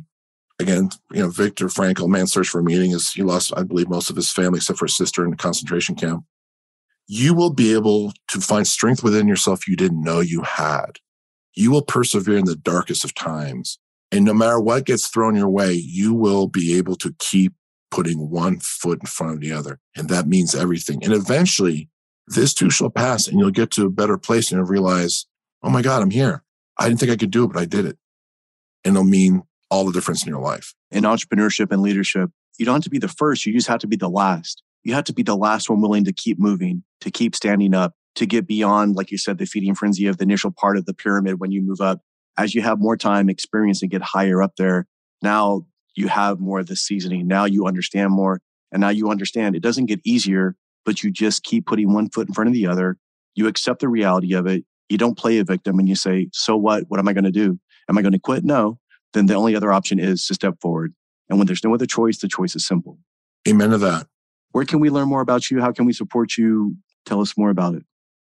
again, 0.59 0.89
you 1.11 1.21
know, 1.21 1.29
Viktor 1.29 1.67
Frankl, 1.67 2.07
Man's 2.07 2.31
Search 2.31 2.47
for 2.47 2.63
Meaning, 2.63 2.91
is 2.91 3.11
he 3.11 3.23
lost, 3.23 3.51
I 3.57 3.63
believe, 3.63 3.89
most 3.89 4.09
of 4.09 4.15
his 4.15 4.31
family 4.31 4.57
except 4.57 4.79
for 4.79 4.85
his 4.85 4.95
sister 4.95 5.25
in 5.25 5.33
a 5.33 5.37
concentration 5.37 5.95
camp. 5.95 6.23
You 7.07 7.33
will 7.33 7.49
be 7.51 7.73
able 7.73 8.13
to 8.29 8.39
find 8.39 8.65
strength 8.65 9.03
within 9.03 9.27
yourself 9.27 9.67
you 9.67 9.75
didn't 9.75 10.03
know 10.03 10.19
you 10.19 10.43
had. 10.43 10.99
You 11.53 11.71
will 11.71 11.81
persevere 11.81 12.37
in 12.37 12.45
the 12.45 12.55
darkest 12.55 13.03
of 13.03 13.13
times. 13.13 13.79
And 14.11 14.23
no 14.23 14.33
matter 14.33 14.59
what 14.59 14.85
gets 14.85 15.07
thrown 15.07 15.35
your 15.35 15.49
way, 15.49 15.73
you 15.73 16.13
will 16.13 16.47
be 16.47 16.77
able 16.77 16.95
to 16.97 17.13
keep 17.19 17.53
putting 17.91 18.29
one 18.29 18.59
foot 18.59 18.99
in 19.01 19.05
front 19.05 19.33
of 19.33 19.41
the 19.41 19.51
other. 19.51 19.79
And 19.95 20.09
that 20.09 20.27
means 20.27 20.55
everything. 20.55 21.03
And 21.03 21.13
eventually, 21.13 21.89
this 22.27 22.53
too 22.53 22.69
shall 22.69 22.89
pass 22.89 23.27
and 23.27 23.39
you'll 23.39 23.51
get 23.51 23.71
to 23.71 23.85
a 23.85 23.89
better 23.89 24.17
place 24.17 24.51
and 24.51 24.57
you'll 24.57 24.67
realize, 24.67 25.25
oh 25.61 25.69
my 25.69 25.81
God, 25.81 26.01
I'm 26.01 26.09
here. 26.09 26.43
I 26.77 26.87
didn't 26.87 26.99
think 26.99 27.11
I 27.11 27.17
could 27.17 27.31
do 27.31 27.43
it, 27.43 27.53
but 27.53 27.61
I 27.61 27.65
did 27.65 27.85
it. 27.85 27.97
And 28.83 28.95
it'll 28.95 29.03
mean 29.03 29.43
all 29.69 29.85
the 29.85 29.91
difference 29.91 30.23
in 30.23 30.29
your 30.29 30.41
life. 30.41 30.73
In 30.89 31.03
entrepreneurship 31.03 31.71
and 31.71 31.81
leadership, 31.81 32.31
you 32.57 32.65
don't 32.65 32.75
have 32.75 32.83
to 32.83 32.89
be 32.89 32.97
the 32.97 33.07
first, 33.07 33.45
you 33.45 33.53
just 33.53 33.67
have 33.67 33.79
to 33.79 33.87
be 33.87 33.95
the 33.95 34.09
last. 34.09 34.63
You 34.83 34.93
have 34.93 35.03
to 35.05 35.13
be 35.13 35.23
the 35.23 35.37
last 35.37 35.69
one 35.69 35.81
willing 35.81 36.05
to 36.05 36.13
keep 36.13 36.39
moving, 36.39 36.83
to 37.01 37.11
keep 37.11 37.35
standing 37.35 37.75
up, 37.75 37.93
to 38.15 38.25
get 38.25 38.47
beyond, 38.47 38.95
like 38.95 39.11
you 39.11 39.17
said, 39.17 39.37
the 39.37 39.45
feeding 39.45 39.75
frenzy 39.75 40.07
of 40.07 40.17
the 40.17 40.23
initial 40.23 40.51
part 40.51 40.77
of 40.77 40.85
the 40.85 40.93
pyramid 40.93 41.39
when 41.39 41.51
you 41.51 41.61
move 41.61 41.81
up. 41.81 42.01
As 42.37 42.55
you 42.55 42.61
have 42.61 42.79
more 42.79 42.97
time, 42.97 43.29
experience, 43.29 43.81
and 43.81 43.91
get 43.91 44.01
higher 44.01 44.41
up 44.41 44.55
there, 44.57 44.87
now 45.21 45.65
you 45.95 46.07
have 46.07 46.39
more 46.39 46.59
of 46.59 46.67
the 46.67 46.75
seasoning. 46.75 47.27
Now 47.27 47.45
you 47.45 47.67
understand 47.67 48.11
more. 48.11 48.41
And 48.71 48.81
now 48.81 48.89
you 48.89 49.09
understand 49.09 49.55
it 49.55 49.63
doesn't 49.63 49.87
get 49.87 49.99
easier, 50.05 50.55
but 50.85 51.03
you 51.03 51.11
just 51.11 51.43
keep 51.43 51.65
putting 51.65 51.93
one 51.93 52.09
foot 52.09 52.27
in 52.27 52.33
front 52.33 52.47
of 52.47 52.53
the 52.53 52.67
other. 52.67 52.97
You 53.35 53.47
accept 53.47 53.81
the 53.81 53.89
reality 53.89 54.33
of 54.33 54.47
it. 54.47 54.63
You 54.89 54.97
don't 54.97 55.17
play 55.17 55.39
a 55.39 55.43
victim 55.43 55.79
and 55.79 55.87
you 55.87 55.95
say, 55.95 56.29
so 56.31 56.55
what? 56.55 56.85
What 56.87 56.99
am 56.99 57.07
I 57.07 57.13
going 57.13 57.25
to 57.25 57.31
do? 57.31 57.59
Am 57.89 57.97
I 57.97 58.01
going 58.01 58.13
to 58.13 58.19
quit? 58.19 58.43
No. 58.43 58.79
Then 59.13 59.25
the 59.25 59.35
only 59.35 59.55
other 59.55 59.71
option 59.71 59.99
is 59.99 60.25
to 60.27 60.33
step 60.33 60.55
forward. 60.61 60.93
And 61.29 61.37
when 61.37 61.47
there's 61.47 61.63
no 61.63 61.73
other 61.73 61.85
choice, 61.85 62.19
the 62.19 62.27
choice 62.27 62.55
is 62.55 62.65
simple. 62.65 62.97
Amen 63.47 63.71
to 63.71 63.77
that. 63.79 64.07
Where 64.51 64.65
can 64.65 64.79
we 64.79 64.89
learn 64.89 65.07
more 65.07 65.21
about 65.21 65.49
you? 65.49 65.61
How 65.61 65.71
can 65.71 65.85
we 65.85 65.93
support 65.93 66.37
you? 66.37 66.75
Tell 67.05 67.21
us 67.21 67.37
more 67.37 67.49
about 67.49 67.75
it. 67.75 67.83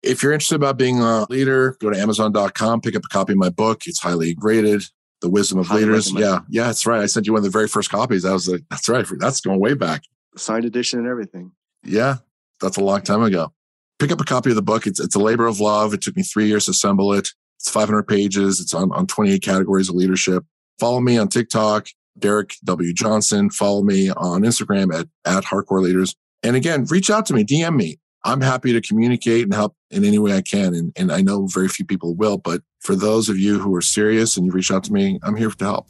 If 0.03 0.21
you're 0.21 0.33
interested 0.33 0.55
about 0.55 0.77
being 0.77 0.99
a 0.99 1.25
leader, 1.29 1.77
go 1.79 1.89
to 1.89 1.97
amazon.com, 1.99 2.81
pick 2.81 2.95
up 2.95 3.03
a 3.05 3.07
copy 3.07 3.33
of 3.33 3.39
my 3.39 3.49
book. 3.49 3.87
It's 3.87 3.99
highly 3.99 4.33
graded. 4.33 4.83
The 5.23 5.29
Wisdom 5.29 5.57
of 5.57 5.67
Highly 5.67 5.85
Leaders. 5.85 6.11
Yeah, 6.11 6.41
yeah, 6.49 6.65
that's 6.65 6.85
right. 6.85 7.01
I 7.01 7.05
sent 7.05 7.25
you 7.25 7.31
one 7.31 7.39
of 7.39 7.45
the 7.45 7.49
very 7.49 7.69
first 7.69 7.89
copies. 7.89 8.25
I 8.25 8.33
was 8.33 8.49
like, 8.49 8.61
that's 8.69 8.89
right. 8.89 9.05
That's 9.19 9.39
going 9.39 9.57
way 9.57 9.73
back. 9.73 10.03
Signed 10.35 10.65
edition 10.65 10.99
and 10.99 11.07
everything. 11.07 11.53
Yeah, 11.81 12.17
that's 12.59 12.75
a 12.75 12.83
long 12.83 13.01
time 13.01 13.23
ago. 13.23 13.53
Pick 13.99 14.11
up 14.11 14.19
a 14.19 14.25
copy 14.25 14.49
of 14.49 14.57
the 14.57 14.61
book. 14.61 14.85
It's 14.85 14.99
it's 14.99 15.15
a 15.15 15.19
labor 15.19 15.47
of 15.47 15.61
love. 15.61 15.93
It 15.93 16.01
took 16.01 16.17
me 16.17 16.23
three 16.23 16.47
years 16.47 16.65
to 16.65 16.71
assemble 16.71 17.13
it. 17.13 17.29
It's 17.57 17.69
500 17.69 18.03
pages. 18.03 18.59
It's 18.59 18.73
on, 18.73 18.91
on 18.91 19.07
28 19.07 19.41
categories 19.41 19.87
of 19.87 19.95
leadership. 19.95 20.43
Follow 20.77 20.99
me 20.99 21.17
on 21.17 21.29
TikTok, 21.29 21.87
Derek 22.19 22.55
W. 22.65 22.93
Johnson. 22.93 23.49
Follow 23.49 23.81
me 23.81 24.09
on 24.09 24.41
Instagram 24.41 24.93
at, 24.93 25.07
at 25.25 25.45
Hardcore 25.45 25.81
Leaders. 25.81 26.13
And 26.43 26.57
again, 26.57 26.85
reach 26.89 27.09
out 27.09 27.25
to 27.27 27.33
me, 27.33 27.45
DM 27.45 27.77
me. 27.77 27.99
I'm 28.25 28.41
happy 28.41 28.73
to 28.73 28.81
communicate 28.81 29.43
and 29.43 29.53
help 29.53 29.77
in 29.89 30.03
any 30.03 30.19
way 30.19 30.35
I 30.35 30.41
can. 30.41 30.73
And, 30.73 30.91
and 30.97 31.13
I 31.13 31.21
know 31.21 31.47
very 31.47 31.69
few 31.69 31.85
people 31.85 32.13
will, 32.13 32.37
but 32.37 32.61
for 32.83 32.95
those 32.95 33.29
of 33.29 33.39
you 33.39 33.59
who 33.59 33.73
are 33.75 33.81
serious 33.81 34.35
and 34.35 34.45
you 34.45 34.51
reach 34.51 34.69
out 34.69 34.83
to 34.83 34.93
me, 34.93 35.17
I'm 35.23 35.37
here 35.37 35.49
to 35.49 35.63
help. 35.63 35.87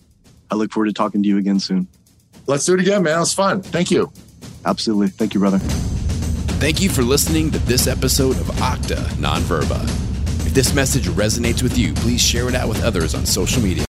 I 0.52 0.56
look 0.56 0.72
forward 0.72 0.88
to 0.88 0.94
talking 0.94 1.24
to 1.24 1.28
you 1.28 1.40
again 1.40 1.60
soon. 1.60 1.88
Let's 2.46 2.66
do 2.66 2.76
it 2.76 2.80
again, 2.80 3.02
man. 3.02 3.18
It 3.18 3.20
was 3.22 3.34
fun. 3.34 3.64
Thank 3.64 3.90
you. 3.90 4.12
Absolutely. 4.64 5.08
Thank 5.08 5.34
you, 5.34 5.40
brother. 5.40 5.58
Thank 5.58 6.82
you 6.82 6.90
for 6.90 7.02
listening 7.02 7.50
to 7.52 7.60
this 7.60 7.88
episode 7.88 8.38
of 8.38 8.46
Octa 8.58 9.02
Nonverba. 9.16 9.84
If 10.46 10.54
this 10.54 10.76
message 10.76 11.08
resonates 11.08 11.64
with 11.64 11.78
you, 11.78 11.94
please 11.94 12.22
share 12.22 12.48
it 12.48 12.54
out 12.54 12.70
with 12.70 12.84
others 12.84 13.16
on 13.16 13.26
social 13.26 13.64
media. 13.64 13.82